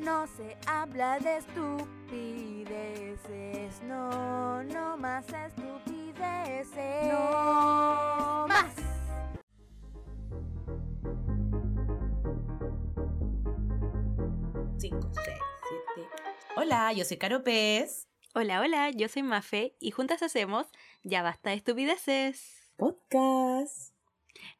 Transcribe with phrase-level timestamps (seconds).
[0.00, 7.12] No se habla de estupideces, no, no más estupideces.
[7.12, 8.74] No más.
[14.78, 15.36] Cinco, seis,
[15.68, 16.08] siete.
[16.56, 18.08] Hola, yo soy Caro Pez.
[18.34, 20.66] Hola, hola, yo soy Mafe y juntas hacemos
[21.02, 22.70] Ya basta de estupideces.
[22.78, 23.92] Podcast.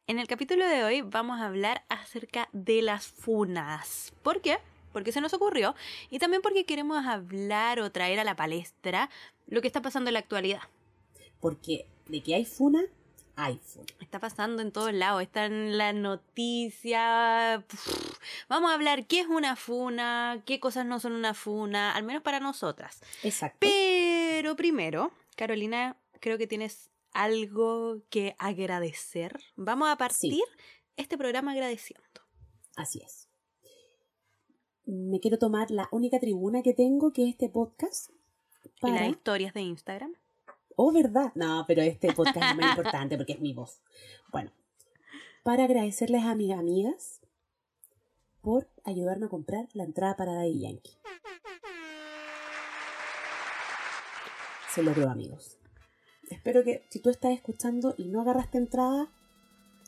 [0.07, 4.13] En el capítulo de hoy vamos a hablar acerca de las funas.
[4.23, 4.59] ¿Por qué?
[4.93, 5.75] Porque se nos ocurrió
[6.11, 9.09] y también porque queremos hablar o traer a la palestra
[9.47, 10.63] lo que está pasando en la actualidad.
[11.41, 12.83] Porque de que hay funa,
[13.37, 13.87] hay funa.
[14.01, 17.65] Está pasando en todos lados, está en la noticia.
[17.69, 18.11] Pff,
[18.49, 22.23] Vamos a hablar qué es una funa, qué cosas no son una funa, al menos
[22.23, 23.01] para nosotras.
[23.23, 23.59] Exacto.
[23.61, 29.41] Pero primero, Carolina, creo que tienes algo que agradecer.
[29.57, 30.43] Vamos a partir Sí.
[30.97, 32.05] este programa agradeciendo.
[32.77, 33.29] Así es.
[34.91, 38.11] Me quiero tomar la única tribuna que tengo, que es este podcast.
[38.83, 40.15] Y las historias de Instagram.
[40.75, 41.31] Oh, ¿verdad?
[41.37, 43.81] No, pero este podcast es muy importante porque es mi voz.
[44.33, 44.51] Bueno,
[45.45, 47.21] para agradecerles a mis amigas
[48.41, 50.97] por ayudarme a comprar la entrada para Daddy Yankee.
[54.75, 55.57] Se logró, amigos.
[56.31, 59.13] Espero que si tú estás escuchando y no agarraste entrada,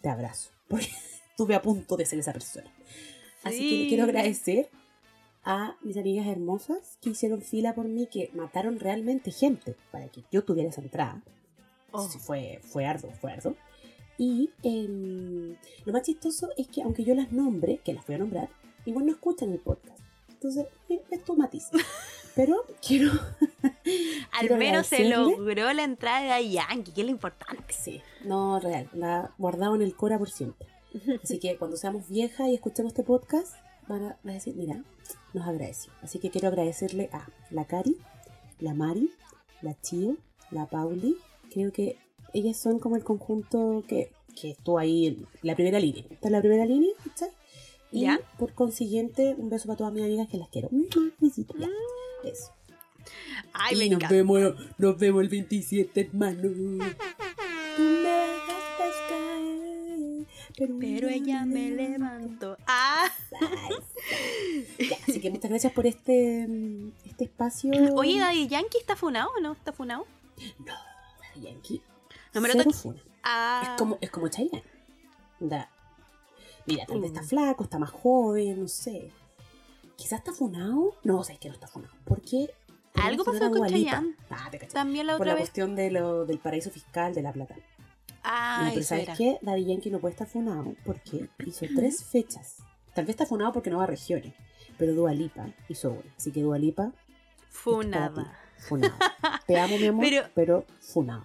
[0.01, 0.51] te abrazo.
[0.69, 0.87] Porque
[1.31, 2.73] estuve a punto de ser esa persona.
[3.43, 4.71] Así que le quiero agradecer
[5.45, 10.23] a mis amigas hermosas que hicieron fila por mí, que mataron realmente gente para que
[10.31, 11.23] yo tuviera esa entrada.
[11.91, 12.09] Oh.
[12.09, 13.57] Fue, fue arduo, fue arduo.
[14.19, 18.19] Y em, lo más chistoso es que aunque yo las nombre, que las voy a
[18.19, 18.49] nombrar,
[18.85, 19.99] igual no escuchan el podcast.
[20.29, 21.69] Entonces, eh, es tu matiz.
[22.35, 23.11] Pero quiero...
[24.33, 27.75] Al menos se logró la entrada de Yankee, que es lo importante.
[27.75, 30.67] Sí, no, real, la guardado en el cora por siempre.
[31.23, 33.55] Así que cuando seamos viejas y escuchemos este podcast,
[33.87, 34.83] van a, van a decir, mira,
[35.35, 35.93] nos agradeció.
[36.03, 37.97] Así que quiero agradecerle a la Cari,
[38.61, 39.11] la Mari,
[39.63, 40.17] la Chio,
[40.51, 41.17] la Pauli.
[41.53, 41.97] Creo que
[42.35, 44.11] ellas son como el conjunto que,
[44.41, 46.05] que estuvo ahí en la primera línea.
[46.11, 47.31] Está en la primera línea, ¿cachai?
[47.91, 48.21] Y Ya.
[48.39, 50.69] por consiguiente, un beso para todas mis amigas que las quiero.
[51.21, 51.69] Besito, ya.
[52.25, 52.51] Eso.
[53.53, 54.15] Ay, y me nos encanta.
[54.15, 56.49] vemos, nos vemos el 27, hermano.
[60.81, 62.57] Pero ella me levantó.
[62.67, 63.11] Ah,
[64.79, 67.73] Ya, así que muchas gracias por este, mm, este espacio.
[67.95, 69.53] oye, Daddy Yankee está funado o no?
[69.53, 70.07] ¿Está funado?
[70.59, 70.73] No,
[71.35, 71.83] Daddy Yankee.
[72.35, 73.03] No me lo cero funa.
[73.23, 74.65] Ah, Es como, es como Chayanne.
[75.41, 75.69] Da.
[76.67, 77.15] Mira, tal vez Mm.
[77.17, 79.11] está flaco, está más joven, no sé.
[79.97, 80.97] Quizás está funado.
[81.05, 81.93] No, sé que no está funado.
[82.05, 82.51] ¿Por qué?
[82.93, 83.69] Porque Algo pasó con.
[83.69, 84.17] Chayanne.
[84.31, 85.43] Ah, te también la Por otra la vez.
[85.51, 87.55] cuestión de lo, del paraíso fiscal de la plata.
[88.25, 89.39] Ah, No, pero ¿sabes qué?
[89.43, 92.59] Daddy Yankee no puede estar funado porque hizo tres fechas.
[92.95, 94.35] Tal vez está funado porque no va a regiones,
[94.83, 96.03] pero Dua Lipa hizo una.
[96.17, 96.91] Así que Dua Lipa,
[97.51, 98.37] Funada.
[98.59, 98.95] funado.
[99.47, 101.23] Te amo, mi amor, Pero- pero, funado.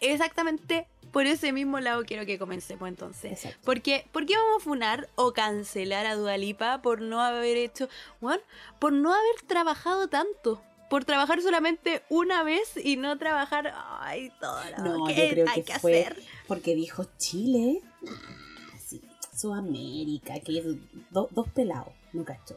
[0.00, 3.32] Exactamente por ese mismo lado quiero que comencemos entonces.
[3.32, 3.58] Exacto.
[3.64, 7.88] Porque, ¿Por qué vamos a funar o cancelar a Dualipa por no haber hecho,
[8.20, 8.42] bueno,
[8.78, 10.62] por no haber trabajado tanto?
[10.90, 15.46] Por trabajar solamente una vez y no trabajar, ay, todo lo No, que yo creo
[15.48, 16.22] hay que, que, fue hacer.
[16.46, 19.00] porque dijo Chile, ah, sí,
[19.34, 20.62] Sudamérica, que
[21.10, 22.56] do- dos pelados, no cachó.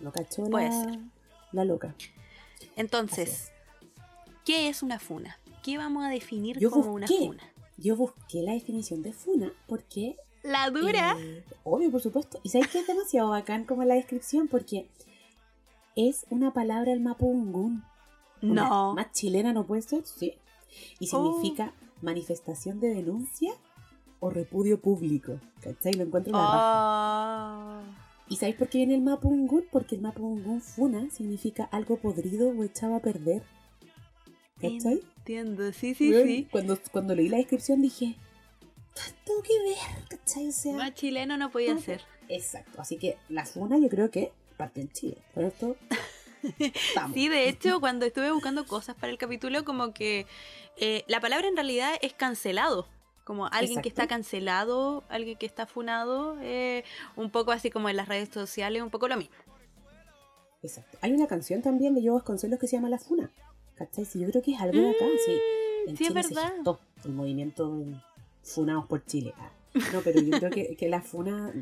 [0.00, 0.98] No cachó Puede la, ser.
[1.52, 1.94] la loca.
[2.76, 3.52] Entonces,
[4.44, 5.38] ¿qué es una funa?
[5.62, 7.42] ¿Qué vamos a definir Yo como una funa?
[7.76, 11.16] Yo busqué la definición de funa porque La dura.
[11.18, 12.40] Eh, obvio, por supuesto.
[12.42, 14.88] Y sabes que es demasiado bacán como la descripción porque
[15.96, 17.84] es una palabra el mapungún.
[18.40, 18.94] No.
[18.94, 20.34] Más chilena no puede ser, sí.
[20.98, 21.32] Y Oh.
[21.34, 23.52] significa manifestación de denuncia
[24.18, 25.38] o repudio público.
[25.60, 25.92] ¿Cachai?
[25.94, 27.82] Lo encuentro en la raja.
[28.30, 29.64] ¿Y sabéis por qué viene el mapungún?
[29.72, 33.42] Porque el mapungún funa significa algo podrido o echado a perder.
[34.60, 35.02] ¿Cachai?
[35.18, 36.48] Entiendo, sí, sí, sí.
[36.48, 38.14] Cuando, cuando leí la descripción dije,
[39.24, 40.48] tengo que ver, ¿cachai?
[40.48, 42.02] O sea, Más chileno no podía ser.
[42.28, 45.18] Exacto, así que la funa yo creo que parte en Chile.
[45.34, 45.76] Por esto
[46.58, 47.14] estamos.
[47.14, 50.26] Sí, de hecho, cuando estuve buscando cosas para el capítulo, como que
[50.76, 52.86] eh, la palabra en realidad es cancelado.
[53.24, 56.84] Como alguien que está cancelado, alguien que está funado, eh,
[57.16, 59.34] un poco así como en las redes sociales, un poco lo mismo.
[60.62, 60.98] Exacto.
[61.00, 63.30] Hay una canción también de Yo Vasconcelos que se llama La Funa.
[63.76, 64.04] ¿Cachai?
[64.04, 65.04] Sí, yo creo que es algo de acá.
[65.24, 65.32] Sí,
[65.86, 66.48] en Mm, sí, es verdad.
[66.48, 67.82] se gestó el movimiento
[68.42, 69.32] Funados por Chile.
[69.38, 69.50] Ah,
[69.92, 71.52] No, pero yo creo que, que la funa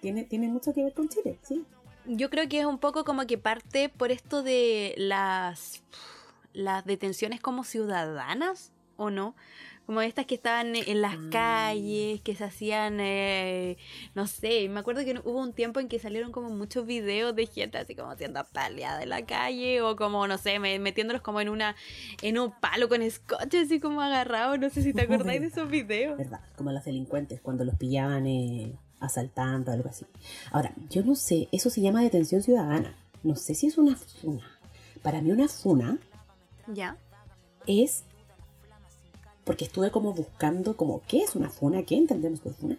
[0.00, 1.64] tiene, tiene mucho que ver con Chile, sí.
[2.06, 5.82] Yo creo que es un poco como que parte por esto de las,
[6.52, 9.34] las detenciones como ciudadanas, ¿o no?
[9.88, 11.28] Como estas que estaban en las Ah.
[11.32, 13.78] calles, que se hacían, eh,
[14.14, 17.46] no sé, me acuerdo que hubo un tiempo en que salieron como muchos videos de
[17.46, 21.40] gente así como siendo apaleada en la calle o como, no sé, me- metiéndolos como
[21.40, 21.74] en una
[22.20, 25.00] en un palo con scotch así como agarrado, no sé si te
[25.36, 26.18] acordáis de esos videos.
[26.18, 26.40] ¿Verdad?
[26.58, 30.04] Como los delincuentes cuando los pillaban eh, asaltando, algo así.
[30.50, 32.94] Ahora, yo no sé, eso se llama detención ciudadana.
[33.22, 34.44] No sé si es una funa.
[35.02, 35.96] Para mí una funa
[36.66, 36.98] Ya.
[37.66, 38.04] es
[39.48, 42.78] porque estuve como buscando como qué es una funa, qué entendemos por funa.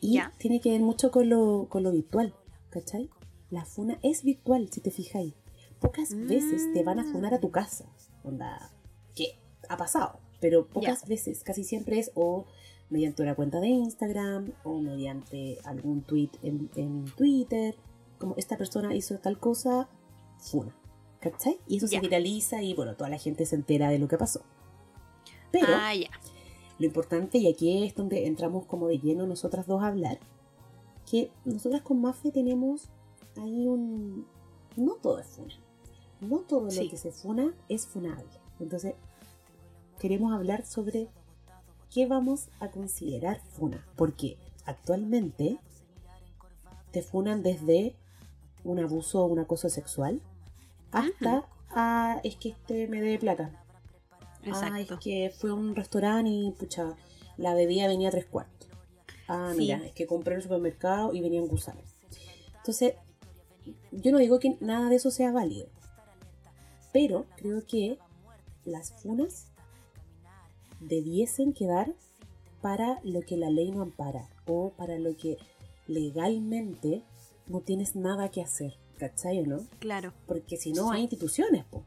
[0.00, 0.32] Y Ya.
[0.38, 2.32] tiene que ver mucho con lo, con lo virtual,
[2.70, 3.10] ¿cachai?
[3.50, 5.34] La funa es virtual, si te fijáis.
[5.80, 7.86] Pocas veces te van a funar a tu casa.
[8.22, 8.70] Onda,
[9.16, 9.38] que
[9.68, 12.46] ha pasado, pero pocas veces, casi siempre es o
[12.88, 17.74] mediante una cuenta de Instagram o mediante algún tweet en, en Twitter,
[18.20, 19.88] como esta persona hizo tal cosa,
[20.38, 20.72] funa.
[21.20, 21.58] ¿Cachai?
[21.66, 21.98] Y eso Ya.
[21.98, 24.42] se viraliza y bueno, toda la gente se entera de lo que pasó.
[25.52, 25.92] Pero ah,
[26.78, 30.18] lo importante, y aquí es donde entramos como de lleno nosotras dos a hablar,
[31.10, 32.88] que nosotras con Mafe tenemos
[33.36, 34.26] ahí un...
[34.76, 35.54] No todo es funa.
[36.20, 36.84] No todo Sí.
[36.84, 38.28] lo que se funa es funable.
[38.60, 38.94] Entonces,
[39.98, 41.08] queremos hablar sobre
[41.92, 43.86] qué vamos a considerar funa.
[43.96, 45.58] Porque actualmente
[46.90, 47.94] te funan desde
[48.64, 50.20] un abuso o un acoso sexual
[50.92, 53.64] hasta ah, es que este me dé plata.
[54.46, 54.98] Ah, es Exacto.
[55.02, 56.96] que fue a un restaurante y pucha,
[57.36, 58.68] la bebida venía a tres cuartos.
[59.28, 59.58] Ah, Sí.
[59.58, 61.84] mira, es que compré en el supermercado y venían gusanos.
[62.58, 62.94] Entonces,
[63.92, 65.68] yo no digo que nada de eso sea válido.
[66.92, 67.98] Pero creo que
[68.64, 69.48] las funas
[70.80, 71.92] debiesen quedar
[72.62, 75.38] para lo que la ley no ampara o para lo que
[75.86, 77.02] legalmente
[77.46, 78.74] no tienes nada que hacer.
[78.98, 79.66] ¿Cachai o no?
[79.78, 80.14] Claro.
[80.26, 81.84] Porque si no hay instituciones, po.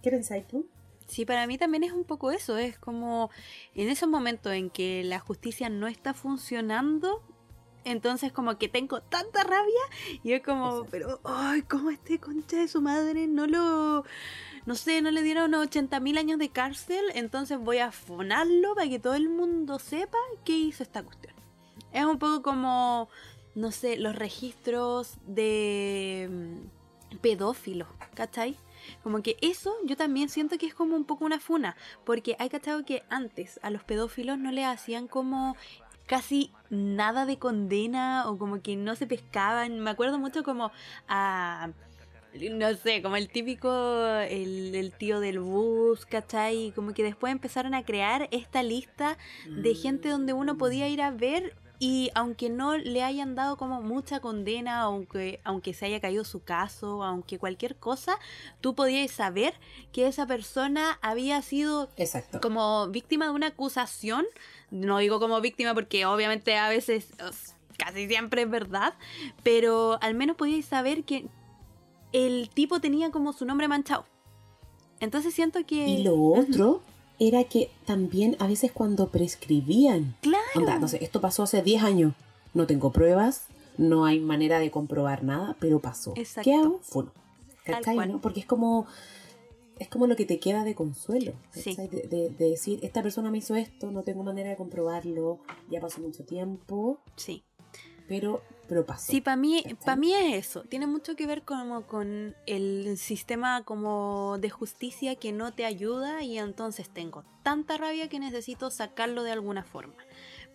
[0.00, 0.66] ¿Qué pensáis tú?
[1.12, 3.30] Sí, para mí también es un poco eso, es como
[3.74, 7.22] en esos momentos en que la justicia no está funcionando,
[7.84, 9.82] entonces como que tengo tanta rabia
[10.22, 14.06] y es como, pero, ay, ¿cómo este concha de su madre no lo,
[14.64, 17.04] no sé, no le dieron 80 mil años de cárcel?
[17.12, 20.16] Entonces voy a fonarlo para que todo el mundo sepa
[20.46, 21.34] que hizo esta cuestión.
[21.92, 23.10] Es un poco como,
[23.54, 26.56] no sé, los registros de
[27.10, 28.56] mm, pedófilos, ¿cachai?
[29.02, 32.48] Como que eso yo también siento que es como un poco una funa, porque hay
[32.48, 35.56] cachado que antes a los pedófilos no le hacían como
[36.06, 39.80] casi nada de condena o como que no se pescaban.
[39.80, 40.72] Me acuerdo mucho como
[41.08, 41.70] a...
[42.50, 43.70] No sé, como el típico,
[44.06, 46.72] el, el tío del bus, ¿cachai?
[46.74, 51.10] Como que después empezaron a crear esta lista de gente donde uno podía ir a
[51.10, 56.22] ver y aunque no le hayan dado como mucha condena, aunque, aunque se haya caído
[56.22, 58.20] su caso, aunque cualquier cosa,
[58.60, 59.52] tú podías saber
[59.90, 62.40] que esa persona había sido Exacto.
[62.40, 64.26] como víctima de una acusación.
[64.70, 67.08] No digo como víctima porque obviamente a veces,
[67.76, 68.94] casi siempre es verdad,
[69.42, 71.26] pero al menos podíais saber que
[72.12, 74.06] el tipo tenía como su nombre manchado.
[75.00, 75.84] Entonces siento que...
[75.88, 76.80] Y lo otro
[77.28, 80.42] era que también a veces cuando prescribían, Claro.
[80.56, 82.14] onda, no sé, esto pasó hace 10 años,
[82.54, 83.46] no tengo pruebas,
[83.78, 86.12] no hay manera de comprobar nada, pero pasó.
[86.16, 86.50] Exacto.
[86.50, 86.80] ¿Qué hago?
[86.82, 87.12] Funo.
[88.20, 88.86] Porque es como
[89.78, 91.70] es como lo que te queda de consuelo, Sí.
[91.74, 91.88] ¿cachai?
[91.88, 95.38] de, de- de decir, esta persona me hizo esto, no tengo manera de comprobarlo,
[95.70, 97.42] ya pasó mucho tiempo, Sí.
[98.06, 98.42] pero,
[98.72, 99.12] pero pasó.
[99.12, 100.62] Sí, para mí, para mí es eso.
[100.62, 106.22] Tiene mucho que ver como con el sistema como de justicia que no te ayuda
[106.22, 109.92] y entonces tengo tanta rabia que necesito sacarlo de alguna forma.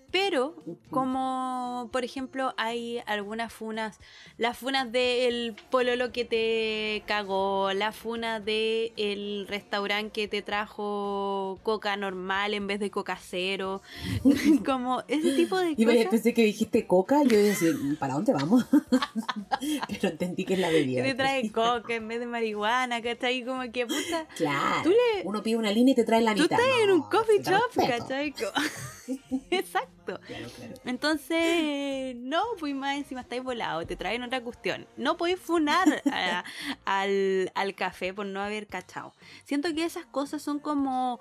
[0.10, 0.56] Pero,
[0.90, 4.00] como por ejemplo, hay algunas funas,
[4.38, 11.60] las funas del pololo que te cagó, la funa del el restaurante que te trajo
[11.62, 13.82] coca normal en vez de coca cero,
[14.66, 16.06] como ese tipo de Y cosas.
[16.10, 18.66] pensé que dijiste coca, yo iba a decir, ¿para dónde vamos?
[19.90, 21.04] pero entendí que es la bebida.
[21.04, 23.44] que te trae coca en vez de marihuana, ¿cachai?
[23.44, 24.26] Como que puta.
[24.38, 24.84] Claro.
[24.84, 26.60] Tú le- Uno pide una línea y te trae la Tú mitad.
[26.60, 27.88] estás en un coffee shop.
[27.88, 28.32] ¿cachai?
[28.32, 28.46] Co-
[30.14, 30.28] Exacto.
[30.28, 30.74] Claro, claro.
[30.86, 34.88] Entonces, no, pues más encima estáis volado, te traen otra cuestión.
[34.98, 36.44] No podéis funar a-
[36.86, 39.14] al, al café por no haber cachado.
[39.46, 41.20] Siento que esas cosas son como,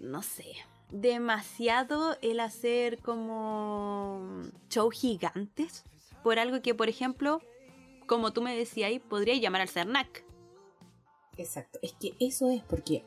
[0.00, 0.46] no sé,
[0.90, 5.84] demasiado el hacer como show gigantes
[6.22, 7.40] por algo que, por ejemplo,
[8.06, 10.24] como tú me decías, podría llamar al CERNAC.
[11.36, 11.78] Exacto.
[11.82, 13.04] Es que eso es porque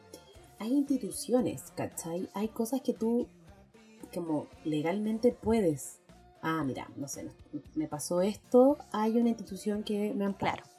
[0.60, 2.29] hay instituciones, ¿cachai?
[2.33, 3.27] Hay cosas que tú,
[4.13, 6.00] como legalmente puedes.
[6.41, 7.29] Ah, mira, no sé,
[7.75, 10.63] me pasó esto, hay una institución que me ampara.
[10.63, 10.70] Claro.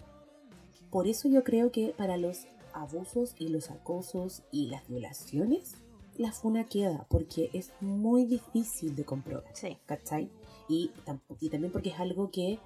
[0.91, 5.75] Por eso yo creo que para los abusos y los acosos y las violaciones,
[6.17, 9.79] la funa queda, porque es muy difícil de comprobar, Sí.
[9.87, 10.31] ¿cachai?
[10.69, 10.91] Y,
[11.41, 12.59] y también porque es algo que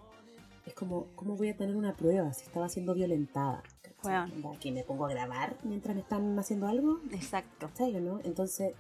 [0.67, 3.63] es como, ¿cómo voy a tener una prueba si estaba siendo violentada?
[4.05, 4.29] Onda,
[4.61, 7.01] ¿Que me pongo a grabar mientras me están haciendo algo?
[7.13, 7.69] Exacto.
[7.69, 8.21] ¿Cachai o no?
[8.23, 8.75] Entonces,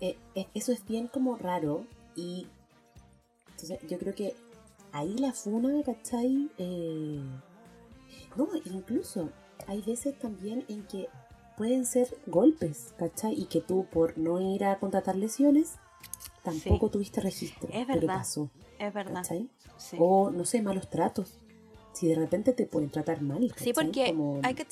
[0.00, 2.46] eh, eh, eso es bien como raro y
[3.50, 4.34] entonces yo creo que
[4.92, 6.50] ahí la funa, ¿cachai?
[6.58, 7.20] Eh,
[8.36, 9.30] no, incluso
[9.66, 11.08] hay veces también en que
[11.56, 13.34] pueden ser golpes, ¿cachai?
[13.34, 15.76] Y que tú por no ir a contratar lesiones
[16.42, 17.68] tampoco tuviste registro.
[17.72, 18.18] Es Pero verdad.
[18.18, 19.24] pasó, Es verdad.
[19.98, 21.38] O no sé, malos tratos.
[21.92, 23.52] Si de repente te pueden tratar mal.
[23.56, 24.66] Sí, porque Como- hay que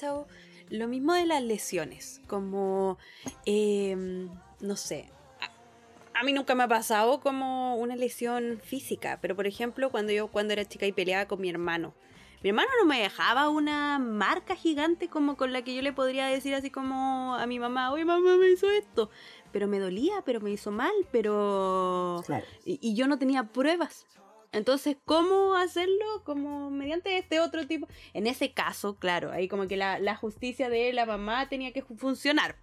[0.70, 2.98] lo mismo de las lesiones, como,
[3.44, 4.28] em,
[4.60, 9.46] no sé, a, a mí nunca me ha pasado como una lesión física, pero por
[9.46, 11.94] ejemplo, cuando yo cuando era chica y peleaba con mi hermano,
[12.42, 16.26] mi hermano no me dejaba una marca gigante como con la que yo le podría
[16.26, 19.08] decir así como a mi mamá, oye mamá me hizo esto,
[19.50, 22.22] pero me dolía, pero me hizo mal, pero...
[22.26, 22.44] Claro.
[22.66, 24.06] y, y yo no tenía pruebas.
[24.54, 26.22] Entonces, ¿cómo hacerlo?
[26.24, 27.86] Como mediante este otro tipo.
[28.12, 31.82] En ese caso, claro, ahí como que la, la justicia de la mamá tenía que
[31.82, 32.56] fu- funcionar.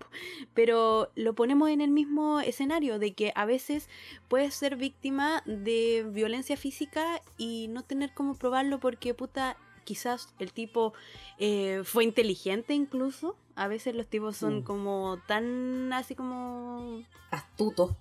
[0.54, 3.90] Pero lo ponemos en el mismo escenario de que a veces
[4.28, 10.54] puedes ser víctima de violencia física y no tener cómo probarlo porque, puta, quizás el
[10.54, 10.94] tipo
[11.38, 13.36] eh, fue inteligente incluso.
[13.56, 14.64] A veces los tipos son Mm.
[14.64, 17.92] como tan así como Astutos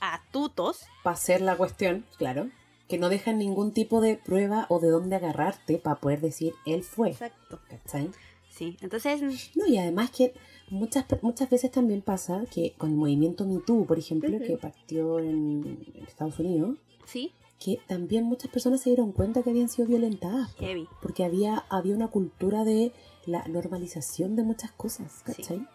[0.00, 0.82] astutos.
[1.02, 2.48] para hacer la cuestión, claro,
[2.88, 6.82] que no dejan ningún tipo de prueba o de dónde agarrarte para poder decir él
[6.82, 7.10] fue.
[7.10, 7.60] Exacto.
[7.68, 8.10] ¿Cachai?
[8.50, 9.20] Sí, entonces
[9.56, 10.32] No, y además que
[10.70, 15.18] muchas, muchas veces también pasa que con el movimiento Me Too, por ejemplo, que partió
[15.18, 20.54] en, Estados Unidos, Sí, que también muchas personas se dieron cuenta que habían sido violentadas.
[20.54, 20.86] heavy.
[21.02, 22.92] Porque había, había una cultura de
[23.26, 25.66] la normalización de muchas cosas, ¿cachai?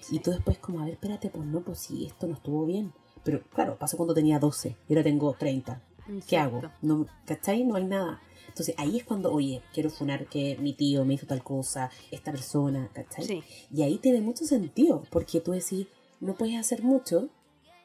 [0.00, 0.16] Sí.
[0.16, 2.92] Y tú después como, a ver, espérate, pues no, pues sí, esto no estuvo bien.
[3.24, 5.80] Pero claro, pasó cuando tenía 12 y ahora tengo 30.
[6.28, 6.58] ¿Qué hago?
[6.58, 6.78] Exacto.
[6.82, 7.64] No, ¿Cachai?
[7.64, 8.20] No hay nada.
[8.48, 12.32] Entonces ahí es cuando, oye, quiero funar que mi tío me hizo tal cosa, esta
[12.32, 13.24] persona, ¿cachai?
[13.24, 15.86] Sí, Y ahí tiene mucho sentido, porque tú decís,
[16.20, 17.30] no puedes hacer mucho,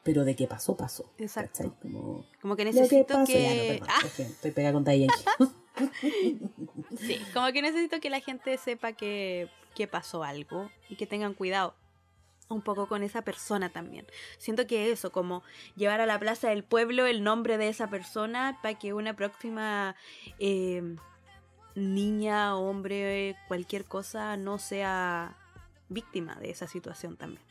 [0.02, 1.10] pero de qué pasó, pasó.
[1.18, 1.58] Exacto.
[1.58, 1.72] ¿cachai?
[1.80, 3.42] Como, como que lo que necesito pasó, que...
[3.42, 5.06] ya no, perdón, Ah, es que estoy pegada con Daddy
[6.98, 11.34] sí, como que necesito que la gente sepa que, que pasó algo y que tengan
[11.34, 11.74] cuidado
[12.48, 14.06] un poco con esa persona también.
[14.38, 15.42] Siento que eso, como
[15.76, 19.94] llevar a la plaza del pueblo el nombre de esa persona para que una próxima
[20.38, 20.96] eh,
[21.74, 25.36] niña, hombre, cualquier cosa no sea
[25.88, 27.42] víctima de esa situación también.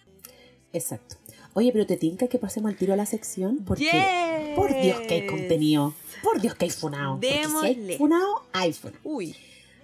[0.74, 1.16] Exacto.
[1.54, 4.56] Oye, pero te tinca que pasemos al tiro a la sección, porque Yes.
[4.56, 7.14] por Dios que hay contenido, por Dios que hay funado.
[7.16, 7.92] Porque si Démosle.
[7.94, 9.00] hay funado, hay funado.
[9.04, 9.36] Uy,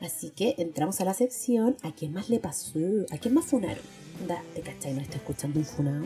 [0.01, 1.77] Así que entramos a la sección.
[1.81, 2.77] ¿A quién más le pasó?
[3.11, 3.81] ¿A quién más funaron?
[4.27, 4.93] Da, ¿Te cachai?
[4.93, 6.05] ¿No está escuchando un funado?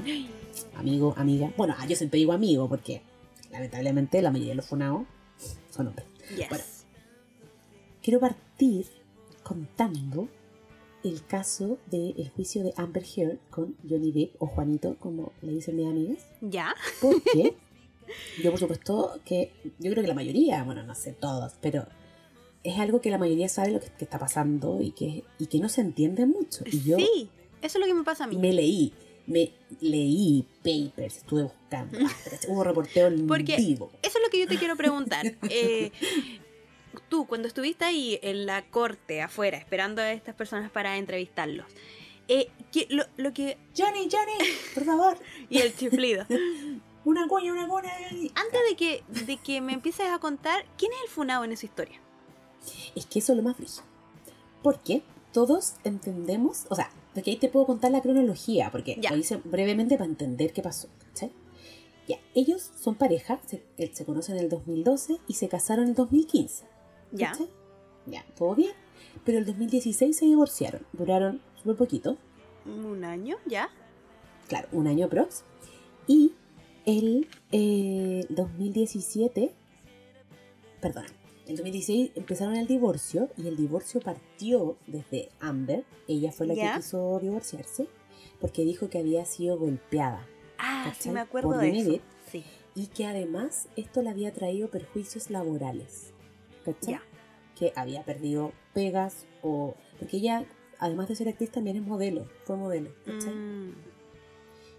[0.76, 1.52] Amigo, amiga.
[1.56, 3.02] Bueno, ah, yo siempre digo amigo porque
[3.52, 5.04] lamentablemente la mayoría de los funados
[5.70, 6.08] son hombres.
[6.36, 6.50] yes.
[6.50, 6.64] Bueno.
[8.02, 8.88] Quiero partir
[9.44, 10.30] contando
[11.04, 15.76] el caso del juicio de Amber Heard con Johnny Depp o Juanito, como le dicen
[15.76, 16.26] mis amigas.
[16.42, 16.74] ¿Ya?
[17.02, 17.56] Porque
[18.44, 21.86] yo, por supuesto, que yo creo que la mayoría, bueno, no sé todos, pero
[22.64, 25.60] es algo que la mayoría sabe lo que, que está pasando y que, y que
[25.60, 26.64] no se entiende mucho.
[26.66, 27.30] Y yo Sí,
[27.68, 28.36] eso es lo que me pasa a mí.
[28.38, 28.94] me leí,
[29.28, 32.12] me leí papers, estuve buscando, ah,
[32.48, 33.92] hubo reporteo en Porque- vivo.
[34.02, 35.26] Eso es lo que yo te quiero preguntar.
[35.50, 35.92] Eh,
[37.10, 41.66] tú, cuando estuviste ahí en la corte afuera, esperando a estas personas para entrevistarlos,
[42.28, 43.58] eh, ¿qué- lo, lo que...
[43.78, 44.34] Johnny, Johnny,
[44.74, 45.18] por favor,
[45.50, 46.26] Y el chiflido.
[47.06, 47.92] una cuña, una cuña.
[48.36, 51.66] Antes de que, de que me empieces a contar, ¿quién es el funado en esa
[51.66, 52.00] historia?
[52.96, 53.82] Es que eso es lo más brillo.
[54.64, 59.10] Porque todos entendemos, o sea, porque ahí te puedo contar la cronología, porque Ya.
[59.10, 60.88] lo hice brevemente para entender qué pasó.
[61.08, 61.32] ¿cachai?
[62.08, 65.90] Ya, ellos son pareja, se, eh, se conocen en el 2012 y se casaron en
[65.90, 66.66] el 2015.
[67.12, 67.32] Ya.
[67.32, 67.50] ¿cachai?
[68.06, 68.74] Ya, todo bien.
[69.26, 70.86] Pero el 2016 se divorciaron.
[70.94, 72.18] Duraron súper poquito,
[72.68, 73.38] ¿Un año?
[73.48, 73.70] ¿Ya?
[74.48, 75.42] claro, un año prox.
[76.06, 76.34] Y
[76.86, 79.56] el eh, 2017,
[80.82, 81.06] perdón,
[81.48, 85.86] en 2016 empezaron el divorcio y el divorcio partió desde Amber.
[86.08, 86.72] Ella fue la Ya.
[86.74, 87.88] que quiso divorciarse
[88.42, 90.26] porque dijo que había sido golpeada
[90.60, 91.14] Ah, sí ¿Cachai?
[91.14, 92.04] me acuerdo Por de Johnny eso.
[92.32, 92.44] Sí.
[92.76, 96.14] y que además esto le había traído perjuicios laborales.
[96.66, 96.94] ¿Cachai?
[96.96, 97.02] Ya.
[97.56, 99.76] Que había perdido pegas o...
[100.00, 100.46] Porque ella,
[100.80, 102.28] además de ser actriz, también es modelo.
[102.46, 102.92] Fue modelo.
[103.06, 103.34] ¿cachai?
[103.34, 103.76] Mm,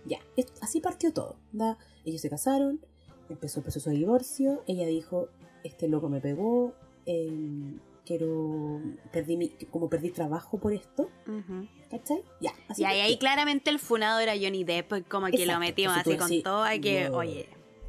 [0.05, 0.19] Ya,
[0.61, 1.37] así partió todo.
[1.53, 1.79] ¿da?
[2.05, 2.81] Ellos se casaron,
[3.29, 5.29] empezó el proceso de divorcio, ella dijo,
[5.65, 6.75] este loco me pegó,
[7.07, 8.81] em, quiero,
[9.13, 11.67] perdí mi, como perdí trabajo por esto, Ujú.
[11.91, 12.23] ¿cachai?
[12.41, 15.67] Ya, así Y ahí, claramente el funado era Johnny Depp, pues, como que lo Exacto,
[15.83, 17.17] entonces así con decís, todo, que, no.
[17.17, 17.49] oye,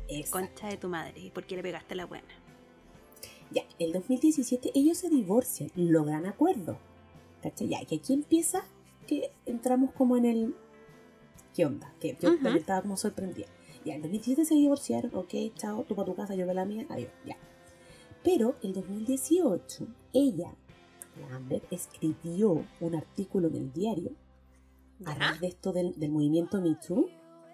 [0.09, 0.47] Exacto.
[0.47, 2.27] concha de tu madre, ¿y por qué le pegaste la buena?
[3.51, 6.77] Ya, el 2017 ellos se divorcian, logran acuerdo.
[7.41, 7.69] ¿Cachai?
[7.69, 8.63] Ya, que aquí empieza
[9.07, 10.55] que entramos como en el...
[11.55, 11.93] ¿Qué onda?
[11.99, 12.35] Que yo Ujú.
[12.43, 13.47] también estaba como sorprendida.
[13.85, 16.85] Ya, el 2017 se divorciaron, ok, chao, tú para tu casa, yo para la mía,
[16.89, 17.37] adiós, ya.
[18.23, 20.53] Pero el 2018, ella,
[21.19, 24.11] la Amber, escribió un artículo en el diario
[25.05, 27.09] a raíz de esto del, del movimiento Me Too,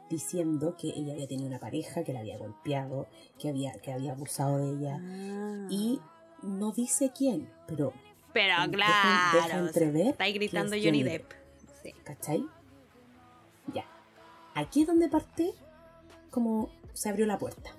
[0.10, 3.08] diciendo que ella había tenido una pareja, que la había golpeado,
[3.40, 5.00] que había, que había abusado de ella.
[5.02, 5.68] Ah.
[5.70, 6.00] Y
[6.42, 7.94] no dice quién, pero,
[8.34, 11.32] Pero claro, deja entrever está ahí gritando Johnny Johnny Depp.
[11.82, 11.94] Sí.
[12.04, 12.46] ¿cachai?
[13.74, 13.86] Ya.
[14.54, 15.54] Aquí es donde parte
[16.32, 17.72] como se abrió la puerta.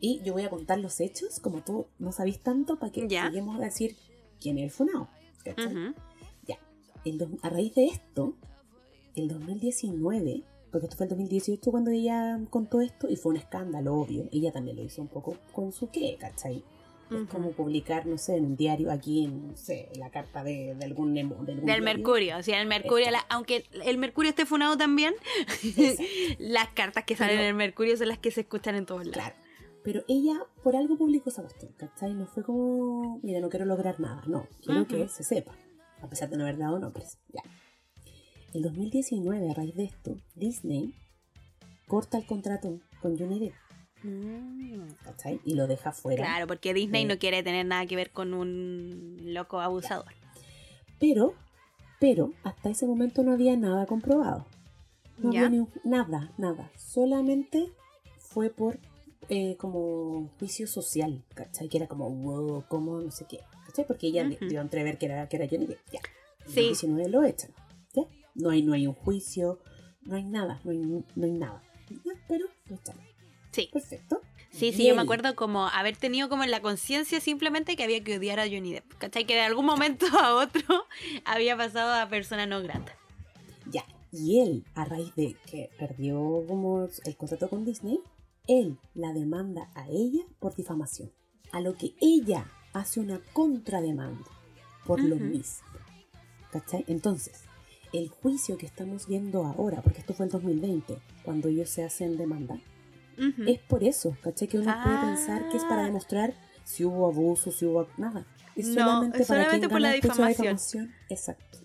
[0.00, 3.26] Y yo voy a contar los hechos, como tú no sabís tanto, para que Ya.
[3.26, 3.96] lleguemos a decir
[4.40, 5.08] quién es el funao.
[5.44, 5.66] ¿cachai?
[5.66, 5.94] Ujú.
[6.46, 6.58] Ya.
[7.04, 8.34] El a raíz de esto,
[9.14, 13.94] el 2019, porque esto fue el 2018 cuando ella contó esto, y fue un escándalo,
[13.94, 14.28] obvio.
[14.32, 16.62] Ella también lo hizo un poco con su qué, ¿cachai?
[17.08, 17.26] Es Ujú.
[17.28, 20.74] como publicar, no sé, en un diario aquí, en, no sé, en la carta de,
[20.74, 21.36] de algún nemo.
[21.36, 21.84] De algún Del diario.
[21.84, 25.14] Mercurio, o sea, el Mercurio, la- aunque el Mercurio esté funado también,
[26.38, 29.06] las cartas que salen Pero- en el Mercurio son las que se escuchan en todos
[29.06, 29.14] lados.
[29.14, 29.36] Claro.
[29.86, 32.12] Pero ella por algo publicó esa cuestión, ¿cachai?
[32.12, 35.52] No fue como, mira, no quiero lograr nada, no, quiero que se sepa,
[36.02, 37.42] a pesar de no haber dado nombres, ya.
[38.52, 40.92] En 2019, a raíz de esto, Disney
[41.86, 43.54] corta el contrato con Johnny Depp,
[44.02, 44.88] Mm.
[45.04, 45.40] ¿cachai?
[45.44, 46.22] Y lo deja fuera.
[46.24, 50.12] Claro, porque Disney no quiere tener nada que ver con un loco abusador.
[50.98, 51.34] Pero,
[52.00, 54.46] pero, hasta ese momento no había nada comprobado.
[55.18, 55.40] No ¿Ya?
[55.46, 56.70] había ni un- nada, nada.
[56.76, 57.72] Solamente
[58.18, 58.78] fue por
[59.28, 61.68] eh, como juicio social, ¿cachai?
[61.68, 63.86] Que era como, wow, como no sé qué, ¿cachai?
[63.86, 64.46] Porque ella Ujú.
[64.48, 66.00] dio a entrever que era, que era Johnny Depp, ya.
[66.46, 66.68] Sí.
[66.68, 67.50] 2019 lo echan,
[67.94, 68.02] ¿ya?
[68.34, 69.60] No hay, no hay un juicio,
[70.02, 71.62] no hay nada, no hay, no hay nada.
[71.90, 73.02] Ya, pero lo echaron.
[73.52, 73.68] Sí.
[73.72, 74.20] Perfecto.
[74.50, 77.84] Sí, sí, Y yo me acuerdo como haber tenido como en la conciencia simplemente que
[77.84, 78.94] había que odiar a Johnny Depp.
[78.94, 79.26] ¿Cachai?
[79.26, 80.86] Que de algún momento a otro
[81.24, 82.96] había pasado a persona no grata.
[83.70, 88.00] Ya, y él, a raíz de que perdió como el contrato con Disney,
[88.48, 91.10] él la demanda a ella por difamación.
[91.52, 94.24] A lo que ella hace una contrademanda
[94.86, 95.24] por lo Ujú.
[95.24, 95.66] mismo.
[96.50, 96.84] ¿Cachai?
[96.88, 97.42] Entonces,
[97.92, 102.16] el juicio que estamos viendo ahora, porque esto fue el 2020, cuando ellos se hacen
[102.16, 102.54] demanda,
[103.18, 103.42] Ujú.
[103.46, 104.48] es por eso, ¿cachai?
[104.48, 105.02] Que uno puede Ah.
[105.04, 108.26] pensar que es para demostrar si hubo abuso, si hubo nada.
[108.54, 110.92] Es No, solamente es para solamente quien por la de difamación.
[111.08, 111.58] Exacto.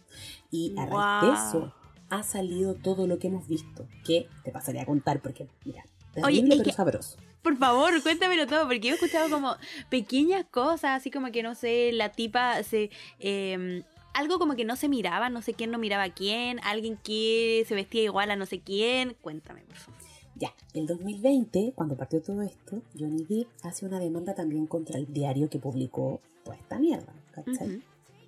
[0.52, 1.26] Y a raíz Guau.
[1.26, 1.74] de eso
[2.10, 5.86] ha salido todo lo que hemos visto, que te pasaría a contar porque, mira,
[6.24, 7.17] Oye, es que- sabroso.
[7.41, 9.56] Por favor, cuéntamelo todo, porque yo he escuchado como
[9.89, 12.91] pequeñas cosas, así como que no sé, la tipa se.
[13.19, 16.97] eh, algo como que no se miraba, no sé quién no miraba a quién, alguien
[16.97, 19.15] que se vestía igual a no sé quién.
[19.21, 20.00] Cuéntame, por favor.
[20.36, 25.12] Ya, el 2020, cuando partió todo esto, Johnny Depp hace una demanda también contra el
[25.13, 27.82] diario que publicó toda esta mierda, ¿cachai?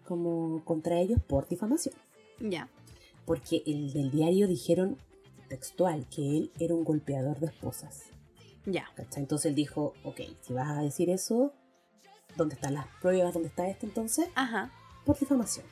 [0.08, 1.96] Como contra ellos por difamación.
[2.40, 2.70] Ya.
[3.26, 4.98] Porque el del diario dijeron
[5.48, 8.04] textual que él era un golpeador de esposas.
[8.66, 8.90] Ya.
[8.96, 9.24] ¿cachai?
[9.24, 11.54] Entonces él dijo, ok, si vas a decir eso,
[12.36, 13.34] ¿dónde están las pruebas?
[13.34, 14.28] ¿Dónde está esto entonces?
[14.36, 14.72] Ajá.
[15.06, 15.66] Por difamación.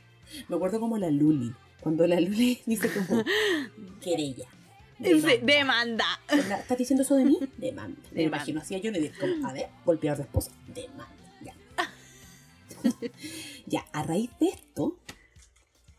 [0.47, 3.23] Me acuerdo como la Luli, cuando la Luli dice como,
[4.01, 4.47] querella.
[4.99, 6.05] Demanda.
[6.29, 6.60] demanda.
[6.60, 7.39] ¿Estás diciendo eso de mí?
[7.57, 7.99] Demanda.
[8.12, 10.51] Me imagino así a Johnny como, a ver, golpeador de esposa.
[10.67, 11.07] Demanda.
[11.41, 11.55] Ya.
[13.65, 14.99] ya, a raíz de esto,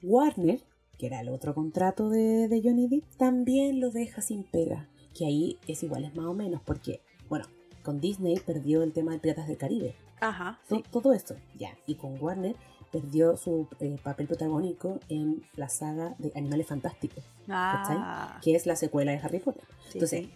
[0.02, 0.61] Warner,
[1.02, 4.86] que era el otro contrato de, de Johnny Depp, también lo deja sin pega.
[5.18, 7.44] Que ahí es igual, es más o menos, porque, bueno,
[7.82, 9.96] con Disney perdió el tema de Piratas del Caribe.
[10.20, 10.60] Ajá.
[10.68, 10.84] To- Sí.
[10.92, 11.76] Todo esto, ya.
[11.88, 12.54] Y con Warner
[12.92, 18.38] perdió su eh, papel protagónico en la saga de Animales Fantásticos, Ah.
[18.40, 19.64] que es la secuela de Harry Potter.
[19.88, 20.32] sí, Entonces, sí.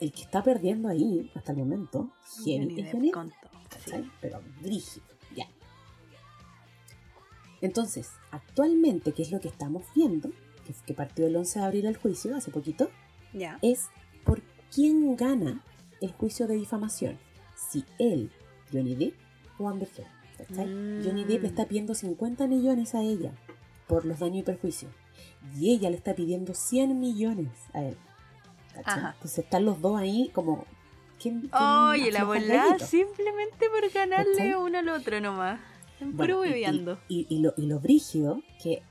[0.00, 3.30] el que está perdiendo ahí hasta el momento, Johnny, es Depp Johnny, todo,
[4.20, 5.06] pero brígido.
[7.60, 10.30] Entonces, actualmente, ¿qué es lo que estamos viendo?
[10.66, 12.90] Que, que partió el 11 de abril el juicio, hace poquito,
[13.32, 13.58] Ya.
[13.62, 13.88] es
[14.24, 14.42] por
[14.72, 15.62] quién gana
[16.00, 17.18] el juicio de difamación.
[17.56, 18.30] Si él,
[18.72, 19.14] Johnny Depp
[19.58, 20.68] o Amber Heard.
[20.68, 21.04] Mm.
[21.04, 23.32] Johnny Depp le está pidiendo 50 millones a ella
[23.88, 24.92] por los daños y perjuicios.
[25.56, 27.96] Y ella le está pidiendo 100 millones a él.
[28.76, 30.64] Entonces están los dos ahí como...
[31.20, 34.54] ¿quién, la volada simplemente por ganarle ¿Cachai?
[34.54, 35.58] uno al otro nomás.
[36.00, 36.64] En Bueno, y-
[37.08, 37.26] y-.
[37.28, 38.82] Y, lo, y lo brígido, que,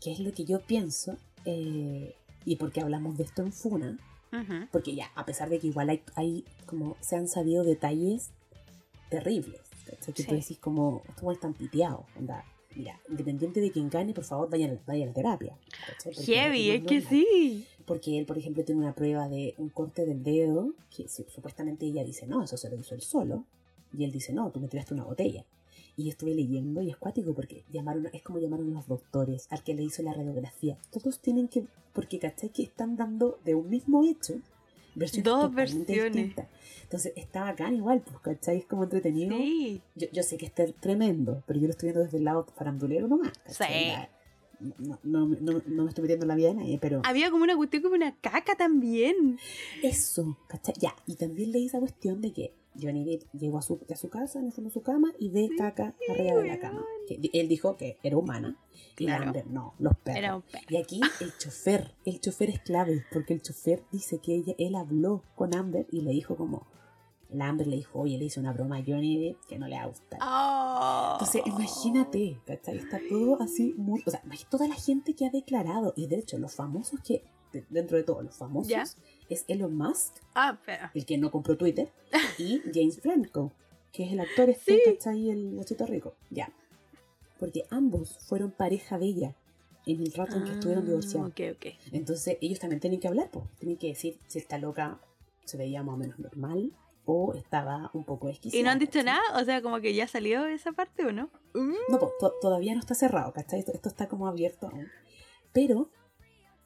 [0.00, 3.98] que es lo que yo pienso, eh, y porque hablamos de esto en Funa,
[4.32, 4.66] Ujú.
[4.70, 8.30] porque ya, a pesar de que igual hay, hay como se han sabido detalles
[9.10, 10.14] terribles, ¿cachai?
[10.14, 10.28] Que Sí.
[10.28, 12.44] tú decís como, estos están piteados, onda.
[12.74, 15.58] Mira, independiente de quién gane, por favor, vayan, vayan a terapia.
[15.86, 16.14] ¿cachai?
[16.14, 17.66] Porque Heavy, no es que sí.
[17.84, 21.84] Porque él, por ejemplo, tiene una prueba de un corte del dedo, que su- supuestamente
[21.84, 23.44] ella dice, no, eso se lo hizo él solo.
[23.92, 25.44] Y él dice, no, tú me tiraste una botella.
[25.96, 29.46] Y yo estuve leyendo y es cuático porque llamaron, es como llamaron a los doctores,
[29.50, 30.78] al que le hizo la radiografía.
[30.90, 34.34] Todos tienen que, porque cachai que están dando de un mismo hecho
[34.94, 36.12] versiones Dos versiones.
[36.12, 36.46] distintas.
[36.82, 39.36] Entonces está bacán igual, pues cachai, es como entretenido.
[39.36, 39.80] Sí.
[39.94, 43.08] Yo, yo sé que está tremendo, pero yo lo estoy viendo desde el lado farandulero
[43.08, 43.32] nomás.
[43.44, 43.84] ¿cachai?
[43.84, 44.08] Sí.
[44.78, 47.02] No, no, no, no me estoy metiendo en la vida de nadie, pero...
[47.04, 49.38] Había como una cuestión como una caca también.
[49.82, 50.74] Eso, ¿cachai?
[50.78, 54.08] Ya, y también leí esa cuestión de que Johnny Depp llegó a su, a su
[54.08, 56.84] casa, en su cama y ve caca arriba de la cama.
[57.06, 58.56] Que él dijo que era humana
[58.98, 59.26] y Claro.
[59.26, 60.18] Amber no, los perros.
[60.18, 60.64] Era un perro.
[60.68, 64.74] Y aquí el chofer, el chofer es clave, porque el chofer dice que ella, él
[64.76, 66.66] habló con Amber y le dijo como,
[67.34, 69.82] la Amber le dijo, oye, le hice una broma a Johnny que no le va
[69.82, 70.18] a gustar.
[70.22, 71.10] Oh.
[71.14, 72.76] Entonces, imagínate, ¿cachai?
[72.78, 74.02] Está todo así muy...
[74.06, 77.64] O sea, toda la gente que ha declarado, y de hecho, los famosos que, de-
[77.70, 78.96] dentro de todos los famosos,
[79.28, 80.90] es Elon Musk, Ah, pero.
[80.94, 81.90] el que no compró Twitter,
[82.38, 83.52] y James Franco,
[83.92, 84.80] que es el actor este, Sí.
[84.86, 85.30] ¿cachai?
[85.30, 86.14] El bochito rico.
[86.30, 86.52] Ya.
[87.38, 89.36] Porque ambos fueron pareja de ella
[89.84, 91.30] en el rato en que estuvieron Ah, divorciados.
[91.30, 91.66] Ok, ok.
[91.92, 93.44] Entonces, ellos también tienen que hablar, pues.
[93.58, 95.00] Tienen que decir si esta loca
[95.44, 96.70] se veía más o menos normal
[97.04, 98.56] o estaba un poco exquisita.
[98.58, 99.04] ¿Y no han dicho ¿cachai?
[99.06, 99.22] nada?
[99.40, 101.30] O sea, como que ya salió esa parte o no?
[101.88, 103.58] No, po, to- todavía no está cerrado, ¿cachai?
[103.60, 104.86] Esto, esto está como abierto aún.
[105.52, 105.90] Pero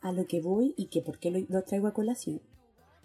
[0.00, 2.40] a lo que voy y que por qué lo, lo traigo a colación,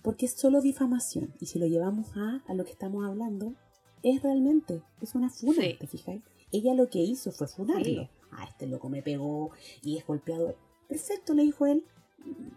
[0.04, 1.34] porque es solo difamación.
[1.40, 3.56] Y si lo llevamos a, a lo que estamos hablando,
[4.04, 5.78] es realmente, es una funa, Sí.
[5.80, 6.22] ¿te fijáis?
[6.52, 7.84] Ella lo que hizo fue funarlo.
[7.86, 8.10] Sí.
[8.32, 10.58] Ah, este loco me pegó y es golpeador.
[10.88, 11.86] Perfecto, le dijo él.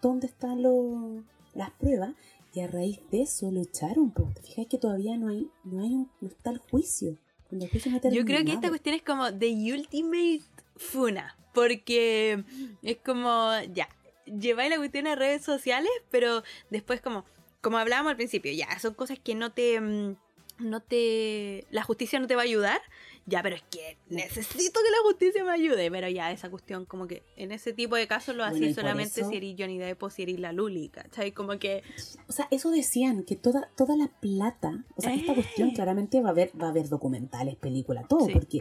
[0.02, 1.22] ¿Dónde están los-
[1.54, 2.14] las pruebas?
[2.54, 4.30] Y a raíz de eso lo echaron, po.
[4.34, 7.18] ¿Te fijáis que todavía no hay, no hay un, no está el juicio?
[7.48, 10.42] Cuando el juicio no Yo creo que esta cuestión es como The Ultimate
[10.76, 11.36] Funa.
[11.52, 12.44] Porque
[12.82, 13.88] es como, ya,
[14.26, 17.24] lleváis la cuestión a redes sociales, pero después como,
[17.60, 19.80] como hablábamos al principio, ya, son cosas que no te...
[19.80, 20.16] mm,
[20.60, 21.66] No te.
[21.70, 22.80] La justicia no te va a ayudar.
[23.26, 25.90] Ya, pero es que necesito que la justicia me ayude.
[25.90, 29.20] Pero ya, esa cuestión, como que en ese tipo de casos lo Bueno, hacía solamente
[29.22, 31.32] eso- si eres Johnny Depp o si eres la Luli, ¿cachai?
[31.32, 31.82] Como que.
[32.28, 35.36] O sea, eso decían, que toda, toda la plata, o sea, esta Eh.
[35.36, 38.32] cuestión claramente va a haber, va a haber documentales, películas, todo, Sí.
[38.32, 38.60] porque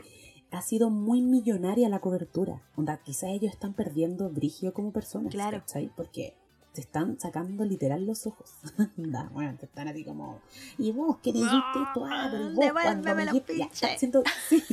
[0.51, 2.61] ha sido muy millonaria la cobertura.
[2.75, 5.59] Onda, quizás ellos están perdiendo brigio como personas, Claro.
[5.59, 5.89] ¿cachai?
[5.95, 6.35] Porque
[6.73, 8.51] te están sacando literal los ojos.
[8.97, 10.39] Onda, bueno, te están así como,
[10.77, 12.05] y vos, ¿qué me dijiste esto?
[12.05, 13.57] Ah, pero vos, cuando me los dijiste-".
[13.57, 13.99] Ya, pinches.
[13.99, 14.63] siento, sí,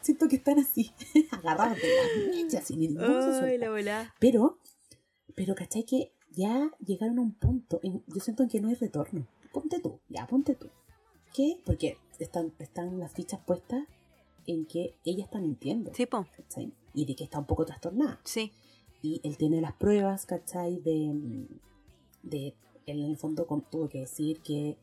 [0.00, 0.92] siento que están así,
[1.30, 3.68] agarrados de las mechas, sin suelta.
[3.82, 4.14] la.
[4.18, 4.58] Pero,
[5.34, 5.84] pero ¿cachai?
[5.84, 9.26] Que ya llegaron a un punto, en- yo siento en que no hay retorno.
[9.52, 10.68] Ponte tú, ya, ponte tú.
[11.34, 11.60] ¿Qué?
[11.64, 13.84] Porque están, están las fichas puestas
[14.46, 15.92] en que ella está mintiendo.
[15.94, 16.26] Sí, po.
[16.36, 16.72] ¿cachai?
[16.94, 18.18] Y de que está un poco trastornada.
[18.24, 18.52] Sí.
[19.02, 20.80] Y él tiene las pruebas, ¿cachai?
[20.80, 21.46] De,
[22.22, 22.54] de
[22.86, 24.76] él en el fondo tuvo que decir que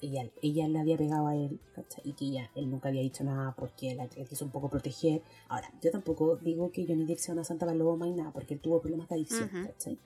[0.00, 2.02] ella, ella le había pegado a él, ¿cachai?
[2.08, 5.22] Y que ella, él nunca había dicho nada porque la él quiso un poco proteger.
[5.48, 8.60] Ahora, yo tampoco digo que Johnny Depp sea una santa paloma y nada, porque él
[8.60, 9.68] tuvo problemas de adicción, Ujú.
[9.68, 9.98] ¿cachai?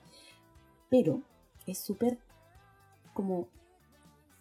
[0.89, 1.23] Pero
[1.65, 2.19] es súper
[3.13, 3.47] como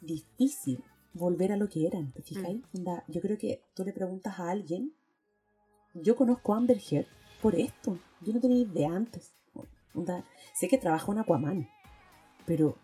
[0.02, 0.84] difícil
[1.14, 2.62] volver a lo que eran, ¿te fijáis?
[2.74, 4.92] Onda, yo creo que tú le preguntas a alguien,
[5.94, 7.06] yo conozco a Amber Heard
[7.46, 9.32] por esto, yo no tenía idea antes.
[9.94, 11.70] Onda, sé que trabaja en Aquaman,
[12.44, 12.76] pero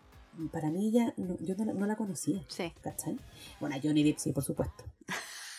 [0.51, 2.71] para mí ella, no- yo no la, no la conocía, Sí.
[2.81, 3.17] ¿cachai?
[3.59, 4.85] Bueno, Johnny Depp sí, por supuesto.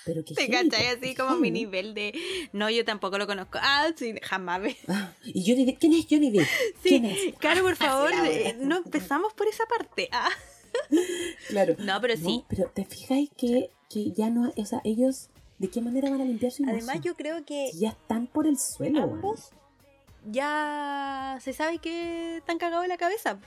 [0.07, 2.13] Pero que Te cachai así como mi nivel de.
[2.53, 3.59] No, yo tampoco lo conozco.
[3.61, 4.63] Ah, sí, jamás.
[4.89, 6.49] Ah, y Johnny Depp, ¿quién es Johnny Depp?
[6.83, 7.35] Sí, ¿Quién es?
[7.39, 10.09] Caro, por favor, eh, no empezamos por esa parte.
[10.13, 10.31] Ah.
[11.49, 11.77] Claro.
[11.79, 12.39] No, pero sí.
[12.39, 16.21] No, pero te fijáis que, que ya no, o sea, ellos, ¿de qué manera van
[16.21, 16.81] a limpiar su imagen?
[16.83, 19.03] Además, yo creo que Si ya están por el suelo.
[19.03, 19.51] ambos
[20.31, 23.39] ya se sabe que están cagados de la cabeza.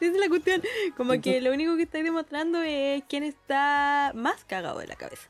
[0.00, 0.62] Esa es la cuestión.
[0.96, 5.28] Como que lo único que estáis demostrando es quién está más cagado de la cabeza.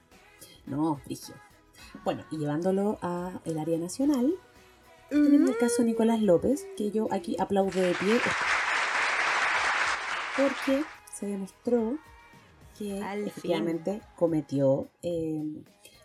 [0.67, 1.35] No, frigio.
[2.05, 4.35] Bueno, y llevándolo a el área nacional,
[5.11, 8.19] tenemos el caso de Nicolás López, que yo aquí aplaudo de pie.
[10.37, 11.97] Porque se demostró
[12.79, 13.29] que Al fin.
[13.29, 15.43] efectivamente cometió eh,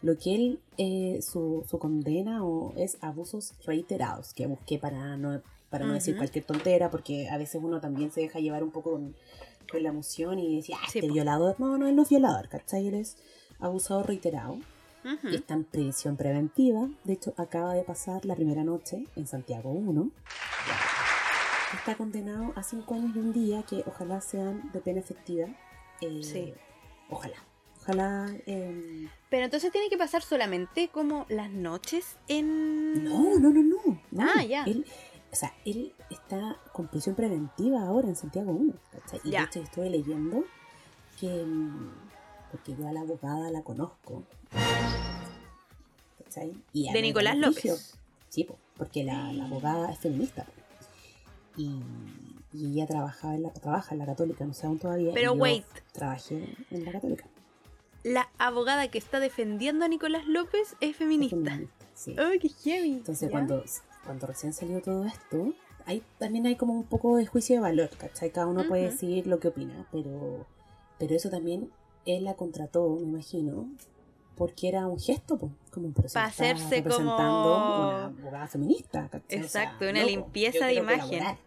[0.01, 5.41] lo que él, eh, su, su condena o es abusos reiterados, que busqué para no,
[5.69, 8.91] para no decir cualquier tontera, porque a veces uno también se deja llevar un poco
[8.93, 9.15] con,
[9.71, 11.59] con la emoción y decía, ah, este violador.
[11.59, 12.87] No, no, él no es violador, ¿cachai?
[12.87, 13.17] Él es
[13.59, 14.57] abusador reiterado
[15.31, 16.89] está en prisión preventiva.
[17.03, 20.11] De hecho, acaba de pasar la primera noche en Santiago 1.
[21.73, 25.47] Está condenado a cinco años y un día que ojalá sean de pena efectiva.
[26.01, 26.53] Eh, Sí.
[27.09, 27.37] Ojalá.
[27.89, 28.31] Ojalá.
[28.45, 33.03] eh, Pero entonces tiene que pasar solamente como las noches en...
[33.03, 33.99] No, no, no, no.
[34.11, 34.23] no.
[34.35, 34.63] Ah, ya.
[34.65, 34.85] Él,
[35.31, 38.73] o sea, él está con prisión preventiva ahora en Santiago 1.
[38.91, 39.19] ¿cachai?
[39.23, 39.39] Y Ya.
[39.41, 40.43] de hecho estuve leyendo
[41.19, 41.43] que.
[41.43, 41.91] mm,
[42.51, 44.23] Porque yo a la abogada la conozco.
[46.23, 46.53] ¿cachai?
[46.73, 47.95] Y De Nicolás López.
[48.29, 50.45] Sí, po, porque la, la abogada es feminista.
[51.57, 51.81] Y,
[52.53, 55.11] y ella trabajaba en la, trabaja en la católica, no sé aún todavía.
[55.13, 55.65] Pero wait.
[55.91, 57.25] Trabajé en la católica.
[58.39, 61.59] Abogada que está defendiendo a Nicolás López es feminista.
[61.93, 62.15] sí.
[62.17, 62.93] ¡Ay, qué heavy!
[62.93, 63.31] Entonces ¿Ya?
[63.31, 63.63] cuando,
[64.05, 65.53] cuando recién salió todo esto,
[65.85, 68.31] hay, también hay como un poco de juicio de valor, ¿cachai?
[68.31, 70.45] Cada uno puede decir lo que opina, pero,
[70.97, 71.69] pero eso también
[72.05, 73.69] él la contrató, me imagino,
[74.35, 78.47] porque era un gesto, po, como por eso Pa' está hacerse representando como- una abogada
[78.47, 79.39] feminista, ¿cachai?
[79.43, 81.01] O sea, Exacto, una loco, limpieza yo de imagen.
[81.09, 81.37] colaborar.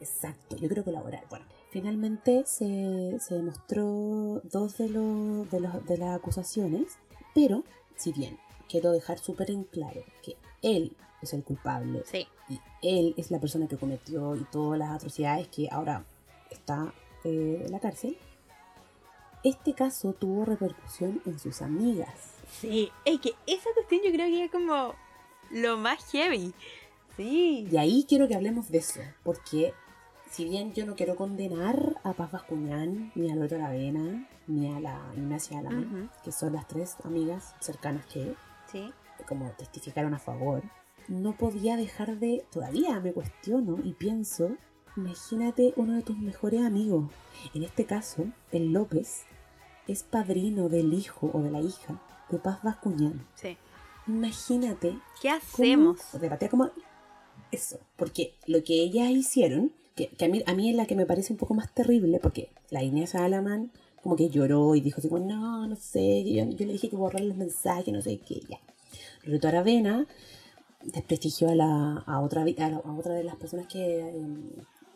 [0.00, 1.24] Exacto, yo quiero colaborar.
[1.28, 1.44] Bueno,
[1.80, 6.98] finalmente se, se demostró dos de, los de, los- de las acusaciones,
[7.34, 7.62] pero
[7.96, 8.38] si bien
[8.68, 12.26] quiero dejar súper en claro que él es el culpable Sí.
[12.48, 16.04] y él es la persona que cometió y todas las atrocidades que ahora
[16.50, 16.92] está
[17.24, 18.16] eh, en la cárcel,
[19.44, 22.14] este caso tuvo repercusión en sus amigas.
[22.60, 24.94] Sí, es que esa cuestión yo creo que es como
[25.50, 26.52] lo más heavy.
[27.16, 27.68] Sí.
[27.70, 29.72] Y ahí quiero que hablemos de eso, porque
[30.30, 34.80] si bien yo no quiero condenar a Paz Bascuñán, ni a Loreto Aravena, ni a
[34.80, 36.08] la Ignacia Alamán, Ujú.
[36.24, 38.34] que son las tres amigas cercanas que
[38.70, 38.92] Sí.
[39.26, 40.62] como testificaron a favor,
[41.08, 44.50] no podía dejar de, todavía me cuestiono y pienso,
[44.96, 47.10] imagínate uno de tus mejores amigos,
[47.54, 49.22] en este caso, el López,
[49.86, 51.98] es padrino del hijo o de la hija
[52.30, 53.26] de Paz Bascuñán.
[53.36, 53.56] Sí.
[54.06, 55.98] Imagínate ¿Qué hacemos?
[56.20, 56.70] debatir como
[57.50, 59.72] eso, porque lo que ellas hicieron,
[60.06, 62.48] que, a, mí, a mí es la que me parece un poco más terrible, porque
[62.70, 63.70] la Inés Alaman
[64.02, 66.96] como que lloró y dijo así como, no, no sé, yo, yo le dije que
[66.96, 68.58] borrar los mensajes, no sé qué, ya.
[69.24, 70.06] Loreto Aravena
[70.84, 74.26] desprestigió a, la, a, otra, a, otra de las personas que, eh,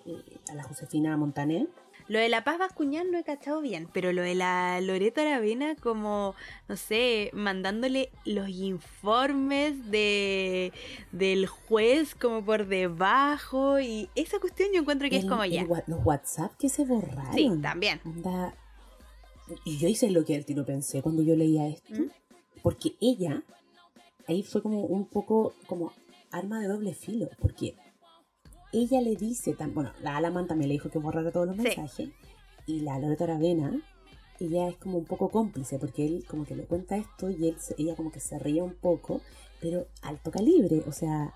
[0.07, 1.69] eh, a la Josefina Montaner,
[2.09, 5.77] Lo de la Paz Bascuñán lo he cachado bien, pero lo de la Loreto Aravena
[5.77, 6.35] como,
[6.69, 10.73] no sé, mandándole los informes de
[11.13, 15.65] del juez como por debajo y esa cuestión yo encuentro que es como ya.
[15.65, 17.35] wa- los WhatsApp que se borraron.
[17.35, 18.01] Sí, también.
[19.65, 21.95] Y yo hice lo que el tiro pensé cuando yo leía esto.
[21.95, 22.11] ¿Mm?
[22.63, 23.43] Porque ella,
[24.29, 25.93] ahí fue como un poco como
[26.31, 27.29] arma de doble filo.
[27.41, 27.75] Porque
[28.73, 31.63] ella le dice, tan, bueno, la Alaman también le dijo que borrara todos los Sí.
[31.63, 32.11] mensajes.
[32.67, 33.81] Y la Loreto Aravena,
[34.41, 35.79] ella es como un poco cómplice.
[35.79, 38.75] Porque él como que le cuenta esto y él, ella como que se ríe un
[38.75, 39.21] poco.
[39.61, 41.35] Pero alto calibre, o sea,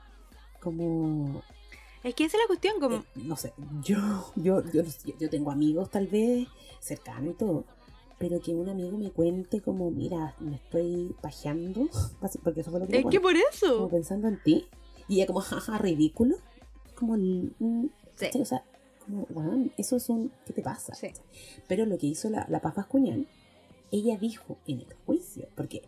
[0.61, 1.43] como
[2.03, 2.97] Es que esa es la cuestión, como...
[2.97, 4.83] eh, no sé, yo, yo, yo,
[5.19, 6.47] yo tengo amigos tal vez
[6.81, 7.65] cercanos y todo,
[8.19, 11.89] pero que un amigo me cuente como, mira, me estoy pajeando,
[12.45, 13.89] porque eso fue lo que me es que por como eso.
[13.89, 14.67] pensando en ti,
[15.09, 16.37] y ella como, jaja, ridículo,
[16.97, 18.27] como, el- mm, Sí.
[18.41, 18.65] o sea,
[19.05, 20.95] como, weón, eso es un, ¿qué te pasa?
[20.95, 21.09] Sí.
[21.69, 23.27] Pero lo que hizo la, la Paz Bascuñán,
[23.93, 25.83] ella dijo en el juicio, porque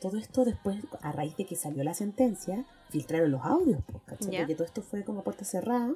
[0.00, 4.30] todo esto después, a raíz de que salió la sentencia, filtraron los audios, pues, ¿cachai?
[4.32, 4.38] Ya.
[4.40, 5.94] Porque todo esto fue como a puerta cerrada.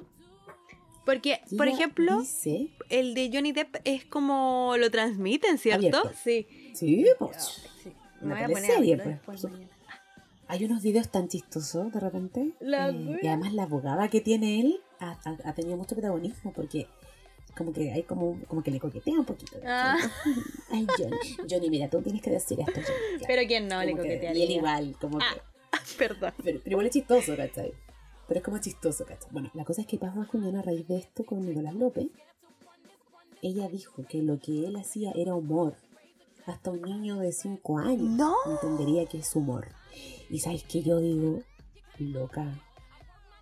[1.05, 5.97] Porque, Y por ejemplo, Dice, el de Johnny Depp es como lo transmiten, ¿cierto?
[5.97, 6.11] Abierto.
[6.23, 6.47] Sí.
[6.73, 7.91] sí, pues, Sí.
[8.21, 9.67] Me voy a poner a teleserie, verlo pues, después.
[10.53, 12.51] Hay unos videos tan chistosos de repente.
[12.59, 16.53] La eh, y además la abogada que tiene él ha, ha- ha tenido mucho protagonismo
[16.53, 16.87] porque
[17.57, 19.57] como que hay como, como que le coquetea un poquito.
[19.65, 19.97] Ah.
[20.71, 21.17] Ay, Johnny,
[21.49, 22.71] Johnny, mira, tú tienes que decir esto.
[22.73, 23.23] Johnny.
[23.27, 24.43] Pero quién no le Como que- coquetearía.
[24.43, 25.33] Y él igual, como Ah.
[25.33, 25.95] que...
[25.97, 26.33] Perdón.
[26.43, 27.73] Pero, pero igual es chistoso, ¿cachai?
[28.27, 29.29] Pero es como chistoso, ¿cachai?
[29.31, 32.07] Bueno, la cosa es que Paz Bascuñán a raíz de esto con Nicolás López,
[33.41, 35.75] ella dijo que lo que él hacía era humor.
[36.45, 38.35] Hasta un niño de 5 años No.
[38.49, 39.67] entendería que es humor.
[40.29, 41.41] Y sabes que yo digo,
[41.99, 42.45] loca,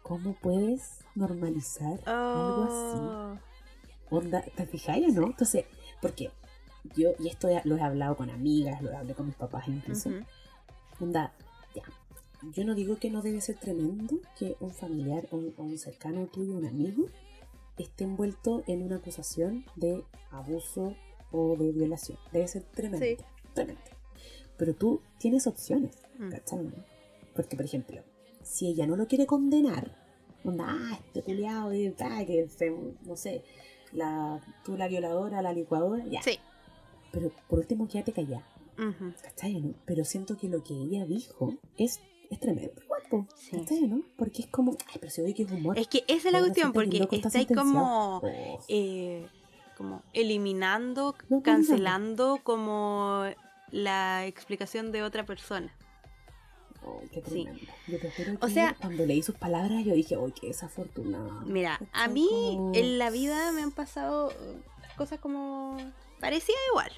[0.04, 2.98] ¿cómo puedes normalizar algo así?
[2.98, 3.38] Oh.
[4.18, 5.28] Onda, ¿te fijáis o no?
[5.28, 5.66] Entonces,
[6.02, 6.32] porque
[6.96, 10.26] yo, y esto lo he hablado con amigas, lo hablé con mis papás incluso, Ujú.
[11.00, 11.34] Onda,
[11.74, 11.84] ya.
[12.54, 15.78] Yo no digo que no debe ser tremendo que un familiar o un, o un
[15.78, 17.06] cercano tuyo, un amigo,
[17.78, 20.96] esté envuelto en una acusación de abuso
[21.32, 22.18] o de violación.
[22.32, 23.06] Debe ser tremendo.
[23.06, 23.18] Sí.
[23.54, 23.82] Tremendo.
[24.58, 25.98] Pero tú tienes opciones.
[26.30, 26.70] ¿Cachai?
[27.36, 28.02] Porque, por ejemplo,
[28.44, 29.96] si ella no lo quiere condenar,
[30.44, 32.70] onda, ah, este culiado, y, ah, que se-
[33.06, 33.44] no sé,
[33.94, 36.22] la, tú la violadora, la licuadora, ya.
[36.22, 36.40] Sí.
[37.12, 38.46] Pero por último, quédate callada.
[38.78, 39.14] Ujú.
[39.22, 39.74] ¿Cachai, no?
[39.86, 42.82] Pero siento que lo que ella dijo es, es tremendo.
[42.84, 43.52] Igual, po, Sí.
[43.58, 44.02] ¿Cachai, no?
[44.18, 45.78] Porque es como, ay, pero se ve que es humor.
[45.78, 48.18] Es que esa es la cuestión, porque está como.
[48.24, 48.28] Oh,
[48.70, 49.28] eh,
[49.78, 51.42] como eliminando, no.
[51.42, 53.24] cancelando como
[53.72, 55.74] la explicación de otra persona.
[56.84, 57.44] Ay, qué Sí.
[57.44, 57.72] tremendo.
[57.88, 61.42] Yo te juro O sea- cuando leí sus palabras, yo dije, ¡ay, qué desafortunada!
[61.46, 64.58] Mira, a mí Como- en la vida me han pasado eh,
[64.98, 65.78] cosas como
[66.20, 66.92] parecía igual.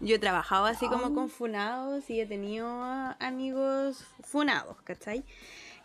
[0.00, 2.68] Yo he trabajado así como con funados y he tenido
[3.20, 5.24] amigos funados, ¿cachai?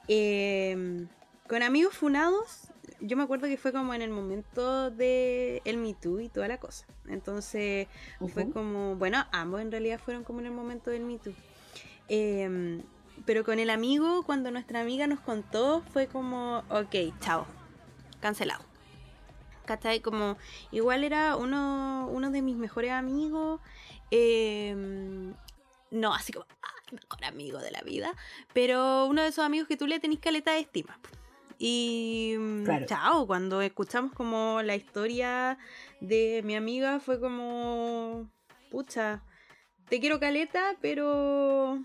[0.08, 1.06] Eh,
[1.48, 2.68] con amigos funados,
[3.00, 6.48] yo me acuerdo que fue como en el momento de el Me Too y toda
[6.48, 6.86] la cosa.
[7.08, 7.88] Entonces
[8.34, 11.34] fue como, bueno, ambos en realidad fueron como en el momento del Me Too.
[12.08, 12.82] Eh,
[13.26, 17.46] pero con el amigo, cuando nuestra amiga nos contó, fue como, ok, chao,
[18.20, 18.64] cancelado.
[19.66, 20.00] ¿Cachai?
[20.00, 20.38] Como,
[20.72, 23.62] igual era uno, uno de mis mejores amigos.
[24.12, 25.34] eh,
[25.92, 28.14] no, así como, ah, mejor amigo de la vida.
[28.54, 31.00] Pero uno de esos amigos que tú le tenés caleta de estima.
[31.58, 32.86] Y mm, Claro.
[32.86, 35.58] chao, cuando escuchamos como la historia
[36.00, 38.30] de mi amiga fue como,
[38.72, 39.24] pucha,
[39.90, 41.80] te quiero caleta, pero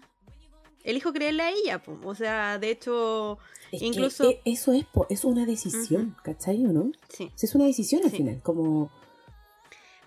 [0.85, 1.83] elijo creerle a ella.
[1.83, 1.99] po.
[2.05, 3.38] O sea, de hecho,
[3.73, 6.92] Es incluso- e- eso es, po- es una decisión, ¿cachai o no?
[7.09, 7.31] sí.
[7.35, 8.18] Sí, Es una decisión al Sí.
[8.18, 8.90] final, como...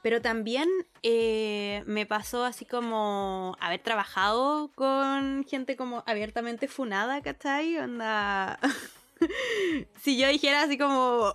[0.04, 0.70] Pero también
[1.04, 7.78] eh, me pasó así como haber trabajado con gente como abiertamente funada, ¿cachai?
[7.80, 8.60] Onda...
[10.04, 11.34] si yo dijera así como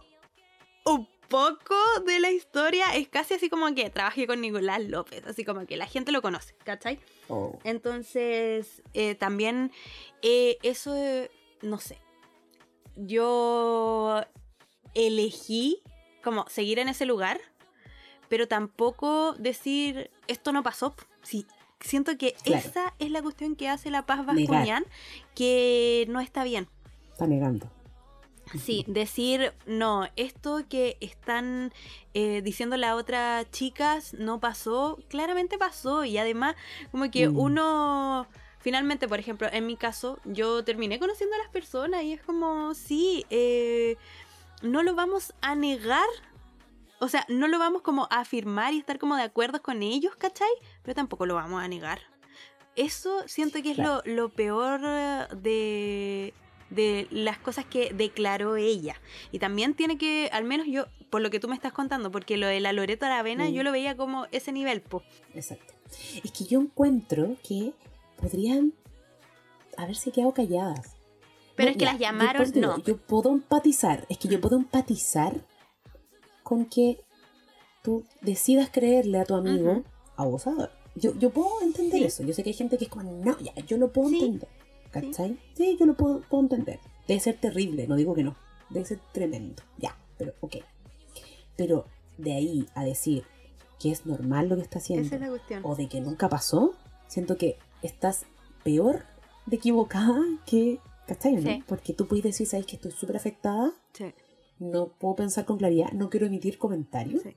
[0.87, 1.75] un poco
[2.07, 5.77] de la historia, es casi así como que trabajé con Nicolás López, así como que
[5.77, 7.01] la gente lo conoce, ¿cachai?
[7.29, 9.73] oh, Entonces, eh, también
[10.21, 11.31] eh, eso, eh,
[11.62, 11.99] no sé,
[12.97, 14.23] yo
[14.95, 15.83] elegí
[16.23, 17.40] como seguir en ese lugar,
[18.29, 20.95] pero tampoco decir, esto no pasó.
[21.23, 21.47] Sí,
[21.81, 22.62] siento que Claro.
[22.66, 24.85] esa es la cuestión que hace la paz vascuñán,
[25.35, 26.68] que no está bien.
[27.12, 27.71] está negando.
[28.58, 31.72] Sí, decir, no, esto que están
[32.14, 36.56] eh, diciendo las otras chicas no pasó, claramente pasó y además
[36.90, 37.38] como que Mm.
[37.38, 38.26] uno,
[38.60, 42.74] finalmente, por ejemplo, en mi caso, yo terminé conociendo a las personas y es como,
[42.74, 43.96] sí, eh,
[44.62, 46.06] no lo vamos a negar.
[47.00, 50.14] O sea, no lo vamos como a afirmar y estar como de acuerdo con ellos,
[50.14, 50.50] ¿cachai?
[50.82, 52.00] Pero tampoco lo vamos a negar.
[52.76, 54.02] Eso siento que es Claro.
[54.04, 56.34] lo, lo peor eh, de,
[56.74, 58.96] de las cosas que declaró ella.
[59.30, 62.37] Y también tiene que, al menos yo, por lo que tú me estás contando, porque
[62.37, 63.52] lo de la Loreto Aravena Mm.
[63.52, 65.02] yo lo veía como ese nivel, po.
[65.35, 65.74] Exacto.
[66.24, 67.72] Es que yo encuentro que
[68.20, 68.72] podrían
[69.76, 70.96] haberse quedado calladas.
[71.54, 72.82] Pero No, es que ya, las yo llamaron, digo, no.
[72.82, 75.35] Yo puedo empatizar, es que yo puedo empatizar
[76.42, 77.00] con que
[77.82, 79.85] tú decidas creerle a tu amigo Ujú.
[80.16, 80.70] abusador.
[80.94, 82.04] Yo, yo puedo entender Sí.
[82.06, 82.22] eso.
[82.22, 84.16] Yo sé que hay gente que es como, no, ya, yo lo puedo Sí.
[84.16, 84.48] entender.
[84.92, 85.38] ¿Cachai?
[85.55, 85.76] Sí.
[85.81, 86.78] yo lo puedo, puedo entender.
[87.09, 88.37] Debe ser terrible, no digo que no.
[88.70, 89.62] Debe ser tremendo.
[89.78, 90.57] Ya, pero ok.
[91.57, 91.87] Pero
[92.18, 93.24] de ahí a decir
[93.81, 95.62] que es normal lo que está haciendo Esa es la cuestión.
[95.64, 96.74] o de que nunca pasó,
[97.09, 98.26] siento que estás
[98.62, 99.05] peor
[99.46, 100.78] de equivocada que,
[101.09, 101.35] ¿cachai?
[101.37, 101.64] no?
[101.66, 103.72] Porque tú puedes decir, ¿sabes que estoy súper afectada?
[103.92, 104.12] Sí,
[104.61, 107.22] No puedo pensar con claridad, no quiero emitir comentarios.
[107.22, 107.35] sí.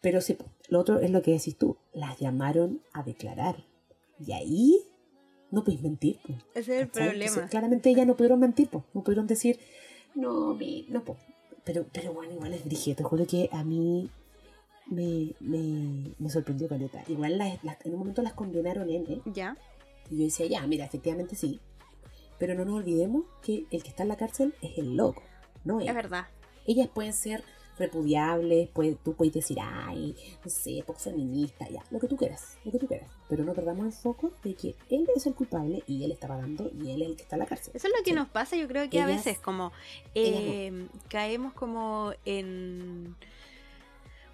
[0.00, 0.36] Pero sí,
[0.68, 3.64] lo otro es lo que decís tú, las llamaron a declarar.
[4.18, 4.78] Y ahí
[5.52, 6.18] no puedes mentir.
[6.26, 7.06] po, Ese es el ¿cachai?
[7.08, 7.24] problema.
[7.26, 9.60] Entonces, claramente ellas no pudieron mentir, po, no pudieron decir,
[10.16, 11.16] no, mi, no, po.
[11.64, 14.10] Pero, pero bueno, igual es brígido, te juro que a mí
[14.86, 17.04] me, me, me sorprendió Caleta.
[17.06, 19.56] Igual las- las- en un momento las condenaron N, Ya,
[20.10, 21.60] y yo decía, ya, mira, efectivamente sí.
[22.38, 25.22] Pero no nos olvidemos que el que está en la cárcel es el loco,
[25.64, 25.92] no es ella.
[25.92, 26.26] verdad.
[26.66, 27.44] Ellas pueden ser
[27.82, 32.56] repudiables, puede- tú puedes decir, ay, no sé, poco feminista, ya, lo que tú quieras,
[32.64, 33.08] lo que tú quieras.
[33.28, 36.70] Pero no perdamos el foco de que él es el culpable y él está pagando
[36.80, 37.72] y él es el que está en la cárcel.
[37.74, 38.16] Eso es lo que Sí.
[38.16, 39.72] nos pasa, yo creo que a veces como
[40.14, 43.14] eh, caemos como en...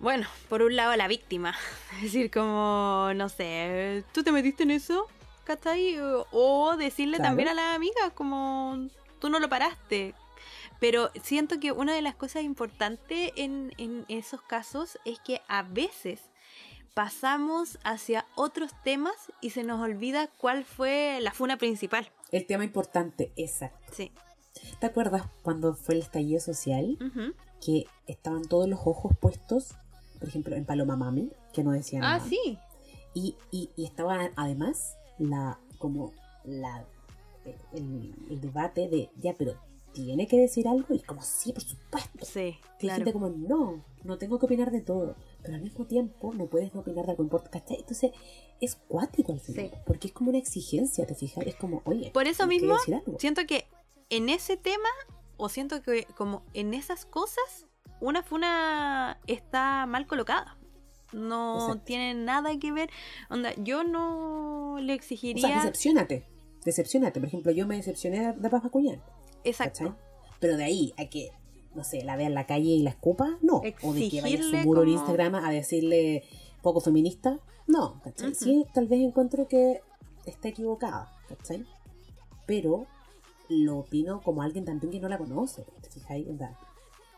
[0.00, 1.54] Bueno, por un lado la víctima,
[1.96, 5.06] es decir, como, no sé, tú te metiste en eso,
[5.44, 5.98] ¿cachai?
[5.98, 7.30] O, o decirle Claro.
[7.30, 8.88] también a la amiga como,
[9.20, 10.14] tú no lo paraste.
[10.80, 15.62] Pero siento que una de las cosas importantes en, en esos casos es que a
[15.62, 16.20] veces
[16.94, 22.10] pasamos hacia otros temas y se nos olvida cuál fue la funa principal.
[22.32, 23.92] El tema importante, exacto.
[23.92, 24.12] Sí.
[24.80, 26.98] ¿Te acuerdas cuando fue el estallido social?
[27.64, 29.74] Que estaban todos los ojos puestos,
[30.18, 32.28] por ejemplo, en Paloma Mami, que no decía Ah, nada.
[32.28, 32.58] sí.
[33.14, 36.12] Y, y, y estaba además la como
[36.44, 36.84] la
[37.72, 39.54] el, el debate de ya, pero
[40.04, 42.24] tiene que decir algo y como sí, por supuesto.
[42.24, 42.98] Sí, claro.
[42.98, 46.72] gente como no, no tengo que opinar de todo, pero al mismo tiempo no puedes
[46.74, 47.78] no opinar de algo importante, ¿cachai?
[47.80, 48.12] Entonces
[48.60, 49.76] es cuático al final, Sí.
[49.86, 51.46] porque es como una exigencia, ¿te fijas?
[51.46, 53.18] Es como, oye, Por eso que mismo, algo.
[53.18, 53.66] siento que
[54.10, 54.88] en ese tema,
[55.36, 57.66] o siento que como en esas cosas,
[58.00, 60.54] una funa está mal colocada.
[61.12, 61.84] no Exacto.
[61.86, 62.90] tiene nada que ver.
[63.30, 65.56] Onda, yo no le O sea, exigiría.
[65.56, 66.26] decepcionate.
[66.66, 67.18] Decepcionate.
[67.18, 69.02] Por ejemplo, yo me decepcioné de, Paz Cuñán.
[69.44, 69.78] Exacto.
[69.84, 69.96] ¿cachai?
[70.40, 71.30] Pero de ahí a que,
[71.74, 73.62] no sé, la vea en la calle y la escupa, no.
[73.82, 76.24] O de que vaya a su Exigirle muro en como- Instagram a decirle
[76.62, 78.00] poco feminista, no.
[78.02, 78.30] ¿cachai?
[78.32, 78.44] Ujú.
[78.44, 79.80] Sí, tal vez encuentro que
[80.26, 81.64] está equivocada, ¿cachai?
[82.46, 82.86] Pero
[83.48, 86.26] lo opino como alguien también que no la conoce, ¿te fijáis?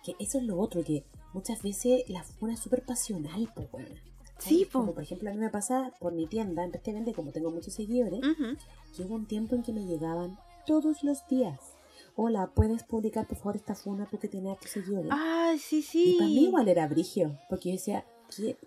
[0.04, 1.04] Que eso es lo otro, que
[1.34, 3.88] muchas veces la funa es súper pasional, pues, bueno.
[4.38, 4.78] Sí, po.
[4.80, 7.30] Como por ejemplo a mí me pasa por mi tienda, en vez de vender, como
[7.30, 8.56] tengo muchos seguidores, Ujú.
[8.96, 11.58] que hubo un tiempo en que me llegaban todos los días.
[12.22, 15.10] Hola, ¿puedes publicar por favor esta funa tú que tienes tus seguidores?
[15.10, 16.16] Ah, sí, Y sí.
[16.18, 18.04] para mí igual era brigio, porque yo decía,
[18.36, 18.58] ¿qué?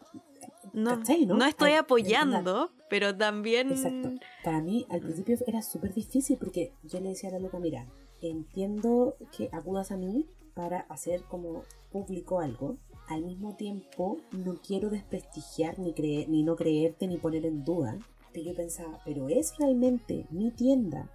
[0.73, 1.35] No, ¿cachai, no?
[1.35, 3.69] no estoy Ay, apoyando, pero también.
[3.69, 4.09] Exacto.
[4.43, 7.85] Para mí al principio era súper difícil porque yo le decía a la loca, mira,
[8.23, 10.25] entiendo que acudas a mí
[10.55, 12.77] para hacer como público algo.
[13.07, 17.99] Al mismo tiempo, no quiero desprestigiar ni, creer, ni no creerte ni poner en duda.
[18.33, 21.07] Pero yo pensaba, pero ¿es realmente mi tienda,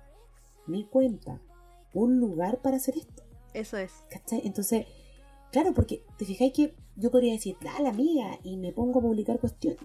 [0.69, 1.41] mi cuenta,
[1.99, 3.23] un lugar para hacer esto?
[3.55, 3.93] Eso es.
[4.11, 4.43] ¿Cachai?
[4.45, 4.87] Entonces,
[5.53, 9.39] claro, porque te fijáis que yo podría decir, dale amiga, y me pongo a publicar
[9.41, 9.81] cuestiones.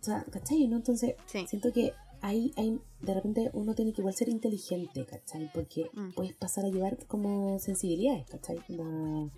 [0.00, 0.66] O sea, ¿cachai?
[0.68, 0.76] ¿No?
[0.76, 1.46] Entonces, Sí.
[1.46, 5.50] siento que ahí, hay, de repente uno tiene que igual ser inteligente, ¿cachai?
[5.52, 6.10] Porque Mm.
[6.14, 8.58] puedes pasar a llevar como sensibilidades, ¿cachai?
[8.68, 9.32] Onda,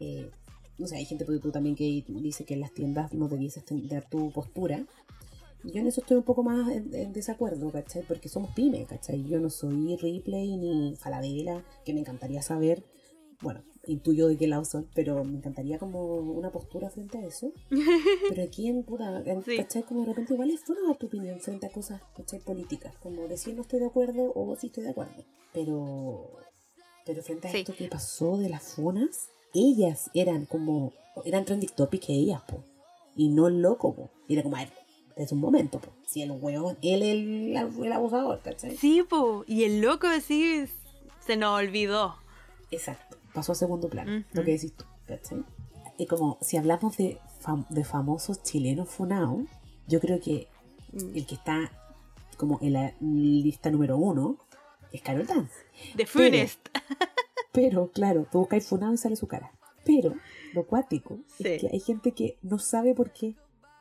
[0.00, 0.30] eh,
[0.78, 4.04] no sé, hay gente tú también que dice que en las tiendas no debieses tener
[4.08, 4.84] tu postura.
[5.64, 8.02] Yo en eso estoy un poco más en, en desacuerdo, ¿cachai?
[8.02, 9.24] Porque somos pymes, ¿cachai?
[9.24, 12.84] Yo no soy Ripley ni Falabella, que me encantaría saber,
[13.42, 17.52] bueno, intuyo de qué lado son, pero me encantaría como una postura frente a eso.
[18.28, 19.56] Pero aquí en puta, Sí.
[19.56, 19.82] ¿cachai?
[19.82, 22.40] Como de repente igual es bueno dar tu opinión frente a cosas, ¿cachai?
[22.40, 25.24] Políticas, como decir no estoy de acuerdo o sí estoy de acuerdo.
[25.52, 26.30] Pero,
[27.06, 27.58] pero frente a Sí.
[27.58, 30.92] esto que pasó de las funas, ellas eran como,
[31.24, 32.62] eran trending topic ellas, po.
[33.16, 34.10] Y no loco, po.
[34.28, 34.72] Y era como, a ver,
[35.24, 35.90] es un momento, po.
[36.06, 37.56] Si el hueón, él es el,
[37.86, 38.76] el abusador, ¿cachai?
[38.76, 39.44] Sí, po.
[39.46, 40.64] Y el loco sí
[41.26, 42.16] se nos olvidó.
[42.70, 44.24] Exacto, pasó a segundo plano, Ujú.
[44.32, 45.42] lo que decís tú, ¿cachai?
[45.98, 49.40] Y como si hablamos de, fam- de famosos chilenos funados,
[49.86, 50.48] yo creo que
[50.92, 51.16] Mm.
[51.16, 51.70] el que está
[52.36, 54.36] como en la lista número uno
[54.92, 55.52] es Carol Dance.
[55.96, 56.58] The Funest.
[57.52, 59.52] Pero, claro, tú buscáis funado y sale su cara.
[59.84, 60.14] Pero,
[60.52, 61.44] lo cuático Sí.
[61.46, 63.34] es que hay gente que no sabe por qué.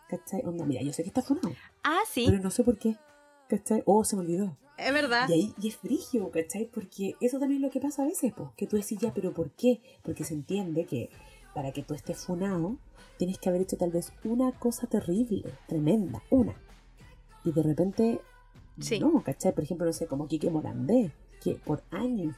[0.09, 0.41] ¿Cachai?
[0.43, 1.51] Onda, mira, yo sé que está funado,
[1.83, 2.25] Ah, sí.
[2.27, 2.97] pero no sé por qué.
[3.47, 3.83] ¿Cachai?
[3.85, 4.57] Oh, se me olvidó.
[4.77, 5.27] Es verdad.
[5.29, 6.65] Y ahí y es frigio, ¿cachai?
[6.65, 9.33] Porque eso también es lo que pasa a veces, pues, que tú decís ya, pero
[9.33, 9.81] ¿por qué?
[10.03, 11.09] Porque se entiende que
[11.53, 12.77] para que tú estés funado,
[13.17, 16.55] tienes que haber hecho tal vez una cosa terrible, tremenda, una.
[17.43, 18.21] Y de repente,
[18.79, 18.99] Sí.
[18.99, 19.53] no, ¿cachai?
[19.53, 22.35] Por ejemplo, no sé, como Quique Morandé, que por años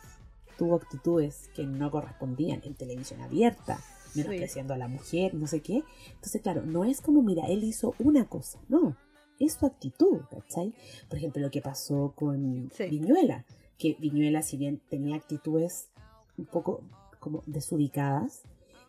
[0.57, 3.79] tuvo actitudes que no correspondían en televisión abierta,
[4.13, 4.19] Sí.
[4.19, 5.83] menospreciando a la mujer, no sé qué.
[6.15, 8.95] Entonces, claro, no es como, mira, él hizo una cosa, no.
[9.39, 10.73] Es su actitud, ¿cachai?
[11.09, 12.85] Por ejemplo, lo que pasó con Sí.
[12.89, 13.45] Viñuela,
[13.77, 15.89] que Viñuela, si bien tenía actitudes
[16.37, 16.81] un poco
[17.19, 18.43] como desubicadas,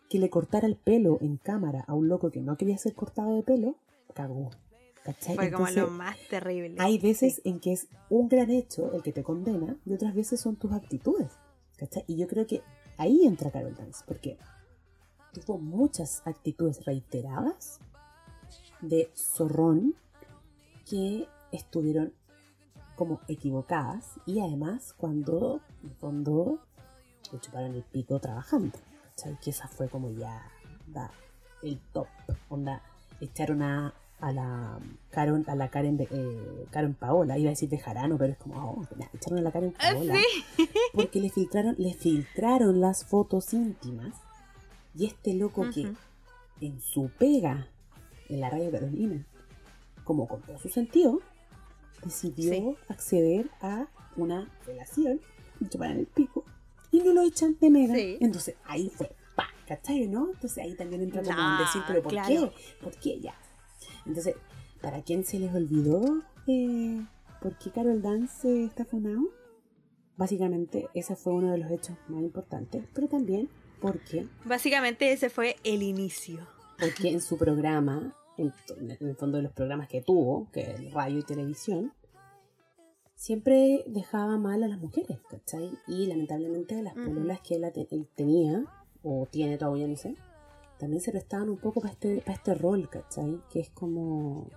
[0.09, 3.35] que le cortara el pelo en cámara a un loco que no quería ser cortado
[3.35, 3.75] de pelo,
[4.13, 4.51] cagó.
[5.03, 5.35] ¿Cachai?
[5.35, 6.75] Fue como Entonces, lo más terrible.
[6.79, 7.41] hay veces Sí.
[7.49, 10.71] en que es un gran hecho el que te condena y otras veces son tus
[10.71, 11.31] actitudes.
[11.77, 12.03] ¿cachai?
[12.07, 12.61] Y yo creo que
[12.97, 14.37] ahí entra Carol Dance, porque
[15.41, 17.79] tuvo muchas actitudes reiteradas
[18.81, 19.95] de zorrón
[20.89, 22.13] que estuvieron
[22.95, 26.59] como equivocadas y además cuando en el fondo
[27.31, 28.77] le chuparon el pico trabajando.
[29.15, 29.37] ¿cachai?
[29.39, 30.43] Que esa fue como ya
[30.87, 31.09] da,
[31.63, 32.07] el top.
[32.49, 32.81] Onda,
[33.21, 34.79] echaron a, a la
[35.09, 38.37] Karen, a la Karen, de- eh, Karen Paola, iba a decir de Jarano, pero es
[38.39, 40.15] como, oh, echaron a la Karen Ah, Paola.
[40.57, 40.69] sí.
[40.93, 44.13] Porque le filtraron, le filtraron las fotos íntimas
[44.95, 45.93] y este loco que
[46.61, 47.67] en su pega
[48.29, 49.25] en la radio Carolina,
[50.03, 51.19] como con todo su sentido,
[52.03, 52.75] decidió Sí.
[52.89, 55.19] acceder a una relación,
[55.59, 56.43] y chuparan el pico,
[56.91, 57.95] y no lo echan de mega.
[57.95, 58.17] Sí.
[58.21, 60.07] Entonces ahí fue, pa, ¿cachai?
[60.07, 60.29] ¿No?
[60.31, 62.27] Entonces ahí también entra como Nah, en decir, pero ¿por claro.
[62.27, 62.51] qué?
[62.83, 63.33] ¿Por qué ya?
[64.05, 64.35] Entonces,
[64.81, 67.01] ¿para quién se les olvidó eh,
[67.41, 69.21] por qué Carol Dance está funado?
[70.17, 73.49] Básicamente, ese fue uno de los hechos más importantes, pero también
[73.83, 76.39] porque Básicamente ese fue el inicio.
[76.79, 78.51] porque en su programa, en,
[78.99, 81.93] el fondo de los programas que tuvo, que es radio y televisión,
[83.15, 85.71] siempre dejaba mal a las mujeres, ¿cachai?
[85.87, 88.65] Y lamentablemente las pololas que él, te- él tenía,
[89.03, 90.15] o tiene todavía, no sé,
[90.79, 93.39] también se prestaban un poco para este, para este rol, ¿cachai?
[93.51, 94.49] Que es como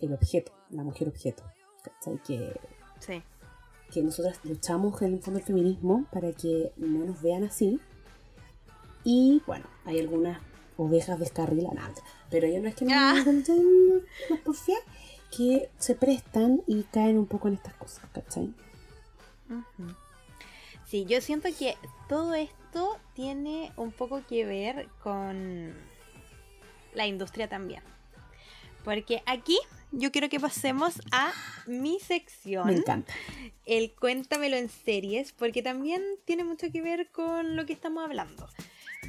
[0.00, 1.42] el objeto, la mujer objeto,
[1.82, 2.18] ¿cachai?
[2.22, 2.58] Que
[3.00, 3.22] Sí.
[3.92, 7.80] Que nosotras luchamos en el fondo del feminismo para que no nos vean así.
[9.04, 10.40] Y bueno, hay algunas
[10.76, 12.02] ovejas descarriladas.
[12.30, 13.14] Pero yo no es que no Ah.
[13.24, 14.76] no porfía,
[15.36, 18.52] que se prestan y caen un poco en estas cosas, ¿cachai?
[20.86, 21.76] Sí, yo siento que
[22.08, 25.74] todo esto tiene un poco que ver con
[26.94, 27.82] la industria también.
[28.84, 29.58] Porque aquí
[29.92, 31.32] yo quiero que pasemos a
[31.66, 33.12] mi sección, Me encanta.
[33.66, 38.48] el cuéntamelo en series, porque también tiene mucho que ver con lo que estamos hablando.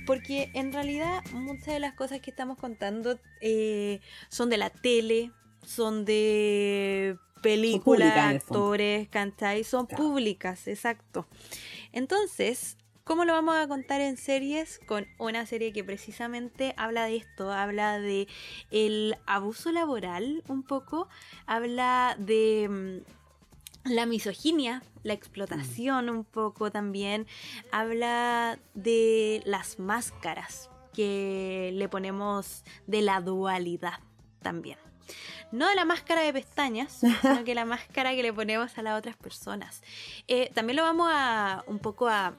[0.06, 4.00] Porque en realidad muchas de las cosas que estamos contando eh,
[4.30, 5.32] son de la tele,
[5.66, 9.64] son de películas, actores, ¿cachai?
[9.64, 10.04] Son Claro.
[10.04, 11.28] públicas, exacto.
[11.92, 14.80] Entonces, ¿cómo lo vamos a contar en series?
[14.86, 18.28] Con una serie que precisamente habla de esto, habla de
[18.70, 21.08] el abuso laboral un poco,
[21.46, 27.28] habla de mm, la misoginia, la explotación un poco también,
[27.72, 34.00] habla de las máscaras que le ponemos de la dualidad
[34.42, 34.78] también.
[35.52, 38.98] No de la máscara de pestañas, sino que la máscara que le ponemos a las
[38.98, 39.84] otras personas.
[40.28, 42.36] Eh, también lo vamos a un poco a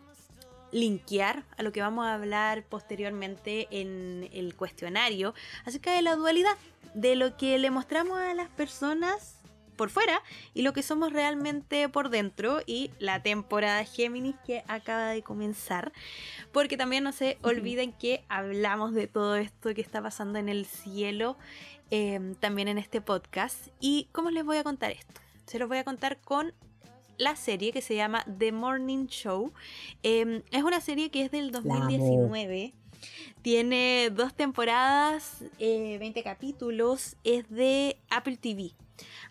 [0.73, 6.57] linkear a lo que vamos a hablar posteriormente en el cuestionario acerca de la dualidad,
[6.95, 9.39] de lo que le mostramos a las personas
[9.77, 15.09] por fuera y lo que somos realmente por dentro y la temporada Géminis que acaba
[15.09, 15.93] de comenzar
[16.53, 20.67] porque también no se olviden que hablamos de todo esto que está pasando en el
[20.67, 21.39] cielo
[21.91, 23.69] eh, también en este podcast.
[23.81, 26.55] Y cómo les voy a contar esto se los voy a contar con
[27.19, 29.53] la serie que se llama The Morning Show
[30.03, 31.69] Eh, es una serie que es del amo.
[31.69, 32.73] 2019
[33.43, 38.73] tiene dos temporadas, eh, 20 capítulos, es de Apple TV.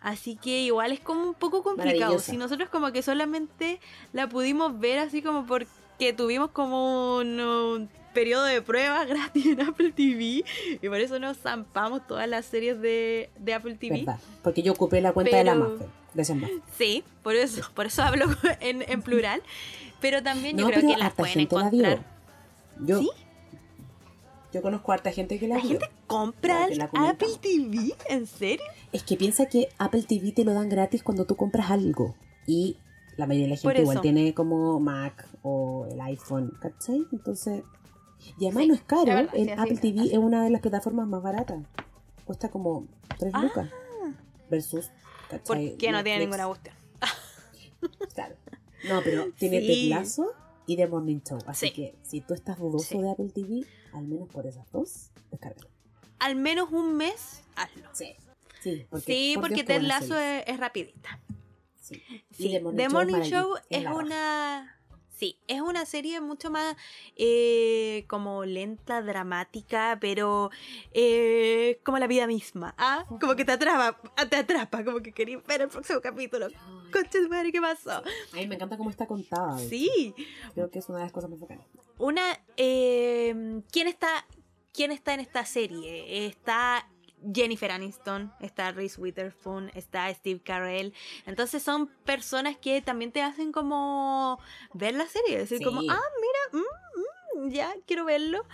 [0.02, 2.20] Así que igual es como un poco complicado.
[2.20, 3.80] Si nosotros como que solamente
[4.12, 9.62] la pudimos ver así como porque tuvimos como un, un periodo de prueba gratis en
[9.62, 10.44] Apple TV
[10.82, 14.00] y por eso nos zampamos todas las series de, de Apple TV.
[14.00, 14.20] ¿Verdad?
[14.44, 15.88] Porque yo ocupé la cuenta de la Pero- Maffer.
[16.78, 18.26] Sí, por eso, por eso hablo
[18.60, 19.42] en, en plural.
[20.02, 21.72] Pero también yo No, creo pero que las pueden la encontrar.
[22.80, 22.88] vio.
[22.88, 23.10] Yo, ¿Sí?
[24.52, 25.70] yo conozco a harta gente que la, ¿La vio.
[25.72, 27.28] gente compra la Apple.
[27.40, 27.94] TV?
[28.10, 28.66] ¿En serio?
[28.92, 32.16] Es que piensa que Apple TV te lo dan gratis cuando tú compras algo.
[32.46, 32.78] Y
[33.16, 37.06] la mayoría de la gente igual tiene como Mac o el iPhone, ¿cachai?
[37.14, 37.64] Entonces.
[38.40, 39.02] Y además Sí, no es caro.
[39.02, 39.78] es verdad, en sí, Apple.
[39.78, 41.64] TV es una de las plataformas más baratas.
[42.26, 42.88] Cuesta como
[43.20, 43.44] 3 Ah.
[43.44, 43.70] lucas.
[44.50, 44.92] Versus.
[45.30, 45.70] ¿cachai?
[45.70, 46.76] Porque no tiene ninguna cuestión.
[48.14, 48.36] Claro.
[48.88, 50.32] No, pero tiene Lasso
[50.68, 51.40] y The Morning Show.
[51.48, 51.74] Así Sí.
[51.74, 55.68] que si tú estás dudoso de Apple TV, al menos por esas dos, descárgalo.
[56.20, 57.90] Al menos un mes, hazlo.
[57.94, 58.16] Sí.
[58.62, 61.20] Sí, porque, sí, porque Ted Lazo es, es rapidita.
[61.80, 62.02] Sí.
[62.32, 62.94] Sí, Y The Morning The Show
[63.50, 64.80] Morning es Show una...
[65.22, 66.76] Sí, es una serie mucho más
[67.16, 70.50] eh, como lenta, dramática, pero
[70.96, 72.74] eh, como la vida misma.
[72.80, 73.06] ¿ah?
[73.08, 76.48] Como que te atrapa, te atrapa, como que querías ver el próximo capítulo.
[76.48, 77.92] Ay, Concha de madre, ¿qué pasó?
[77.92, 78.04] A
[78.34, 79.60] mí me encanta cómo está contada.
[79.60, 80.16] Sí,
[80.56, 81.68] Creo que es una de las cosas más bacanas.
[82.00, 82.24] Una,
[82.58, 84.26] eh, ¿quién está,
[84.74, 86.26] quién está en esta serie?
[86.26, 86.90] Está
[87.34, 90.94] Jennifer Aniston, está Reese Witherspoon, está Steve Carell.
[91.26, 94.40] Entonces son personas que también te hacen como
[94.74, 95.64] ver la serie, decir Sí.
[95.64, 95.84] como, ah,
[96.54, 98.46] mira, mm, mm, ya quiero verlo.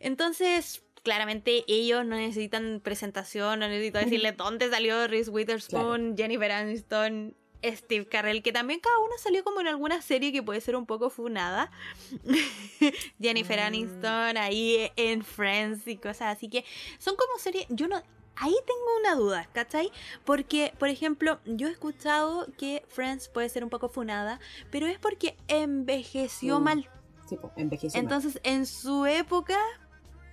[0.00, 7.34] Entonces, claramente ellos no necesitan presentación, no necesito decirle dónde salió Reese Witherspoon, Jennifer Aniston,
[7.74, 10.86] Steve Carell, que también cada uno salió como en alguna serie que puede ser un
[10.86, 11.70] poco funada.
[13.20, 13.66] Jennifer Ah.
[13.66, 16.64] Aniston ahí en Friends y cosas así que
[16.98, 18.02] son como series, yo no...
[18.38, 19.90] Ahí tengo una duda, ¿cachai?
[20.26, 24.40] Porque, por ejemplo, yo he escuchado que Friends puede ser un poco funada,
[24.70, 26.62] pero es porque envejeció Mm.
[26.62, 26.90] mal.
[27.26, 28.02] Sí, envejeció mal.
[28.04, 29.56] Entonces, en su época,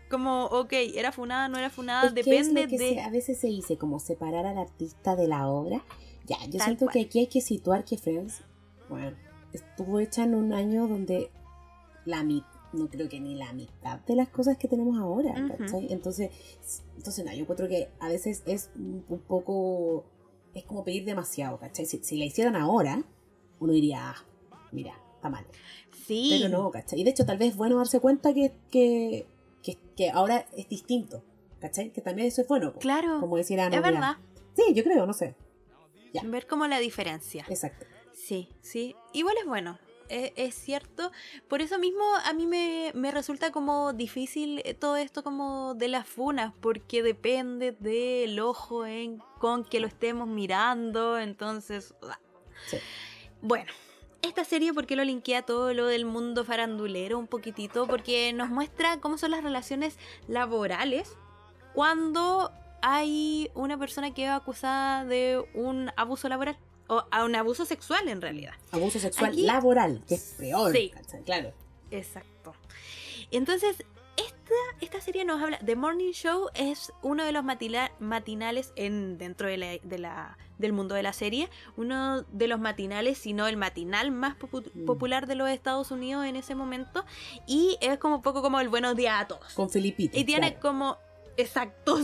[0.10, 2.90] como, ok, era funada, no era funada, Es que es depende lo que de...
[2.96, 5.82] se- a veces se dice como separar al artista de la obra.
[6.26, 6.94] Ya, yo Tal siento cual.
[6.94, 8.42] que aquí hay que situar que Friends,
[8.90, 9.16] bueno,
[9.52, 11.30] estuvo hecha en un año donde
[12.06, 15.34] la mitad, no creo que ni la mitad de las cosas que tenemos ahora.
[15.58, 15.92] ¿cachai?
[15.92, 16.32] Entonces,
[16.98, 20.06] entonces no, yo encuentro que a veces es un, un poco,
[20.54, 21.86] es como pedir demasiado, ¿cachai?
[21.86, 23.04] Si, si la hicieran ahora,
[23.60, 24.16] uno diría, ah,
[24.72, 25.46] mira, está mal.
[26.08, 26.30] Sí.
[26.42, 27.00] Pero no, ¿cachai?
[27.00, 29.28] Y de hecho tal vez es bueno darse cuenta que, que,
[29.62, 31.24] que, que ahora es distinto,
[31.60, 31.92] ¿cachai?
[31.92, 32.74] Que también eso es bueno.
[32.74, 34.18] Claro, Como decía es verdad.
[34.56, 35.36] Sí, yo creo, no sé.
[36.14, 36.22] Ya.
[36.24, 37.46] Ver como la diferencia.
[37.50, 37.86] Exacto.
[38.14, 38.96] Sí, sí.
[39.14, 39.80] Igual es bueno.
[40.10, 41.12] e- Es, cierto.
[41.48, 45.88] Por eso mismo a mí me, me resulta como difícil eh, todo esto como de
[45.88, 51.18] las funas, porque depende del ojo en, con que lo estemos mirando.
[51.18, 51.96] Entonces.
[52.68, 52.78] Sí.
[53.42, 53.72] bueno.
[54.22, 57.88] esta serie, ¿por qué lo linkea todo lo del mundo farandulero un poquitito?
[57.88, 59.98] Porque nos muestra cómo son las relaciones
[60.28, 61.18] laborales
[61.74, 62.52] cuando
[62.86, 66.58] hay una persona que es acusada de un abuso laboral.
[66.90, 68.52] O a un abuso sexual en realidad.
[68.72, 70.74] Abuso sexual Aquí- laboral, que es peor.
[70.74, 70.92] Sí.
[71.26, 71.54] Claro.
[71.92, 72.54] Exacto.
[73.32, 73.78] Entonces,
[74.18, 75.58] esta, esta serie nos habla.
[75.60, 80.38] The Morning Show es uno de los matila- matinales en, dentro de la, de la-
[80.58, 81.50] del mundo de la serie.
[81.78, 84.86] Uno de los matinales, si no el matinal más popu- Mm.
[84.86, 87.06] popular de los Estados Unidos en ese momento.
[87.48, 89.54] Y es como un poco como el buenos días a todos.
[89.54, 90.20] Con Filipito.
[90.20, 90.98] Y tiene claro, como.
[91.38, 91.98] Exacto,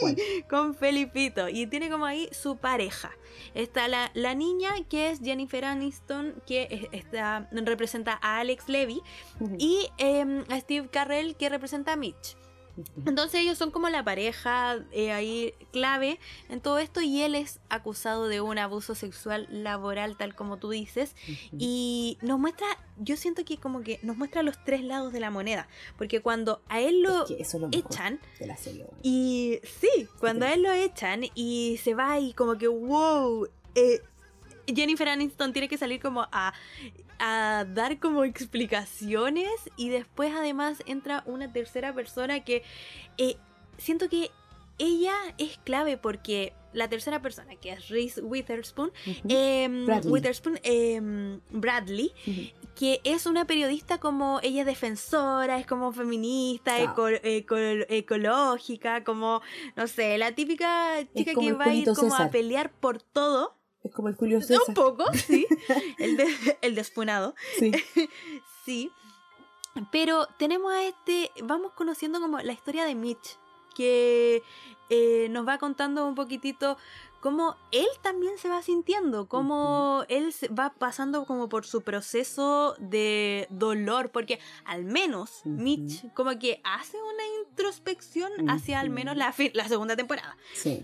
[0.00, 0.16] cual.
[0.48, 1.48] con Felipito.
[1.48, 3.10] Y tiene como ahí su pareja.
[3.54, 9.02] Está la, la niña que es Jennifer Aniston, que es- está, representa a Alex Levy.
[9.58, 12.36] Y em, a Steve Carrell, que representa a Mitch.
[13.06, 16.18] Entonces ellos son como la pareja eh, ahí clave
[16.48, 20.70] en todo esto y él es acusado de un abuso sexual laboral, tal como tú
[20.70, 21.14] dices.
[21.58, 22.66] Y nos muestra,
[22.98, 25.68] yo siento que como que nos muestra los tres lados de la moneda.
[25.96, 28.86] Porque cuando a él lo Es que eso es lo mejor echan, de la serie.
[29.02, 34.00] y sí, cuando a él lo echan y se va y como que, wow, eh,
[34.74, 36.52] Jennifer Aniston tiene que salir como a,
[37.18, 42.62] a dar como explicaciones y después además entra una tercera persona que
[43.18, 43.36] eh,
[43.78, 44.30] siento que
[44.78, 48.92] ella es clave porque la tercera persona, que es Reese Witherspoon,
[49.28, 50.12] em, Bradley.
[50.12, 52.12] Witherspoon, em, Bradley,
[52.76, 57.08] que es una periodista como ella es defensora, es como feminista, Claro.
[57.08, 59.42] eco- eco- ecológica, como,
[59.76, 63.56] no sé, la típica chica que va a ir como a pelear por todo.
[63.82, 64.74] Es como el Julio Un César.
[64.74, 65.46] poco, sí.
[65.98, 67.72] El, de- el despunado, Sí.
[68.64, 68.90] sí.
[69.92, 73.38] Pero tenemos a este, vamos conociendo como la historia de Mitch,
[73.74, 74.42] que
[74.90, 76.76] eh, nos va contando un poquitito
[77.20, 82.74] cómo él también se va sintiendo, cómo él se va pasando como por su proceso
[82.80, 85.40] de dolor, porque al menos.
[85.44, 90.36] Mitch como que hace una introspección hacia al menos la, la segunda temporada.
[90.52, 90.82] Sí.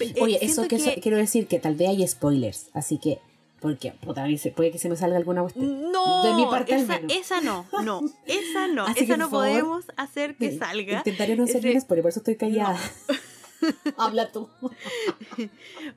[0.00, 3.18] Eh, Oye, siento eso que, que- quiero decir que tal vez hay spoilers, así que
[3.60, 5.90] porque puta, puede que se me salga alguna cuestión.
[5.90, 6.74] No, De mi parte
[7.08, 10.98] esa, no, no, esa no, Así esa no favor, podemos hacer que Sí, salga.
[10.98, 12.78] Intentaré no ningún spoiler, por eso estoy callada.
[13.96, 14.48] Habla tú.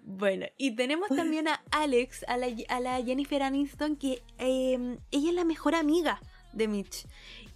[0.05, 5.29] Bueno, y tenemos también a Alex, a la, a la Jennifer Aniston, que eh, ella
[5.29, 6.21] es la mejor amiga
[6.53, 7.05] de Mitch.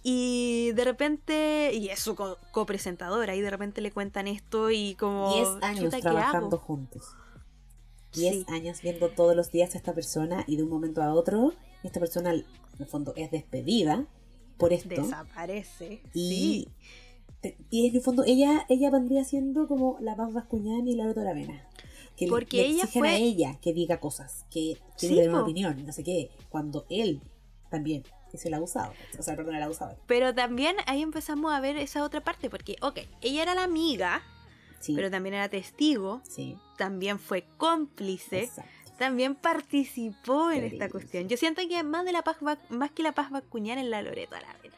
[0.02, 4.94] Y de repente, y es su co- copresentadora, y de repente le cuentan esto y
[4.96, 5.32] como...
[5.34, 6.58] 10 años "Chuta, ¿qué trabajando hago?".
[6.58, 7.04] juntos.
[8.14, 8.44] 10 Sí.
[8.48, 12.00] años viendo todos los días a esta persona y de un momento a otro, esta
[12.00, 12.44] persona en
[12.78, 14.06] el fondo es despedida
[14.58, 14.88] por esto.
[14.88, 16.02] Desaparece.
[16.12, 16.68] Y,
[17.42, 17.54] Sí.
[17.70, 21.20] y en el fondo ella, ella vendría siendo como la Paz Vascuñán y la Loto
[21.20, 21.66] Aravena.
[22.16, 25.22] Que le- Porque le, ella exigen fue- a ella que diga cosas, que tiene Sí,
[25.22, 27.22] que una opinión, no sé qué, cuando él
[27.70, 28.02] también
[28.36, 29.96] es el abusado, o sea, perdón, el abusador.
[30.06, 34.22] Pero también ahí empezamos a ver esa otra parte, porque, ok, ella era la amiga,
[34.80, 38.70] Sí, pero también era testigo, sí, también fue cómplice, exacto.
[38.98, 41.28] también participó en esta cuestión.
[41.28, 44.02] Yo siento que más de la paz Vac- más que la paz vacuñar en la
[44.02, 44.76] Loreto Aravena.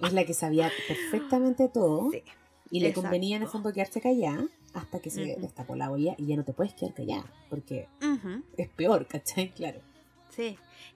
[0.00, 2.22] Es la que sabía perfectamente todo Sí.
[2.70, 3.02] y le exacto.
[3.08, 4.44] convenía en el fondo quedarse callada
[4.74, 5.40] hasta que se Ujú.
[5.40, 9.50] destapó la olla y ya no te puedes quedar callada porque Ujú, es peor, ¿cachai?
[9.50, 9.80] Claro.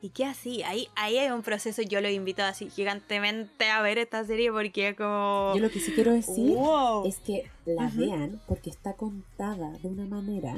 [0.00, 0.62] ¿Y qué así?
[0.62, 4.94] Ahí, ahí hay un proceso, yo lo invito así gigantemente a ver esta serie porque
[4.96, 5.52] como...
[5.54, 7.06] Yo lo que sí quiero decir Wow.
[7.06, 10.56] es que la vean porque está contada de una manera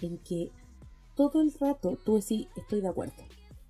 [0.00, 0.50] en que
[1.14, 3.14] todo el rato tú decís, estoy de acuerdo.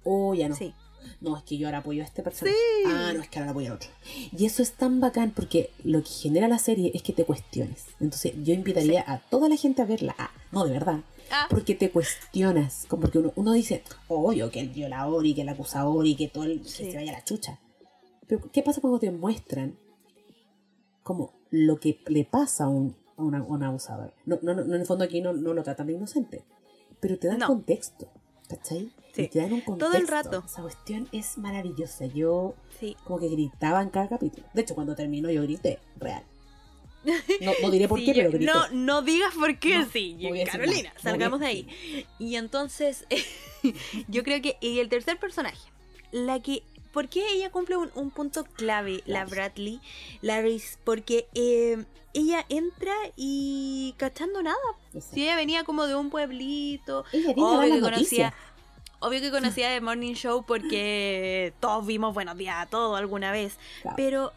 [0.02, 0.57] O ya no.
[0.57, 0.74] Sí.
[1.20, 2.57] No, es que yo ahora apoyo a este personaje.
[2.57, 2.88] Sí.
[2.90, 3.90] Ah, no, es que ahora apoyo al otro.
[4.36, 7.84] Y eso es tan bacán porque lo que genera la serie es que te cuestiones.
[8.00, 10.14] Entonces yo invitaría a toda la gente a verla.
[10.18, 11.00] Ah, no, de verdad.
[11.30, 12.84] Ah, Porque te cuestionas.
[12.88, 16.28] como Porque uno, uno dice, obvio que el violador y que el acusador y que
[16.28, 16.84] todo el, Sí.
[16.84, 17.59] que se vaya a la chucha.
[18.26, 19.76] Pero ¿qué pasa cuando te muestran
[21.02, 24.12] como lo que le pasa a un, a una- a un abusador?
[24.26, 26.44] No, no, no, en el fondo aquí no, no lo tratan de inocente.
[27.00, 27.46] Pero te dan No.
[27.48, 28.11] contexto.
[28.49, 28.90] ¿Cachai?
[29.14, 29.22] Sí.
[29.22, 29.90] Y te dan un contexto.
[29.92, 30.42] Todo el rato.
[30.45, 32.07] Esa cuestión es maravillosa.
[32.07, 32.97] Yo sí.
[33.05, 34.47] como que gritaba en cada capítulo.
[34.53, 36.22] De hecho, cuando terminó yo grité, real.
[37.40, 38.53] No, no diré por Sí, qué, yo- pero grité.
[38.53, 40.18] no, no digas por qué, No, sí.
[40.51, 42.07] Carolina, salgamos de ahí.
[42.18, 43.07] Y entonces,
[44.09, 45.70] yo creo que y el tercer personaje,
[46.12, 46.62] la que...
[46.95, 49.24] ¿Por qué ella cumple un, un punto clave, la.
[49.24, 49.80] Bradley,
[50.22, 50.78] la Reese?
[50.84, 51.84] Porque eh,
[52.14, 54.57] ella entra y cachando nada.
[54.92, 55.14] Exacto.
[55.14, 58.34] Si ella venía como de un pueblito, Ella obvio que conocía,
[59.01, 63.59] obvio que conocía The Morning Show porque todos vimos Buenos Días a todo alguna vez.
[63.82, 63.97] Claro.
[63.97, 64.32] Pero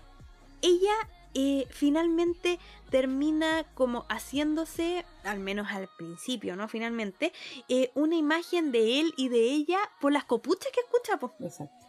[0.63, 0.95] ella
[1.35, 2.57] eh, finalmente
[2.89, 6.67] termina como haciéndose, al menos al principio, ¿no?
[6.67, 7.31] Finalmente,
[7.69, 11.19] eh, una imagen de él y de ella por las copuchas que escucha.
[11.45, 11.86] Exacto.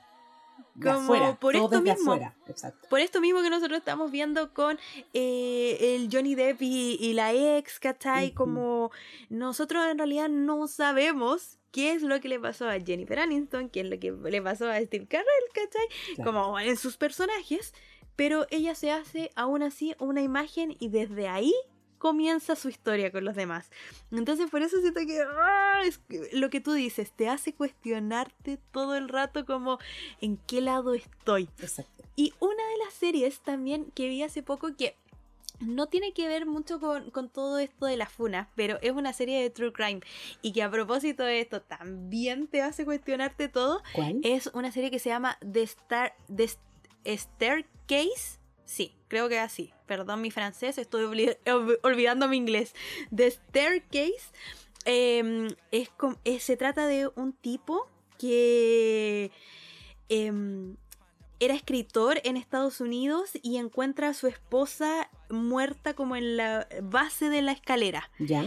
[0.78, 2.12] De Como afuera, por todo esto desde mismo.
[2.12, 2.88] afuera, exacto.
[2.88, 4.78] Por esto mismo que nosotros estamos viendo con
[5.12, 8.32] eh, el Johnny Depp y, y la ex, ¿cachai?
[8.32, 8.90] Como
[9.28, 13.80] nosotros en realidad no sabemos qué es lo que le pasó a Jennifer Aniston, qué
[13.80, 16.14] es lo que le pasó a Steve Carell, ¿cachai?
[16.14, 16.32] Claro.
[16.32, 17.74] Como en sus personajes,
[18.16, 21.54] pero ella se hace aún así una imagen y desde ahí
[21.98, 23.70] comienza su historia con los demás.
[24.10, 26.00] Entonces por eso siento que ah, es
[26.32, 29.78] lo que tú dices te hace cuestionarte todo el rato como
[30.20, 31.48] en qué lado estoy.
[31.58, 32.04] Exacto.
[32.16, 34.96] Y una de las series también que vi hace poco que
[35.60, 39.12] no tiene que ver mucho con, con todo esto de las funas, pero es una
[39.12, 40.00] serie de True Crime
[40.40, 44.20] y que a propósito de esto también te hace cuestionarte todo, ¿Cuál?
[44.22, 46.62] es una serie que se llama The, Star, The St-
[47.16, 48.38] Staircase.
[48.68, 49.72] Sí, creo que así.
[49.86, 51.04] Perdón mi francés, estoy
[51.82, 52.74] olvidando mi inglés.
[53.14, 54.30] The Staircase
[54.84, 57.88] eh, es, se trata de un tipo
[58.18, 59.30] que
[60.10, 60.76] em,
[61.40, 67.30] era escritor en Estados Unidos y encuentra a su esposa muerta como en la base
[67.30, 68.10] de la escalera.
[68.18, 68.44] ¿Ya?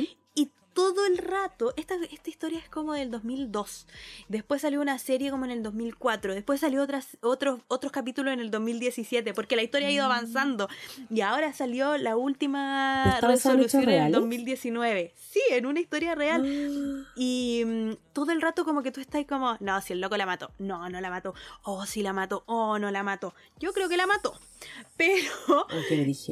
[0.74, 3.88] Todo el rato, esta, esta historia es como del 2002.
[4.30, 6.34] Después salió una serie como en el 2004.
[6.34, 9.34] Después salió otras, otros, otros capítulos en el 2017.
[9.34, 10.70] Porque la historia ha ido avanzando.
[11.10, 14.14] Y ahora salió la última ¿Está basada en hechos resolución en el reales?
[14.14, 15.14] 2019.
[15.16, 16.42] Sí, en una historia real.
[16.46, 20.18] Ah, Y mm, todo el rato como que tú estás como, no, si el loco
[20.18, 23.34] la mató, no, no la mató, oh, si la mató, oh, no la mató.
[23.60, 24.38] Yo creo que la mató.
[24.98, 25.32] Pero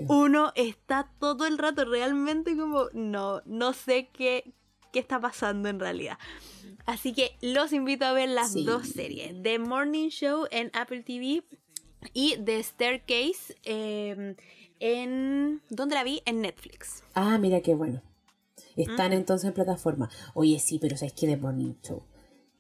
[0.08, 4.54] uno está todo el rato realmente como, no, no sé qué,
[4.94, 6.18] qué está pasando en realidad.
[6.86, 8.64] Así que los invito a ver las Sí.
[8.66, 9.42] dos series.
[9.44, 11.44] The Morning Show en Apple TV
[12.14, 14.36] y The Staircase eh,
[14.80, 15.62] en...
[15.70, 16.22] ¿Dónde la vi?
[16.26, 17.04] En Netflix.
[17.14, 18.02] Ah, mira qué bueno.
[18.76, 19.14] Están Mm.
[19.16, 20.10] entonces en plataforma.
[20.34, 21.28] Oye, sí, pero ¿sabes qué?
[21.28, 22.04] The Morning Show.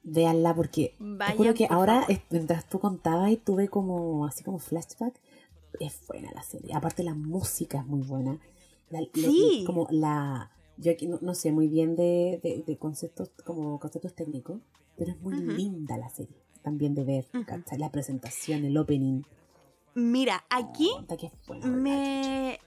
[0.04, 2.22] Véanla porque te Vayan, juro que ahora, favor.
[2.30, 5.14] mientras tú contabas y tuve como, así como flashback,
[5.80, 6.74] es buena la serie.
[6.74, 8.40] Aparte la música es muy buena.
[8.90, 9.64] La- lo- Sí.
[9.66, 10.52] como la...
[10.78, 14.62] Yo aquí no, no sé muy bien de, de- de conceptos, como conceptos técnicos,
[14.98, 16.36] pero es muy linda la serie.
[16.62, 17.26] También de ver.
[17.46, 17.78] ¿cachai?
[17.78, 19.22] La presentación, el opening.
[20.00, 20.92] Mira, aquí
[21.64, 22.60] me...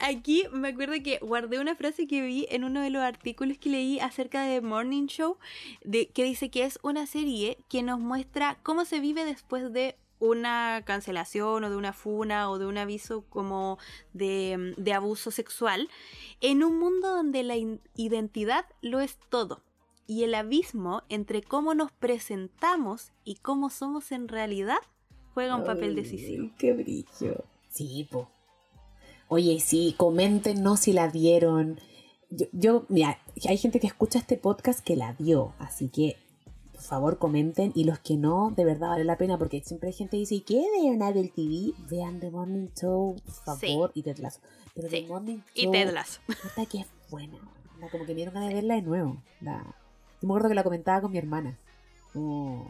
[0.00, 3.70] Aquí me acuerdo que guardé una frase que vi en uno de los artículos que
[3.70, 5.38] leí acerca de Morning Show,
[5.84, 9.96] de, que dice que es una serie que nos muestra cómo se vive después de
[10.18, 13.78] una cancelación o de una funa o de un aviso como
[14.14, 15.88] de, de abuso sexual
[16.40, 17.54] en un mundo donde la
[17.94, 19.62] identidad lo es todo
[20.08, 24.78] y el abismo entre cómo nos presentamos y cómo somos en realidad
[25.34, 26.50] juega un papel decisivo.
[26.58, 27.44] Qué brillo.
[27.68, 28.28] Sí, po.
[29.28, 31.78] Oye, sí, coméntenos si la vieron.
[32.30, 36.16] Yo, yo, mira, hay gente que escucha este podcast que la vio, así que
[36.72, 37.72] por favor comenten.
[37.74, 40.34] Y los que no, de verdad vale la pena, porque siempre hay gente que dice,
[40.36, 41.72] ¿y qué vean Apple TV?
[41.90, 43.66] Vean The Morning Show, por Sí.
[43.68, 44.40] favor, y Ted Lasso.
[44.74, 46.20] Pero Sí, The Morning Y Show, Ted Lasso.
[46.26, 47.38] puta que es buena.
[47.92, 49.22] como que me dieron ganas de verla de nuevo.
[49.40, 49.74] onda.
[50.20, 51.58] Yo me acuerdo que la comentaba con mi hermana.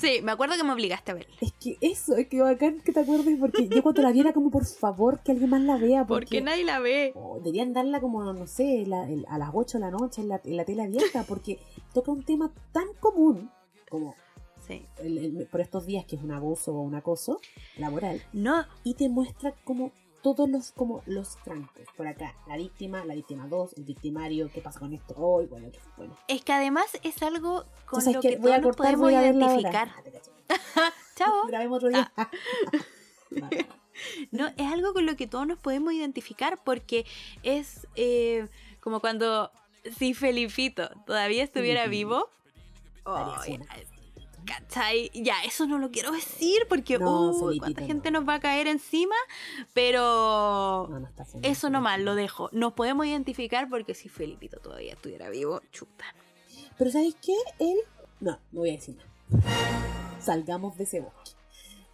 [0.00, 1.34] Sí, me acuerdo que me obligaste a verla.
[1.40, 4.50] es que eso, es que bacán que te acuerdes, porque yo cuando la viera como
[4.50, 7.12] por favor que alguien más la vea, porque, Porque nadie la ve.
[7.14, 10.28] oh, deberían darla como, no sé, la- el- a las 8 de la noche en
[10.28, 11.58] la, en la tele abierta, porque
[11.94, 13.50] toca un tema tan común
[13.88, 14.14] como
[14.66, 14.84] Sí.
[14.98, 17.40] el- el- por estos días que es un abuso o un acoso
[17.78, 19.92] laboral, No, y te muestra como
[20.22, 24.60] todos los como los francos, por acá, la víctima, la víctima 2, el victimario, qué
[24.60, 25.70] pasa con esto hoy, bueno,
[26.26, 29.90] es que además es algo con Entonces, lo que todos nos podemos identificar.
[30.76, 30.92] Ah.
[31.16, 31.46] Chao.
[31.48, 32.12] Grabemos otro día.
[33.30, 33.66] Vale.
[34.30, 37.04] No, es algo con lo que todos nos podemos identificar porque
[37.42, 38.46] es eh,
[38.80, 39.50] como cuando
[39.98, 42.28] si Felipito todavía estuviera vivo.
[43.04, 43.66] Fuera.
[44.48, 45.10] ¿Cachai?
[45.12, 47.86] Ya, eso no lo quiero decir porque No, uh, cuánta no.
[47.86, 49.14] gente nos va a caer encima,
[49.74, 51.08] pero No,
[51.42, 52.48] eso nomás lo dejo.
[52.52, 56.04] Nos podemos identificar porque si Felipito todavía estuviera vivo, chuta.
[56.78, 57.34] Pero ¿sabes qué?
[57.58, 57.76] Él...
[58.20, 60.18] No, no voy a decir nada.
[60.20, 61.32] Salgamos de ese bosque.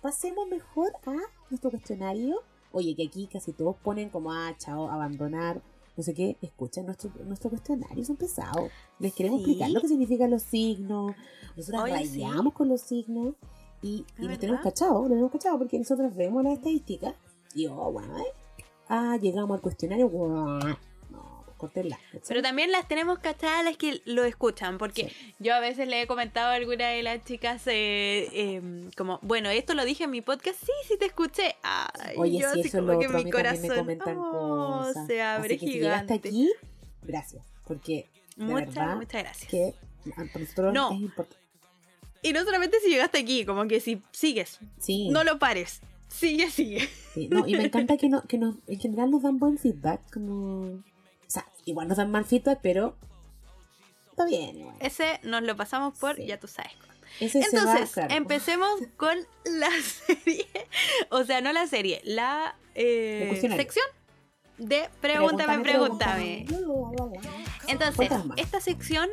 [0.00, 1.16] Pasemos mejor a
[1.50, 2.42] nuestro cuestionario.
[2.72, 5.61] Oye, que aquí casi todos ponen como, ah, chao, abandonar,
[5.97, 6.36] no sé qué.
[6.42, 8.70] Escuchen nuestro, nuestro cuestionario, son pesados.
[8.99, 9.45] Les queremos Sí.
[9.51, 11.14] explicar lo que significan los signos.
[11.57, 11.90] Nosotros sí.
[11.90, 13.34] rayamos con los signos.
[13.82, 17.14] Y, y nos tenemos cachado, lo tenemos cachado porque nosotros vemos las estadísticas.
[17.55, 18.24] Y, oh, bueno, ¿eh?
[18.88, 20.09] Ah, llegamos al cuestionario.
[20.09, 20.59] guau.
[22.28, 25.34] Pero también las tenemos cachadas las que lo escuchan, porque Sí.
[25.38, 29.48] yo a veces le he comentado a alguna de las chicas eh, em, como, bueno,
[29.50, 31.56] esto lo dije en mi podcast, sí, sí te escuché.
[31.62, 33.18] Ay, Oye, yo sí, así eso es como lo que otro.
[33.18, 35.06] Mi me corazón comentan oh, cosas.
[35.06, 36.14] se abre Así que si gigante.
[36.14, 36.50] aquí,
[37.02, 37.44] gracias.
[37.66, 39.50] Porque de muchas, verdad muchas gracias.
[39.50, 39.74] que
[40.16, 40.92] a nosotros No.
[40.92, 41.36] es importante.
[42.22, 45.80] Y no solamente si llegaste aquí, como que si sigues, Sí, no lo pares.
[46.08, 46.88] Sigue, sigue.
[47.12, 50.00] sí, no, y me encanta que, no, que nos, en general nos dan buen feedback.
[50.12, 50.82] Como...
[51.64, 52.96] Igual nos dan mal feedback, pero
[54.10, 54.58] está bien.
[54.58, 54.76] Igual.
[54.80, 56.26] Ese nos lo pasamos por, Sí.
[56.26, 56.72] ya tú sabes.
[57.20, 58.14] Ese va, Entonces, claro.
[58.14, 60.46] empecemos con la serie.
[61.10, 63.86] O sea, no la serie, la eh, sección
[64.58, 66.46] de Pregúntame, pregúntame.
[67.68, 69.08] Entonces, esta sección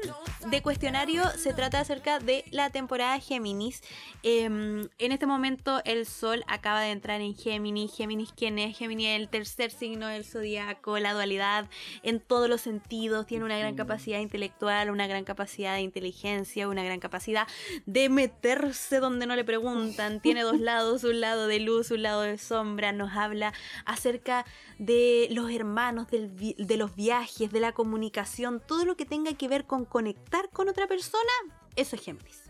[0.50, 3.82] de cuestionario se trata acerca de la temporada Géminis.
[4.24, 7.94] Em, en este momento el Sol acaba de entrar en Géminis.
[7.96, 8.78] Géminis, ¿quién es?
[8.78, 11.70] Géminis es el tercer signo del zodiaco, la dualidad
[12.04, 13.26] en todos los sentidos.
[13.26, 17.48] Tiene una gran capacidad intelectual, una gran capacidad de inteligencia, una gran capacidad
[17.86, 20.20] de meterse donde no le preguntan.
[20.22, 22.92] Tiene dos lados, un lado de luz, un lado de sombra.
[22.92, 23.54] Nos habla
[23.86, 24.46] acerca
[24.78, 29.48] de los hermanos, del de los viajes, de la comunicación, todo lo que tenga que
[29.48, 31.32] ver con conectar con otra persona,
[31.76, 32.44] eso es Géminis.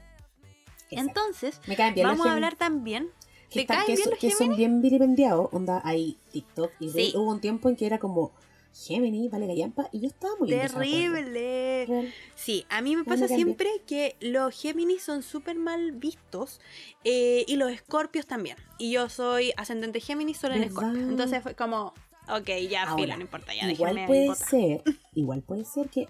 [0.89, 1.21] Exacto.
[1.21, 3.09] Entonces, me caen bien los vamos a hablar también.
[3.49, 4.37] que, ¿Te están- que bien so- los que Géminis?
[4.47, 5.49] son bien vilipendiados.
[5.51, 7.13] Onda, hay TikTok y Sí.
[7.15, 8.31] Hubo un tiempo en que era como
[8.73, 10.47] Géminis, vale la yampa, y yo estaba muy.
[10.49, 12.13] Terrible.
[12.35, 16.61] Sí, a mí me pasa me siempre que los Géminis son súper mal vistos
[17.03, 18.55] eh, y los Escorpios también.
[18.77, 20.63] Y yo soy ascendente Géminis, solo en.
[20.63, 21.01] Escorpio.
[21.01, 21.93] Entonces fue como,
[22.29, 26.07] ok, ya, Ahora, filo, no importa, ya igual puede ser, igual puede ser que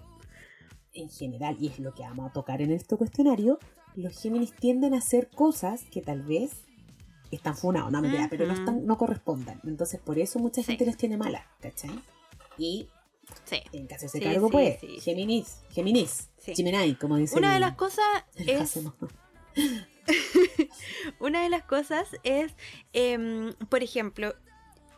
[0.94, 3.58] en general, y es lo que vamos a tocar en este cuestionario,
[3.94, 6.52] los Géminis tienden a hacer cosas que tal vez
[7.30, 9.58] están funados, no mentira, pero no están, no correspondan.
[9.64, 10.66] Entonces por eso mucha Sí.
[10.68, 11.90] gente los tiene malas, ¿cachai?
[12.58, 12.88] Y
[13.44, 13.62] Sí.
[13.72, 15.00] en caso de ese Sí, cargo, sí, pues, sí.
[15.00, 16.54] Géminis, Géminis, Sí.
[16.54, 18.04] Gemini, como dice Una de las cosas
[18.36, 18.78] es.
[21.20, 22.52] Una de las cosas es,
[23.70, 24.34] por ejemplo,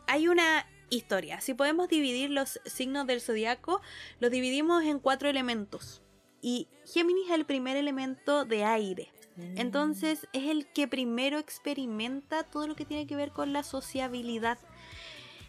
[0.07, 1.41] hay una historia.
[1.41, 3.81] Si podemos dividir los signos del zodiaco,
[4.19, 6.01] los dividimos en cuatro elementos.
[6.41, 9.11] Y Géminis es el primer elemento de aire.
[9.55, 14.57] Entonces es el que primero experimenta todo lo que tiene que ver con la sociabilidad.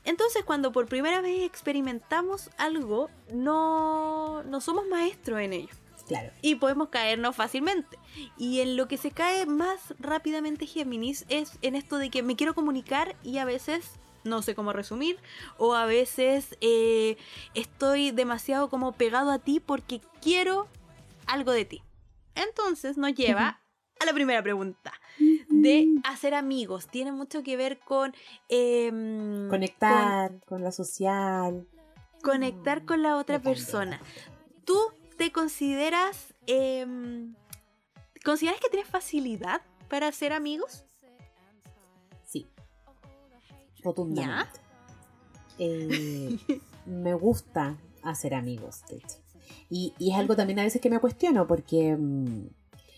[0.04, 5.74] Entonces cuando por primera vez experimentamos algo, no, no somos maestros en ello
[6.06, 6.32] Claro.
[6.40, 7.98] y podemos caernos fácilmente.
[8.38, 12.36] Y en lo que se cae más rápidamente Géminis es en esto de que me
[12.36, 15.18] quiero comunicar y a veces no sé cómo resumir
[15.58, 17.16] o a veces eh,
[17.54, 20.68] estoy demasiado como pegado a ti porque quiero
[21.26, 21.82] algo de ti.
[22.34, 23.60] Entonces nos lleva
[23.98, 24.92] a la primera pregunta
[25.48, 26.86] de hacer amigos.
[26.88, 28.14] Tiene mucho que ver con...
[28.48, 31.66] em, Conectar con la social.
[32.22, 34.00] con conectar con la otra persona.
[34.64, 34.78] ¿Tú
[35.16, 36.34] te consideras...
[36.46, 37.34] em,
[38.24, 40.85] ¿Consideras que tienes facilidad para hacer amigos?
[43.86, 44.60] Rotundamente.
[45.58, 46.36] Eh,
[46.86, 49.18] me gusta hacer amigos, de hecho.
[49.70, 52.48] Y, y es algo también a veces que me cuestiono porque, mm,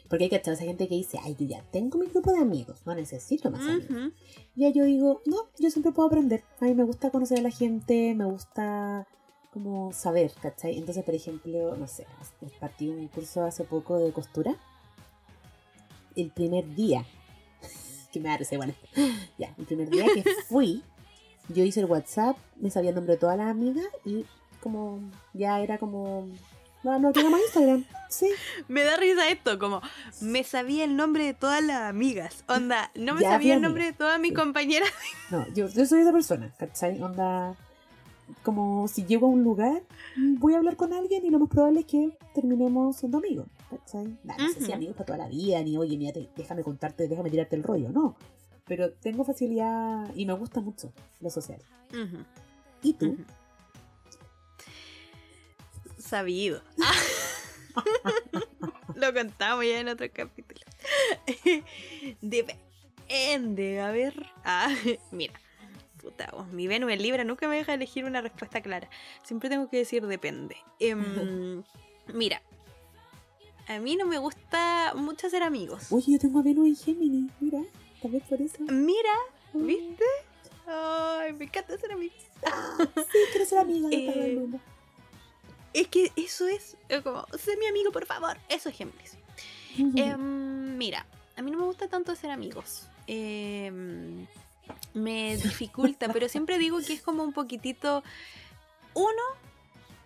[0.09, 2.81] porque hay que esa gente que dice, ay, yo ya tengo mi grupo de amigos,
[2.87, 4.13] no necesito más amigos.
[4.57, 6.43] Y yo digo, no, yo siempre puedo aprender.
[6.61, 9.07] A mí me gusta conocer a la gente, me gusta
[9.53, 10.79] como saber, ¿cachai?
[10.79, 12.07] Entonces, por ejemplo, no sé,
[12.61, 14.57] partí un curso hace poco de costura.
[16.17, 17.05] El primer día,
[18.13, 18.75] que me risa igual.
[19.39, 20.83] Ya, el primer día que fui,
[21.49, 24.25] yo hice el WhatsApp, me sabía el nombre de todas las amigas y
[24.61, 25.01] como
[25.35, 26.29] ya era como...
[26.85, 27.85] No, no tengo más Instagram.
[28.09, 28.29] Sí,
[28.69, 29.83] Me da risa esto, como
[30.21, 32.45] me sabía el nombre de todas las amigas.
[32.49, 34.35] Onda, no me Ya sabía el nombre de todas mis Sí.
[34.37, 34.89] compañeras.
[35.31, 37.03] No, yo, yo soy esa persona, ¿cachai?
[37.03, 37.55] Onda,
[38.45, 39.83] como si llego a un lugar,
[40.39, 44.17] voy a hablar con alguien y lo más probable es que terminemos siendo amigos, ¿cachai?
[44.25, 47.09] Nah, no sé si amigos para toda la vida, ni oye, mira, te- déjame contarte,
[47.09, 48.17] déjame tirarte el rollo, no.
[48.67, 51.61] Pero tengo facilidad y me gusta mucho lo social.
[52.83, 53.17] ¿Y tú?
[55.99, 56.63] Sabido.
[58.95, 60.61] Lo contamos ya en otro capítulo.
[62.21, 64.27] Depende, a ver.
[64.45, 64.75] Ah,
[65.13, 65.35] mira.
[66.03, 68.89] Puta, vos, mi Venus en Libra nunca me deja elegir una respuesta clara.
[69.23, 70.57] Siempre tengo que decir depende.
[70.81, 71.63] Em,
[72.13, 72.43] mira.
[73.69, 75.93] A mí no me gusta mucho hacer amigos.
[75.93, 77.61] Oye, yo tengo a Venus en Géminis, mira,
[78.01, 78.57] tal vez por eso.
[78.69, 79.13] Mira,
[79.53, 80.05] ¿viste?
[80.67, 82.17] Ay, me encanta ser amigos.
[82.47, 84.61] Ah, sí, quiero ser amiga de todo Eh, el mundo.
[85.75, 88.37] Es que eso es como, sé mi amigo, por favor.
[88.49, 89.17] Eso es Géminis.
[89.77, 91.07] Em, mira,
[91.37, 92.87] a mí no me gusta tanto hacer amigos.
[93.07, 94.27] Em,
[94.95, 98.03] me dificulta, pero siempre digo que es como un poquitito.
[98.95, 99.23] Uno,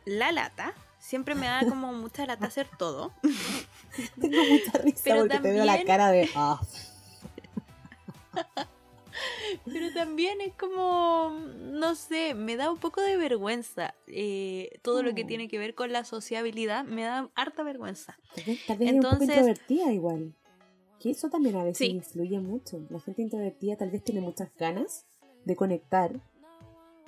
[0.05, 0.75] la lata.
[1.03, 3.13] Siempre me da como mucha lata hacer todo.
[4.21, 6.29] Tengo mucha risa Pero porque te veo la también- cara de.
[6.37, 6.61] ah,
[9.67, 11.31] Pero también es como,
[11.61, 13.95] no sé, me da un poco de vergüenza.
[14.07, 15.27] eh, todo lo que Oh.
[15.27, 18.17] tiene que ver con la sociabilidad me da harta vergüenza.
[18.35, 20.35] tal vez, tal vez es un poco Entonces- introvertida igual.
[21.01, 21.87] Que eso también a veces Sí.
[21.89, 22.81] influye mucho.
[22.89, 25.05] La gente introvertida tal vez tiene muchas ganas
[25.45, 26.13] de conectar,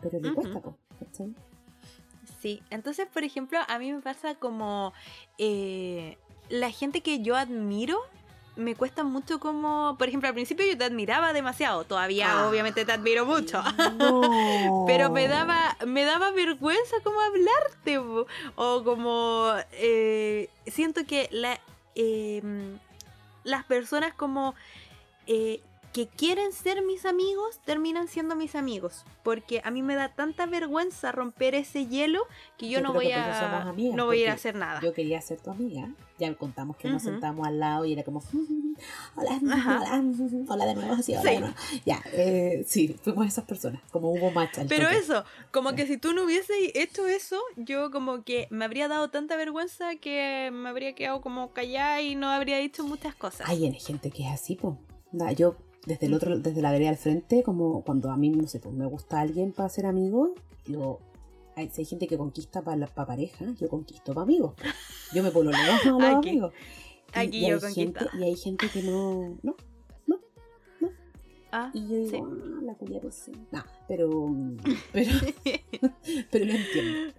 [0.02, 0.34] pero le Ujú.
[0.42, 1.32] cuesta, po, ¿cachai?
[2.44, 4.92] Sí, entonces, por ejemplo, a mí me pasa como
[5.38, 6.18] eh,
[6.50, 7.98] la gente que yo admiro.
[8.54, 12.46] Me cuesta mucho como, por ejemplo, al principio yo te admiraba demasiado, todavía Ah.
[12.46, 13.62] obviamente te admiro mucho.
[13.98, 14.84] No.
[14.86, 17.96] Pero me daba, me daba vergüenza como hablarte.
[18.56, 21.58] O como eh, siento que la,
[21.94, 22.42] eh,
[23.42, 24.54] las personas como
[25.26, 25.62] eh,
[25.94, 29.04] que quieren ser mis amigos terminan siendo mis amigos.
[29.22, 32.26] Porque a mí me da tanta vergüenza romper ese hielo
[32.58, 34.80] que yo Yo no voy a amigas, no voy a ir a hacer nada.
[34.82, 35.88] Yo quería ser tu amiga.
[36.18, 37.12] Ya contamos que nos Ujú.
[37.12, 38.22] sentábamos al lado y era como,
[39.16, 40.02] hola, hola,
[40.48, 41.28] hola de nuevo, así, hola Sí.
[41.28, 41.54] de nuevo.
[41.86, 44.98] Ya, eh, sí, fuimos esas personas, como hubo match al Pero toque.
[44.98, 49.10] eso, como que si tú no hubieses hecho eso, yo como que me habría dado
[49.10, 53.48] tanta vergüenza que me habría quedado como callada y no habría dicho muchas cosas.
[53.48, 54.74] Hay en- gente que es así, pues.
[55.36, 55.54] Yo,
[55.86, 58.74] desde el otro, desde la vereda al frente, como cuando a mí, no sé, pues
[58.74, 60.34] me gusta alguien para ser amigo,
[60.66, 60.98] yo.
[61.56, 64.54] Hay, gente que conquista para pareja, yo conquisto para amigos.
[65.14, 66.52] Yo me pololeo a los Aquí- amigos.
[67.14, 68.06] Y- aquí y yo hay gente.
[68.18, 69.38] Y hay gente que no.
[69.42, 69.54] No,
[71.56, 72.20] Ah, Y yo digo, sí.
[72.20, 73.30] ah, la culia pues sí.
[73.52, 74.34] No, pero,
[74.92, 75.10] pero,
[76.32, 77.14] pero lo entiendo,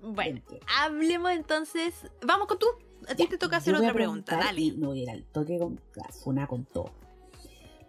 [0.00, 0.66] Bueno, entiendo.
[0.80, 1.94] hablemos entonces.
[2.26, 2.66] Vamos con tú.
[3.06, 4.38] A ti Ya, te toca hacer otra pregunta.
[4.38, 4.58] Dale.
[4.58, 6.92] Y no voy a ir al toque con la funa con todo.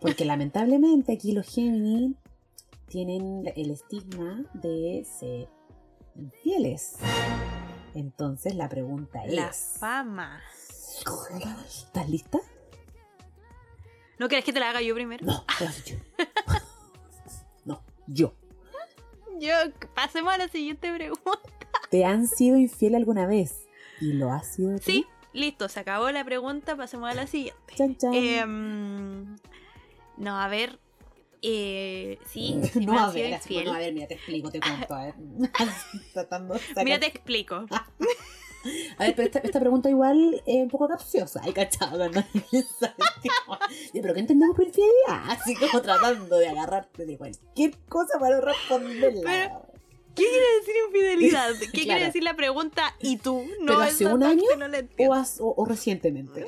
[0.06, 2.16] Porque lamentablemente aquí los Gemini
[2.88, 5.49] tienen el estigma de ser
[6.16, 6.97] infieles.
[7.95, 10.41] Entonces la pregunta La es: fama.
[11.68, 12.39] ¿Estás lista?
[14.20, 15.26] ¿No quieres que te la haga yo primero?
[15.26, 15.43] No,
[15.76, 15.95] dicho.
[17.66, 18.34] No, yo.
[19.39, 19.53] Yo,
[19.93, 21.41] pasemos a la siguiente pregunta.
[21.89, 23.66] ¿Te han sido infiel alguna vez?
[23.99, 24.84] ¿Y lo has sido tú?
[24.86, 26.78] Sí, listo, se acabó la pregunta.
[26.78, 27.74] Pasemos a la siguiente.
[27.76, 28.14] Chan, chan.
[28.14, 29.36] Em,
[30.18, 30.80] no, a ver.
[31.41, 35.13] Eh, sí, no, a ver, bueno, a ver, mira, te explico, te cuento, a ver.
[36.13, 37.66] Tratando sacar- Mira, te explico.
[38.97, 41.39] A ver, pero esta, esta pregunta igual es un poco capciosa.
[41.43, 42.24] Ay, cachado, ¿no?
[43.93, 45.30] Pero ¿qué entendemos por infidelidad?
[45.30, 49.22] Así como tratando de agarrarte de cualquier cosa para responderla.
[49.24, 49.76] Pero-
[50.16, 51.49] ¿Qué quiere decir infidelidad?
[51.59, 52.95] ¿Qué quiere decir la pregunta?
[53.01, 53.45] ¿Y tú?
[53.59, 54.66] No, ¿Pero hace un año no
[55.09, 56.45] o, has- o- o recientemente.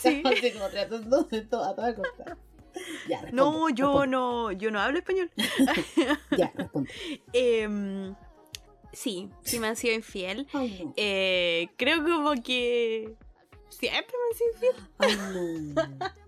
[0.00, 0.20] Sí.
[0.24, 2.36] así como tratando de todo, a toda costa.
[3.08, 4.08] Ya, responde, No, yo responde.
[4.08, 5.30] no, yo no hablo español.
[6.36, 6.90] Ya, responde.
[7.32, 8.14] Em,
[8.92, 10.46] sí, sí me han sido infiel.
[10.52, 10.92] Ay, no.
[10.96, 13.14] Eh, creo como que
[13.68, 14.74] siempre me han sido infiel.
[14.98, 15.16] Ay,
[15.76, 16.08] no.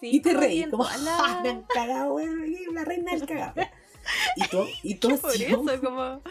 [0.00, 2.18] Sí, Y te reí, como, han cagado,
[2.72, 3.52] la reina del cagado.
[4.36, 6.22] Y tú, y has Por eso, como,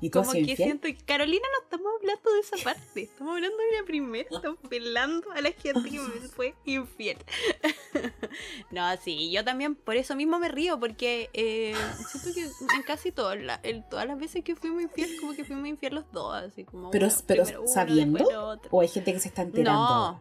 [0.00, 0.56] y has como que infiel.
[0.56, 4.58] siento que Carolina no estamos hablando de esa parte, estamos hablando de la primera, estamos
[4.68, 7.18] pelando a la gente que me fue infiel.
[8.70, 11.74] no, sí, yo también por eso mismo me río, porque eh,
[12.10, 12.42] siento que
[12.76, 15.94] en casi todas la- en todas las veces que fuimos infiel, como que fuimos infiel
[15.94, 19.42] los dos, así como Pero, uno, pero uno, sabiendo, o hay gente que se está
[19.42, 20.20] enterando.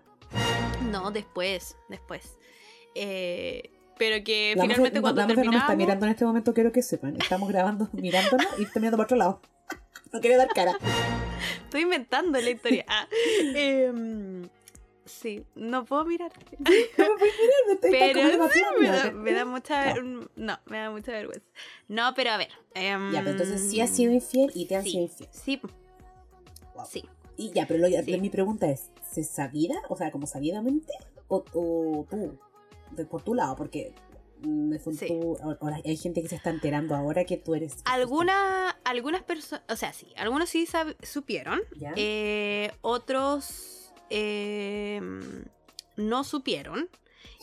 [0.82, 2.38] No, no, después, después.
[2.96, 6.26] Eh, pero que La finalmente no, cuando la Mafe no me está mirando en este
[6.26, 7.16] momento, quiero que sepan.
[7.22, 9.42] Estamos grabando, mirándonos y está mirando para otro lado.
[10.12, 10.72] No quiere dar cara.
[11.66, 12.84] Estoy inventando la historia.
[12.88, 13.08] Ah,
[13.54, 14.50] em,
[15.06, 16.40] sí, no puedo mirarte.
[16.98, 20.58] No me puedes mirar, me estoy Pero sí, me, da, me da mucha ver- no,
[20.66, 21.46] me da mucha vergüenza.
[21.88, 22.50] No, pero a ver.
[22.74, 25.30] em, Ya, pero entonces sí has sido infiel y te han sí, sido infiel.
[25.32, 25.62] Sí,
[26.74, 26.86] Wow.
[26.90, 27.06] sí.
[27.38, 28.20] Y ya, pero lo- Sí.
[28.20, 29.76] mi pregunta es, ¿se sabida?
[29.90, 30.92] O sea, como sabidamente,
[31.28, 32.40] o, o tú,
[32.92, 33.94] de- por tu lado, porque
[34.42, 35.08] mm, me Sí.
[35.08, 37.78] tú, ahora hay gente que se está enterando ahora que tú eres...
[37.86, 40.68] Alguna, algunas personas, o sea, sí, algunos sí
[41.04, 41.60] supieron,
[41.96, 45.46] eh, otros em,
[45.98, 46.90] no supieron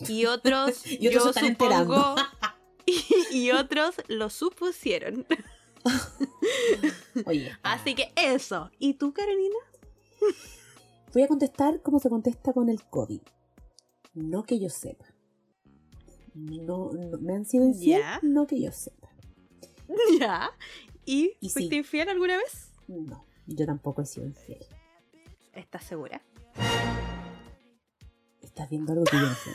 [0.07, 1.93] y otros, Y otros yo se están enterando.
[1.95, 2.21] supongo
[2.85, 3.05] y,
[3.37, 5.25] y otros lo supusieron.
[7.25, 8.69] Oye, Así que eso.
[8.79, 9.55] ¿Y tú, Carolina?
[11.13, 13.21] voy a contestar como se contesta con el COVID.
[14.13, 15.05] No que yo sepa.
[16.37, 18.19] No, no- me han sido infiel, Ya.
[18.21, 19.09] no que yo sepa.
[20.19, 20.49] Ya.
[21.05, 21.77] ¿Y, Y fuiste sí.
[21.79, 22.69] infiel alguna vez?
[22.87, 24.63] No, yo tampoco he sido infiel.
[25.53, 26.21] ¿Estás segura?
[28.41, 29.51] ¿Estás viendo algo que yo no sé?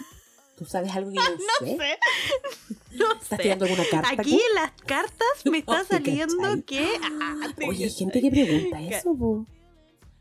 [0.56, 1.22] ¿Tú sabes algo que yo
[1.60, 1.76] no, sé?
[1.76, 1.98] sé.
[2.96, 3.36] No ¿Estás sé.
[3.38, 4.10] tirando alguna carta?
[4.12, 6.86] Aquí en las cartas me está saliendo que.
[7.02, 9.46] ah, te- Oye, hay gente que pregunta eso, po.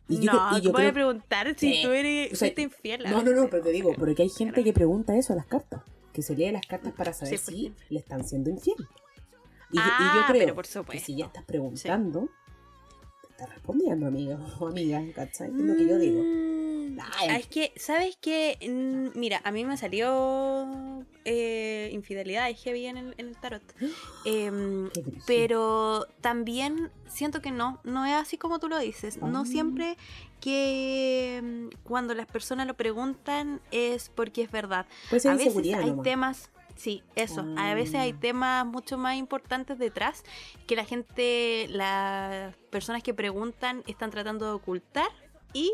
[0.08, 3.04] Y yo, no, y yo voy a preguntar si tú eres O sea, infiel.
[3.10, 5.82] No, no, no, pero te digo, porque hay gente que pregunta eso a las cartas.
[6.14, 8.78] Que se lee las cartas para saber Sí, si le están siendo infiel.
[9.72, 12.28] Y, Ah, yo creo pero por que si ya estás preguntando,
[13.22, 15.48] te estás respondiendo, amigo o amiga, ¿cachai?
[15.50, 16.22] Es lo que yo digo.
[16.22, 17.28] Mm, Ay.
[17.30, 18.58] ah, Es que, ¿sabes qué?
[18.70, 23.64] Mm, Mira, a mí me salió eh, infidelidad de heavy en el, en el tarot.
[24.26, 24.90] Em,
[25.26, 29.20] pero también siento que no, no es así como tú lo dices.
[29.22, 29.28] Ah.
[29.28, 29.98] No siempre
[30.42, 34.86] que mm, cuando las personas lo preguntan es porque es verdad.
[35.10, 36.04] Puede ser a veces hay nomás.
[36.04, 38.20] temas, sí, eso, a veces hay Ah.
[38.20, 40.24] temas mucho más importantes detrás
[40.68, 45.08] que la gente, las personas que preguntan están tratando de ocultar
[45.54, 45.72] y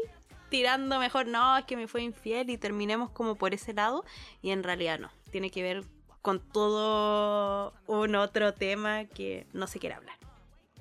[0.50, 4.06] tirando mejor, no, es que me fue infiel y terminemos como por ese lado
[4.42, 5.84] y en realidad no, tiene que ver
[6.22, 10.18] con todo un otro tema que no se quiere hablar.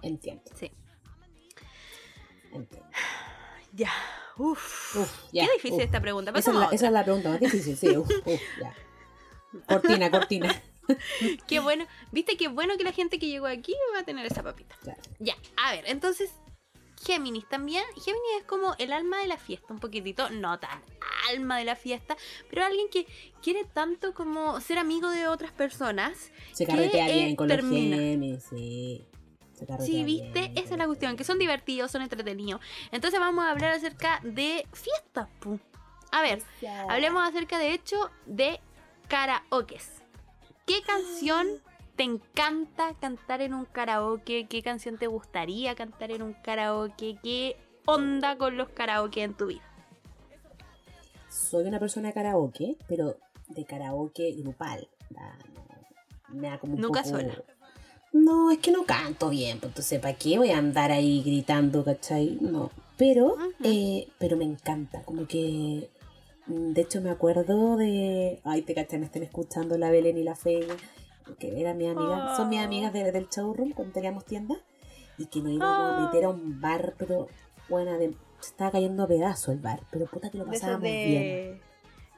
[0.03, 0.71] Entiendo, Sí.
[2.53, 2.89] entiendo.
[3.77, 3.93] Ya,
[4.39, 4.97] uff.
[4.97, 5.85] Uf, ya, Qué difícil uf.
[5.85, 6.33] esta pregunta.
[6.35, 7.97] Esa es, la, esa es la pregunta más difícil, sí.
[7.97, 8.75] Uf, uf, ya.
[9.69, 10.63] Cortina, cortina.
[11.47, 14.45] Qué bueno, viste qué bueno que la gente que llegó aquí va a tener esa
[14.45, 14.77] papita.
[14.83, 15.01] Claro.
[15.19, 16.31] Ya, a ver, entonces,
[17.05, 17.85] Géminis también.
[17.97, 20.81] Géminis es como el alma de la fiesta, un poquitito, no tan
[21.31, 22.17] alma de la fiesta,
[22.49, 23.07] pero alguien que
[23.43, 26.31] quiere tanto como ser amigo de otras personas.
[26.53, 27.59] Se que, carretea eh, bien con los.
[27.59, 29.05] Géminis, sí.
[29.81, 32.61] Sí, viste, esa es la cuestión, que son divertidos, son entretenidos.
[32.93, 35.29] Entonces vamos a hablar acerca de fiestas.
[36.13, 36.43] A ver,
[36.89, 38.61] hablemos acerca de hecho de
[39.09, 40.03] karaokes.
[40.67, 41.47] ¿Qué canción
[41.97, 44.47] te encanta cantar en un karaoke?
[44.49, 47.17] ¿Qué canción te gustaría cantar en un karaoke?
[47.23, 49.63] ¿Qué onda con los karaoke en tu vida?
[51.29, 53.17] Soy una persona de karaoke, pero
[53.49, 54.89] de karaoke grupal.
[55.11, 55.65] Da, no,
[56.41, 57.43] me da como un Nunca poco- sola.
[58.25, 61.85] No, es que no canto bien, pues entonces ¿para qué voy a andar ahí gritando,
[61.85, 62.39] cachai?
[62.41, 65.91] No, pero, eh, pero me encanta, como que,
[66.47, 70.23] mm, de hecho me acuerdo de, ay, te cachai, me estén escuchando la Belén y
[70.23, 70.75] la Feña,
[71.39, 72.65] que eran mis amigas, son mis Oh.
[72.65, 74.55] amigas de- del showroom cuando teníamos tienda,
[75.19, 76.07] y que nos íbamos a Oh.
[76.07, 77.29] meter a un bar, pero,
[77.69, 80.83] buena, de, se estaba cayendo a pedazos el bar, pero puta que lo De pasábamos
[80.83, 81.61] bien.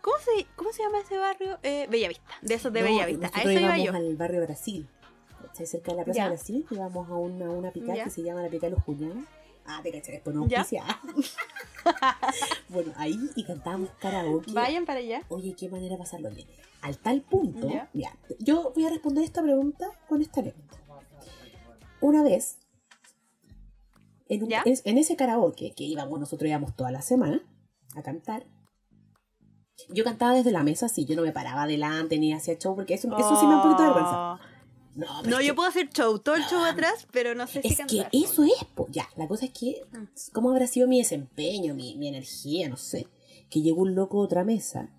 [0.01, 1.59] ¿Cómo se, ¿Cómo se llama ese barrio?
[1.63, 2.31] Eh, Bellavista.
[2.43, 3.31] De esos de No, Bellavista.
[3.35, 3.93] A eso iba yo.
[3.93, 4.87] al barrio Brasil.
[5.59, 5.67] ¿Cachai?
[5.67, 6.29] Cerca de la Plaza Ya.
[6.29, 8.05] Brasil, íbamos a una, a una picada Ya.
[8.05, 9.17] que se llama la picada de los cuñados.
[9.67, 10.47] Ah, te cachai, después no
[12.69, 14.53] bueno, ahí y cantábamos karaoke.
[14.53, 15.23] Vayan para allá.
[15.29, 16.47] Oye, qué manera de pasarlo bien.
[16.83, 17.89] Al tal punto, Ya.
[17.93, 20.77] mira, yo voy a responder esta pregunta con esta anécdota.
[22.01, 22.59] Una vez,
[24.29, 27.43] en, un- es- en ese karaoke que íbamos, nosotros íbamos toda la semana
[27.95, 28.45] a cantar.
[29.91, 32.95] Yo cantaba desde la mesa, sí, yo no me paraba adelante ni hacía show, porque
[32.95, 34.39] eso, eso sí me da un poquito de vergüenza.
[35.25, 37.79] No, yo que- puedo hacer show, todo el show atrás, pero no sé si es
[37.87, 38.87] que eso es, po.
[38.91, 40.05] ya, la cosa es que, Mm.
[40.33, 43.07] ¿cómo habrá sido mi desempeño, mi, mi energía, no sé?
[43.51, 44.91] Que llegó un loco a otra mesa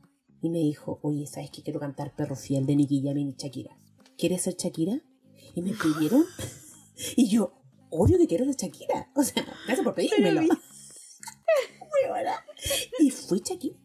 [0.42, 1.62] y me dijo, oye, ¿sabes qué?
[1.64, 3.78] Quiero cantar Perro Fiel de Nicky Jam y Shakira.
[4.18, 5.02] ¿Quieres ser Shakira?
[5.56, 6.26] Y me pidieron,
[7.18, 7.54] y yo,
[7.90, 9.10] obvio que quiero ser Shakira.
[9.16, 10.42] O sea, gracias por pedírmelo.
[13.00, 13.76] y fui Shakira.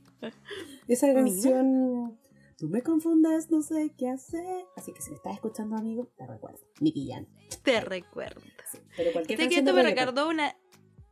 [0.89, 2.19] Esa canción,
[2.65, 4.65] tú me confundas, no sé qué hacer.
[4.75, 6.61] Así que si me estás escuchando, amigo, te recuerdo.
[6.81, 7.27] Nicky Jam.
[7.63, 8.41] Te recuerdo.
[8.73, 10.57] Sí, Pero cualquier Sé que canción de esto me recordó una,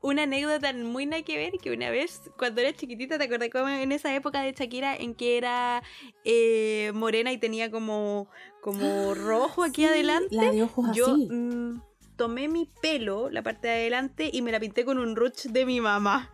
[0.01, 3.69] una anécdota muy nada que ver, que una vez, cuando era chiquitita, ¿te acordás como
[3.69, 5.83] en esa época de Shakira en que era
[6.25, 8.29] eh, morena y tenía como,
[8.63, 10.35] como rojo aquí Sí, adelante?
[10.35, 11.29] La de ojos Yo así.
[11.31, 11.83] mm,
[12.17, 15.67] tomé mi pelo, la parte de adelante, y me la pinté con un ruch de
[15.67, 16.31] mi mamá.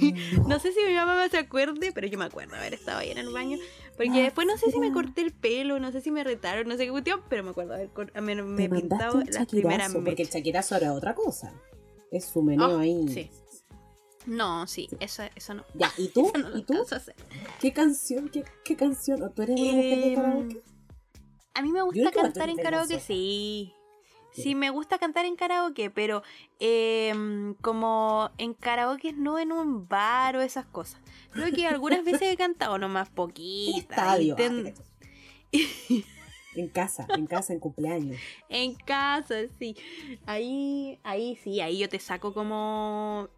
[0.46, 3.18] No sé si mi mamá se acuerde, pero yo me acuerdo haber estado ahí en
[3.18, 3.58] el baño.
[3.98, 6.68] Porque Ah, después no sé si me corté el pelo, no sé si me retaron,
[6.68, 7.90] no sé qué cuestión, pero me acuerdo haber
[8.22, 10.34] me, me pintado primeras Shakirazo, porque el mechas.
[10.34, 11.52] Shakirazo era otra cosa.
[12.12, 13.06] Es su meneo Oh, ahí.
[13.08, 13.28] sí.
[14.26, 15.64] No, sí, eso, eso no.
[15.74, 16.30] Ya, ¿y tú?
[16.38, 16.74] No ¿Y tú?
[17.60, 18.28] ¿Qué canción?
[18.28, 19.22] ¿Qué, qué canción?
[19.22, 20.62] ¿O ¿Tú eres una mujer de Em, karaoke?
[21.54, 23.72] A mí me gusta cantar en karaoke, sí.
[24.32, 24.54] Sí.
[24.54, 26.22] Me gusta cantar en karaoke, pero
[26.60, 31.00] em, como en karaoke no en un bar o esas cosas.
[31.32, 33.78] Creo que algunas veces he cantado nomás En poquita.
[33.78, 34.36] estadio.
[36.54, 38.18] en casa, en casa, en cumpleaños.
[38.48, 39.76] En casa, sí.
[40.26, 43.28] Ahí, ahí sí, ahí yo te saco como.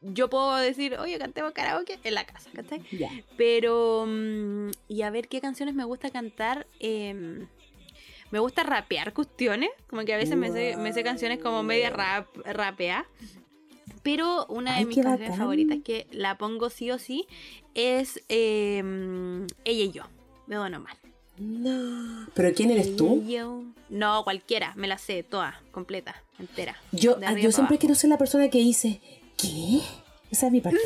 [0.00, 2.82] Yo puedo decir, oye, cantemos karaoke en la casa, ¿cachai?
[2.90, 3.10] Ya.
[3.36, 4.04] Pero.
[4.06, 6.66] mm, y a ver qué canciones me gusta cantar.
[6.80, 7.46] em,
[8.30, 9.70] me gusta rapear cuestiones.
[9.88, 13.06] Como que a veces me sé, me sé canciones como media rap, rapea.
[14.02, 15.38] Pero una de mis canciones bacán.
[15.38, 17.26] favoritas que la pongo sí o sí
[17.74, 20.02] es em, Ella y yo.
[20.46, 20.96] Me dono mal.
[21.38, 22.26] No.
[22.34, 23.22] ¿Pero quién eres tú?
[23.26, 26.76] Yo- No, cualquiera, me la sé toda, completa, entera.
[26.92, 27.78] Yo, ah, yo siempre abajo.
[27.78, 29.00] quiero ser la persona que dice,
[29.36, 29.80] ¿qué?
[30.30, 30.78] Esa es mi parte.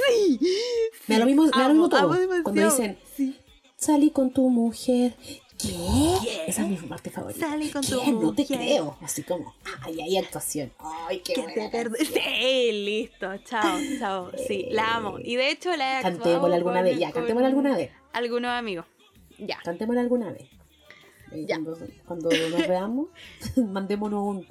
[1.06, 2.16] Me da lo mismo, me da lo mismo todo.
[2.42, 3.36] Cuando dicen, Sí.
[3.76, 5.14] salí con tu mujer.
[5.58, 6.44] ¿Qué?
[6.46, 7.48] Esa es mi parte favorita.
[7.48, 8.12] Salí con tu ¿Qué?
[8.12, 8.96] No te creo.
[9.00, 10.72] Así como, ay, hay actuación.
[10.78, 12.04] Ay, qué buena te.
[12.04, 14.30] Sí, listo, chao, chao.
[14.46, 15.18] Sí, la amo.
[15.18, 16.98] Y de hecho la he Cantémosla alguna vez.
[16.98, 17.92] Ya, cantémosla alguna vez.
[18.12, 18.86] Algunos amigos.
[19.38, 19.58] Ya.
[19.64, 20.48] Cantémosla alguna vez.
[21.32, 21.56] Eh, Ya.
[21.56, 23.08] Cuando, cuando nos veamos,
[23.56, 24.48] mandémonos un.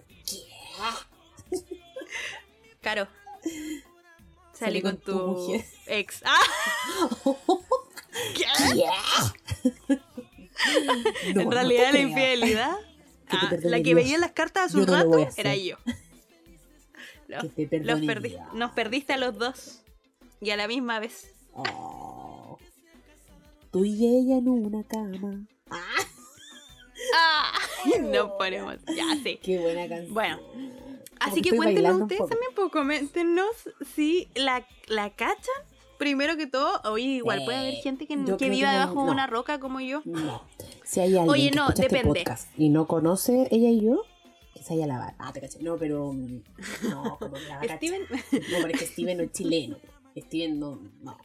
[2.82, 3.08] Caro.
[4.54, 5.66] Salí con, tu, mujer.
[5.88, 6.22] ex.
[6.26, 6.40] ¡Ah!
[8.36, 8.46] ¿Qué?
[10.86, 12.76] No, en no realidad la infidelidad.
[13.30, 15.78] Ah, la que veía en las cartas hace un no rato era yo.
[17.28, 17.38] No,
[17.84, 18.42] los Dios.
[18.54, 19.80] nos perdiste a los dos.
[20.42, 21.34] Y a la misma vez.
[21.54, 22.58] Oh.
[23.72, 25.46] Tú y ella en una cama.
[25.70, 27.54] ¡Ah!
[28.02, 28.76] Nos ponemos.
[28.96, 29.40] Ya, sí.
[29.44, 30.14] Qué buena canción.
[30.14, 30.40] Bueno,
[31.20, 32.30] Así que cuéntenos ustedes poco.
[32.30, 33.48] también, pues coméntenos
[33.96, 35.56] si la, la cachan.
[35.98, 39.00] Primero que todo, oye, igual puede haber Eh, gente que, que viva que no, debajo
[39.00, 39.12] de no.
[39.12, 40.02] una roca como yo.
[40.06, 40.44] No.
[40.84, 42.20] Si hay alguien Oye, que no, escucha este depende.
[42.24, 44.04] podcast y no conoce ella y yo,
[44.54, 45.14] que se haya lavado.
[45.20, 45.60] Ah, te caché.
[45.62, 46.14] No, pero.
[46.14, 46.42] mm,
[46.90, 47.76] No, como que la va.
[47.78, 49.78] Steven, No, pero es que Steven no es chileno.
[50.18, 50.80] Steven no.
[51.02, 51.18] No.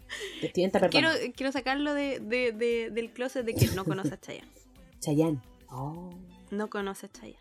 [0.42, 1.32] Steven está quiero, perdonado.
[1.36, 4.50] quiero sacarlo de, de- de- del closet de que no conoce a Chayanne.
[5.00, 5.40] Chayanne.
[5.70, 6.08] Oh.
[6.50, 7.36] No conoce a Chayanne.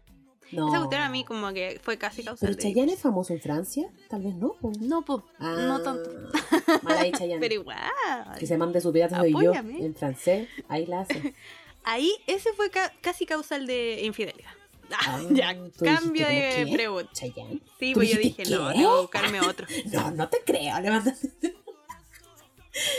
[0.52, 0.70] No.
[0.70, 3.40] Esa cuestión a mí como que fue casi causal Pero de Chayanne es famoso en
[3.42, 3.90] Francia.
[4.10, 4.54] Tal vez no.
[4.60, 4.72] po.
[4.80, 6.10] No, pues, no Ah, tanto.
[6.84, 7.40] Mala ahí, Chayanne.
[7.42, 7.78] Pero igual.
[8.40, 10.48] Que se mande su pedazo de yo en francés.
[10.68, 11.34] Ahí la hace.
[11.90, 14.52] Ahí ese fue ca- casi causal de infidelidad.
[14.90, 17.12] Ah, Ah, ya, tú cambio dijiste, de pregunta.
[17.14, 17.34] Sí,
[17.94, 19.68] ¿Tú pues yo dije, no, tengo que buscarme otro.
[19.94, 20.80] No, no te creo.
[20.80, 21.14] Levanta-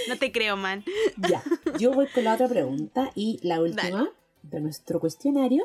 [0.08, 0.84] No te creo, man.
[1.16, 1.42] Ya,
[1.78, 4.10] yo voy con la otra pregunta y la última
[4.42, 5.64] de nuestro cuestionario.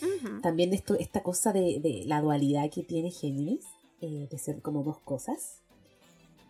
[0.00, 0.40] Ujú.
[0.40, 3.64] También esto, esta cosa de, de la dualidad que tiene Géminis,
[4.00, 5.60] eh, de ser como dos cosas.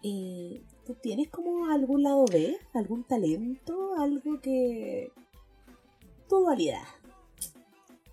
[0.04, 2.56] Eh, ¿Tú tienes como algún lado B?
[2.72, 3.94] ¿Algún talento?
[3.98, 5.10] ¿Algo que...
[6.28, 6.82] Tu dualidad.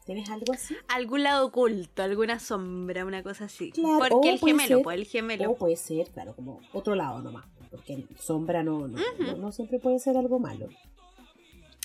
[0.06, 0.76] ¿Tienes algo así?
[0.88, 3.72] Algún lado oculto, alguna sombra, una cosa así.
[3.72, 5.52] Claro, Porque o el gemelo, ser- pues el gemelo.
[5.52, 7.46] O puede ser, claro, como otro lado nomás.
[7.70, 9.24] Porque sombra no, no, Ujú.
[9.24, 10.68] no, no siempre puede ser algo malo.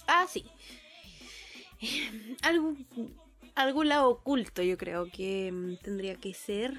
[0.08, 0.44] Ah, sí.
[1.80, 2.86] Eh, Algún,
[3.54, 6.74] algún lado oculto, yo creo que mm, tendría que ser.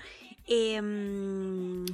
[0.47, 1.85] Em,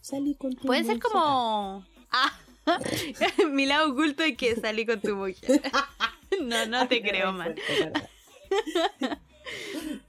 [0.00, 1.84] Salí con tu puede ser como.
[2.10, 2.38] Ah,
[3.50, 5.62] mi lado oculto es que salí con tu mujer.
[6.42, 7.54] No, no te creo, man.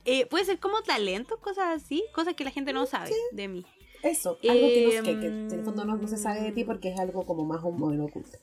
[0.05, 3.65] Eh, puede ser como talento, cosas así, cosas que la gente no sabe de mí.
[4.03, 6.51] Eso, algo que, no, que, que Em, en el fondo no, no se sabe de
[6.51, 8.37] ti porque es algo como más un modelo oculto.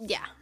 [0.00, 0.34] Ya,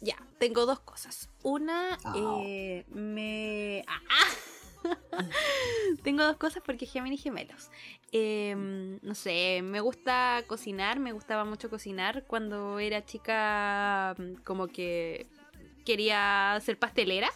[0.00, 1.28] ya, tengo dos cosas.
[1.42, 2.14] Una, Ah.
[2.44, 3.84] eh, me...
[3.88, 5.24] ah, ah.
[6.02, 7.70] tengo dos cosas porque Géminis gemelos.
[8.12, 12.24] Em, no sé, me gusta cocinar, me gustaba mucho cocinar.
[12.26, 15.26] Cuando era chica, mm, como que
[15.86, 17.30] quería ser pastelera.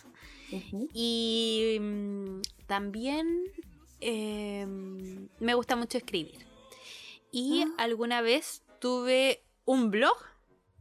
[0.93, 3.45] Y mm, también
[4.01, 6.47] em, me gusta mucho escribir.
[7.33, 7.75] Y Ah.
[7.79, 10.17] alguna vez tuve un blog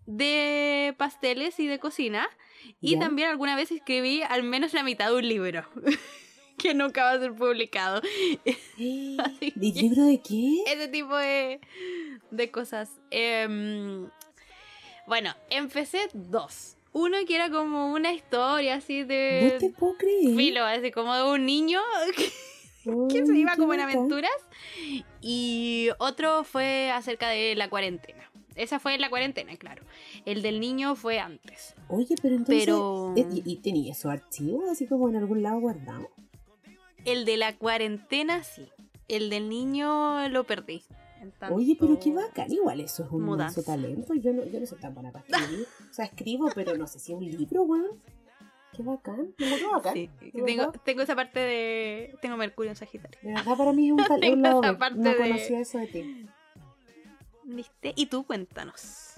[0.06, 2.28] de pasteles y de cocina.
[2.82, 5.64] Y también alguna vez escribí al menos la mitad de un libro.
[6.58, 8.02] que nunca va a ser publicado.
[8.78, 10.64] ¿De libro de qué?
[10.68, 11.62] Ese tipo de,
[12.32, 12.90] de cosas.
[13.12, 14.10] Em,
[15.08, 16.76] bueno, empecé dos.
[17.00, 20.36] Uno que era como una historia así No de te puedo creer.
[20.36, 21.80] filo, así como de un niño
[22.16, 24.32] que Ay, se iba como en aventuras.
[25.22, 28.24] Y otro fue acerca de la cuarentena.
[28.56, 29.84] Esa fue la cuarentena, claro.
[30.26, 31.76] El del niño fue antes.
[31.88, 32.66] Oye, pero entonces.
[32.66, 36.08] Pero- ¿Y, y tenía esos archivos así como en algún lado guardados?
[37.06, 38.68] El de la cuarentena, sí.
[39.08, 40.84] El del niño lo perdí.
[41.20, 42.52] En Oye, pero qué tanto- bacán.
[42.52, 44.14] Igual eso es un talento.
[44.16, 45.68] Yo no, yo no soy tan buena para escribir.
[45.90, 48.00] O sea, escribo, pero no sé si un libro, weón.
[48.72, 49.34] Qué bacán.
[49.38, 49.94] Encuentro bacán.
[49.94, 50.10] Sí,
[50.46, 52.16] tengo, tengo esa parte de.
[52.22, 53.20] Tengo Mercurio en Sagitario.
[53.22, 54.62] De verdad, para mí es un talento.
[54.62, 56.26] No de- conocía eso de ti.
[57.44, 57.94] ¿Viste?
[57.96, 59.16] Y tú cuéntanos.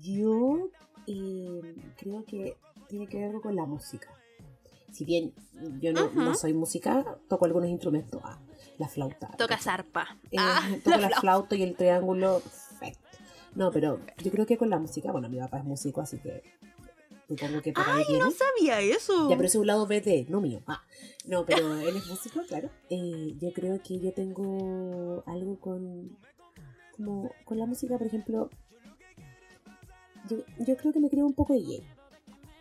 [0.00, 0.70] Yo
[1.06, 2.56] eh, creo que
[2.88, 4.08] tiene que ver con la música.
[4.92, 5.32] Si bien
[5.80, 8.20] yo no, soy música, toco algunos instrumentos.
[8.24, 8.38] Ah,
[8.78, 9.28] la flauta.
[9.36, 10.16] Toca zarpa.
[10.30, 11.54] Eh, ah, toco la la, flauta.
[11.56, 12.40] y el triángulo.
[12.40, 13.08] Perfecto.
[13.54, 16.42] No, pero yo creo que con la música, bueno, mi papá es músico, así que
[17.28, 18.24] supongo que por ahí Ay, viene.
[18.24, 19.28] no sabía eso.
[19.28, 20.62] Ya, pero ese es un lado B de, no mío.
[20.66, 20.82] Ah,
[21.26, 22.70] no, pero él es músico, claro.
[22.88, 26.16] Eh, yo creo que yo tengo algo con.
[26.96, 28.50] Como con la música, por ejemplo.
[30.28, 31.82] Yo, yo creo que me creo un poco de gay.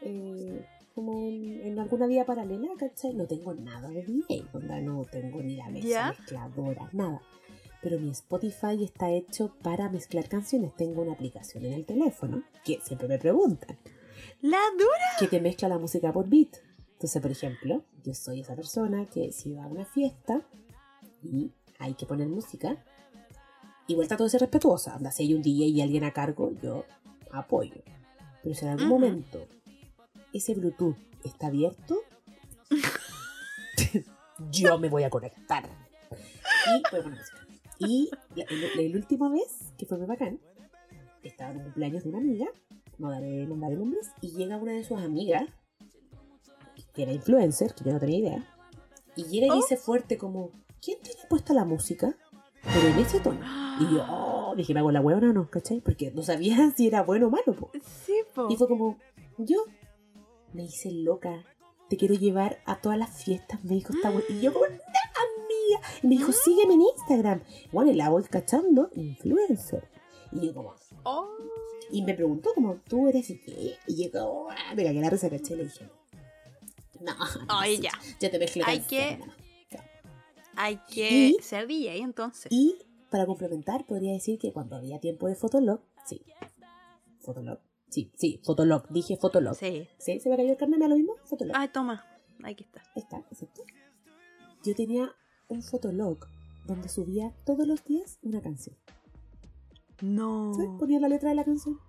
[0.01, 0.65] eh,
[0.99, 3.13] como en, en alguna vía paralela, ¿cachai?
[3.13, 6.07] No tengo nada de DJ, onda, no tengo ni la mesa ¿Ya?
[6.09, 7.21] mezcladora, nada.
[7.81, 10.75] Pero mi Spotify está hecho para mezclar canciones.
[10.75, 13.77] Tengo una aplicación en el teléfono que siempre me preguntan
[14.41, 14.89] La dura.
[15.21, 16.57] que te mezcla la música por beat.
[16.95, 20.41] Entonces, por ejemplo, yo soy esa persona que si va a una fiesta
[21.23, 22.75] y hay que poner música,
[23.87, 24.95] igual trato de ser respetuosa.
[24.95, 26.83] Anda, si hay un DJ y alguien a cargo, yo
[27.31, 27.81] apoyo.
[28.43, 28.99] Pero si en algún Ujú.
[28.99, 29.47] momento
[30.33, 31.97] ese Bluetooth está abierto,
[34.51, 35.67] yo me voy a conectar.
[36.67, 37.37] Y música.
[37.79, 40.39] Y la, el- la última vez, que fue muy bacán,
[41.23, 42.45] estaba en un cumpleaños de una amiga,
[42.97, 45.43] no daré nombres, y llega una de sus amigas,
[46.93, 48.55] que era influencer, que yo no tenía idea,
[49.15, 49.55] y llega y Oh.
[49.55, 50.51] dice fuerte como,
[50.81, 52.15] ¿quién tiene puesta la música?
[52.61, 53.39] Pero en ese tono.
[53.79, 55.49] Y yo, oh, dije, ¿me hago la hueona o no?
[55.49, 55.79] ¿Cachai?
[55.79, 57.53] Porque no sabía si era bueno o malo.
[57.53, 57.71] po.
[58.05, 58.47] Sí, po.
[58.49, 58.97] Y fue como,
[59.37, 59.63] yo
[60.53, 61.45] me hice loca.
[61.89, 65.87] Te quiero llevar a todas las fiestas, me dijo esta Y yo como, "No, amiga.
[66.03, 67.41] Y me dijo, sígueme en Instagram.
[67.71, 69.89] Bueno, y la voy cachando, influencer.
[70.31, 71.27] Y yo como, Oh.
[71.91, 73.77] y me preguntó como, ¿tú eres y qué?
[73.87, 75.55] Y yo como, ah, me cagué la risa, caché.
[75.55, 75.89] Le dije,
[77.01, 77.13] no,
[77.47, 77.91] no, Oye, ya.
[78.19, 79.35] Ya te mezclé Hay que- nada más".
[80.55, 82.51] Hay que Y- ser DJ entonces.
[82.51, 82.77] Y
[83.09, 86.21] para complementar, podría decir que cuando había tiempo de Fotolog, sí.
[87.21, 87.59] Fotolog.
[87.89, 88.87] Sí, sí, Fotolog.
[88.89, 89.55] Dije Fotolog.
[89.55, 89.87] Sí.
[89.97, 90.19] Sí.
[90.19, 90.79] ¿Se me cayó el carnet?
[90.79, 91.15] ¿Me da lo mismo?
[91.25, 91.55] Fotolog.
[91.57, 92.05] Ay, toma.
[92.43, 92.81] Aquí está.
[92.95, 93.63] Está, exacto.
[94.63, 95.11] Yo tenía
[95.47, 96.19] un Fotolog
[96.67, 98.77] donde subía todos los días una canción.
[100.01, 100.53] No.
[100.53, 100.63] ¿sí?
[100.77, 101.79] Ponía la letra de la canción.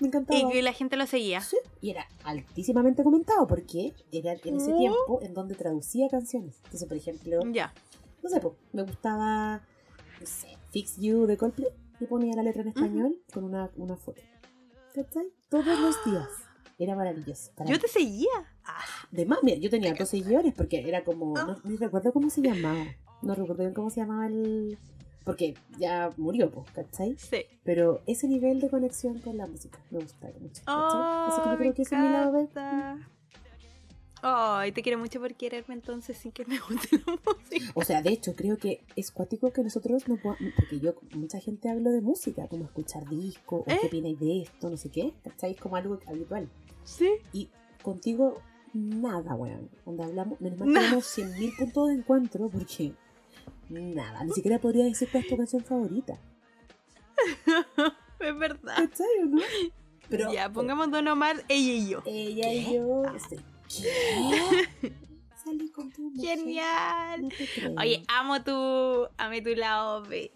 [0.00, 0.52] Me encantaba.
[0.54, 1.40] Y la gente lo seguía.
[1.40, 6.56] Sí, y era altísimamente comentado porque era en ese tiempo en donde traducía canciones.
[6.64, 7.72] Entonces, por ejemplo, Ya.
[8.22, 9.62] no sé, po, me gustaba,
[10.20, 11.68] no sé, Fix You de Coldplay
[12.00, 14.20] y ponía la letra en español con una, una foto.
[14.94, 15.26] ¿Cachai?
[15.48, 16.28] Todos los días.
[16.78, 17.50] Era maravilloso.
[17.56, 17.80] para Yo mí.
[17.80, 18.30] te seguía.
[18.64, 18.78] Ah,
[19.12, 22.84] Además, mira, yo tenía dos seguidores porque era como, no, ni recuerdo cómo se llamaba.
[23.22, 24.78] No recuerdo bien cómo se llamaba el...
[25.24, 27.16] Porque ya murió, pues, ¿cachai?
[27.18, 27.44] sí.
[27.64, 30.62] Pero ese nivel de conexión con la música me gusta mucho.
[30.64, 31.28] ¿cachai?
[31.28, 32.48] Así que Oh, yo creo que ese es mi lado de...
[34.26, 37.72] Ay, te quiero mucho por quererme entonces sin que me guste la música.
[37.74, 40.54] O sea, de hecho, creo que es cuático que nosotros no podamos.
[40.56, 43.76] Porque yo, mucha gente hablo de música, como escuchar disco, o ¿Eh?
[43.82, 45.12] qué opináis de esto, no sé qué.
[45.22, 45.50] ¿Cachai?
[45.50, 46.48] Es como algo habitual.
[46.84, 47.10] Sí.
[47.34, 47.50] Y
[47.82, 48.40] contigo,
[48.72, 49.68] nada, weón.
[49.84, 52.94] Cuando hablamos, menos mal tenemos 100.000 puntos de encuentro, porque
[53.68, 56.18] nada, ni siquiera podría decir cuál es tu canción favorita.
[58.20, 58.76] Es verdad.
[58.76, 59.42] ¿Cachai o no?
[60.08, 62.02] Pero, ya, pongamos Don Omar, ella y yo.
[62.06, 63.02] Ella y yo.
[63.14, 63.53] este, ¿Qué?
[63.68, 66.38] Salí con tu mujer.
[66.38, 67.22] Genial.
[67.22, 67.80] No.
[67.82, 70.32] Oye, amo tu, amé tu lado B.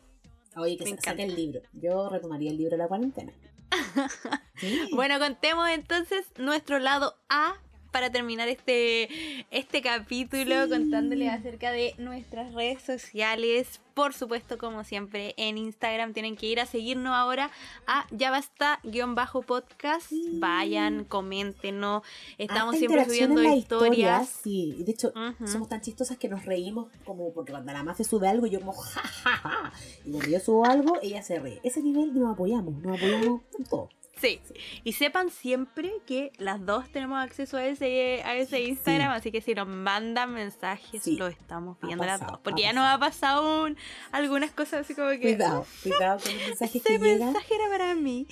[0.57, 1.11] Oye, que me sa- encanta.
[1.11, 1.61] saca el libro.
[1.73, 3.33] Yo retomaría el libro de la cuarentena.
[4.59, 4.91] Sí.
[4.93, 7.55] Bueno, contemos entonces nuestro lado A
[7.91, 9.09] para terminar este,
[9.51, 10.71] este capítulo Sí.
[10.71, 13.81] contándoles acerca de nuestras redes sociales.
[13.95, 17.51] Por supuesto, como siempre, en Instagram tienen que ir a seguirnos ahora
[17.89, 20.07] a ya basta guion bajo podcast.
[20.09, 20.31] Sí.
[20.35, 22.03] Vayan, coméntenos.
[22.39, 24.29] Estamos siempre subiendo historias.
[24.29, 25.13] Sí, y de hecho,
[25.47, 28.73] somos tan chistosas que nos reímos como porque cuando la Mafe sube algo, yo como
[28.73, 29.73] ja, ja, ja.
[30.05, 31.61] Y cuando yo subo algo, ella se ríe.
[31.65, 33.89] Ese nivel nos apoyamos, nos apoyamos en todo.
[34.21, 34.41] Sí.
[34.85, 39.41] Y sepan siempre que las dos tenemos acceso a ese, a ese Instagram, así que
[39.41, 41.17] si nos mandan mensajes, Sí.
[41.17, 42.39] lo estamos viendo las dos.
[42.43, 43.77] Porque ya nos ha pasado un-
[44.13, 45.21] algunas cosas así como que.
[45.21, 47.19] Cuidado, cuidado con los mensajes Ese que llegan.
[47.33, 48.27] mensaje era para mí.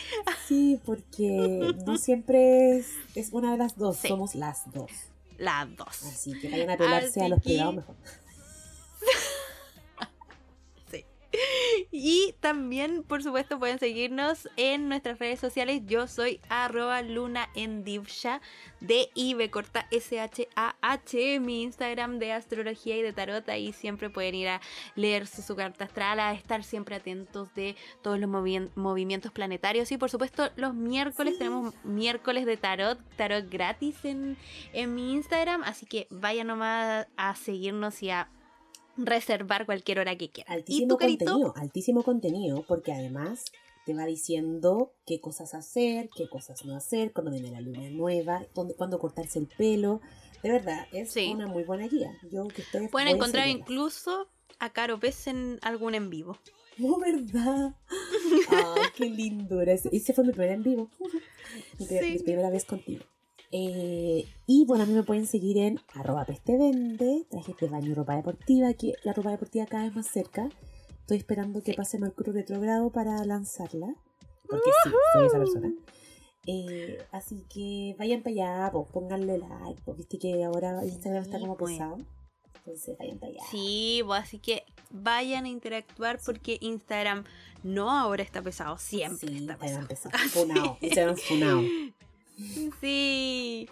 [0.46, 4.08] Sí, porque no siempre es, es una de las dos, Sí.
[4.08, 4.90] somos las dos.
[5.38, 6.02] Las dos.
[6.04, 7.94] Así que vayan a pelarse a los que- privados mejor.
[11.90, 15.82] Y también, por supuesto, pueden seguirnos en nuestras redes sociales.
[15.86, 18.40] Yo soy arroba luna en divsha,
[18.80, 23.48] de IB corta S-H-A-H, mi Instagram de astrología y de tarot.
[23.48, 24.60] Ahí siempre pueden ir a
[24.94, 29.90] leer su, su carta astral, a estar siempre atentos de todos los movi- movimientos planetarios.
[29.92, 31.38] Y por supuesto, los miércoles Sí.
[31.38, 34.36] tenemos miércoles de tarot, tarot gratis en,
[34.72, 35.62] en mi Instagram.
[35.64, 38.28] Así que vayan nomás a seguirnos y a
[38.96, 40.52] reservar cualquier hora que quieran.
[40.52, 41.24] ¿Y Altísimo tu carito?
[41.24, 43.44] contenido, altísimo contenido, porque además
[43.84, 48.44] te va diciendo qué cosas hacer, qué cosas no hacer, cuando viene la luna nueva,
[48.54, 50.00] dónde, cuándo cortarse el pelo.
[50.42, 51.30] De verdad, es Sí.
[51.32, 52.10] una muy buena guía.
[52.30, 53.62] Yo que ustedes Pueden encontrar seguirla.
[53.62, 54.28] incluso
[54.58, 56.38] a Caro Pez en algún en vivo.
[56.78, 57.74] Oh, ¿verdad?
[58.50, 59.88] Ay, qué lindo era ese.
[59.92, 60.90] Ese fue mi primer en vivo.
[61.78, 61.94] Mi, Sí.
[62.02, 63.02] mi primera vez contigo.
[63.52, 67.94] Eh, y bueno, a mí me pueden seguir en arroba pestevende, trajes de baño y
[67.94, 70.48] ropa deportiva, que la ropa deportiva cada vez más cerca.
[71.00, 73.94] Estoy esperando que pase Mercurio retrogrado para lanzarla.
[74.48, 75.72] Porque sí, soy esa persona.
[76.46, 81.38] Eh, así que vayan para allá, pues, pónganle like, pues, viste que ahora Instagram está
[81.40, 81.72] como pues.
[81.72, 81.98] pesado.
[82.56, 83.40] Entonces vayan para allá.
[83.50, 87.24] Sí, pues, así que vayan a interactuar porque Instagram
[87.62, 89.88] no ahora está pesado, siempre Sí, está pesado.
[89.88, 90.16] pesado.
[90.30, 90.78] Funao.
[90.80, 91.62] Instagram funao.
[92.80, 93.68] Sí.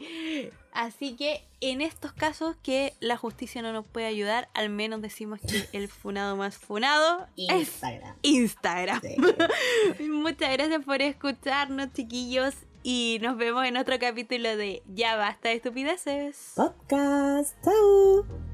[0.72, 5.40] Así que en estos casos que la justicia no nos puede ayudar, al menos decimos
[5.40, 8.16] que el funado más funado es Instagram.
[8.22, 9.00] Instagram.
[9.96, 10.08] Sí.
[10.08, 12.54] Muchas gracias por escucharnos, chiquillos.
[12.86, 16.52] Y nos vemos en otro capítulo de Ya basta de estupideces.
[16.54, 17.56] Podcast.
[17.64, 18.53] Chao.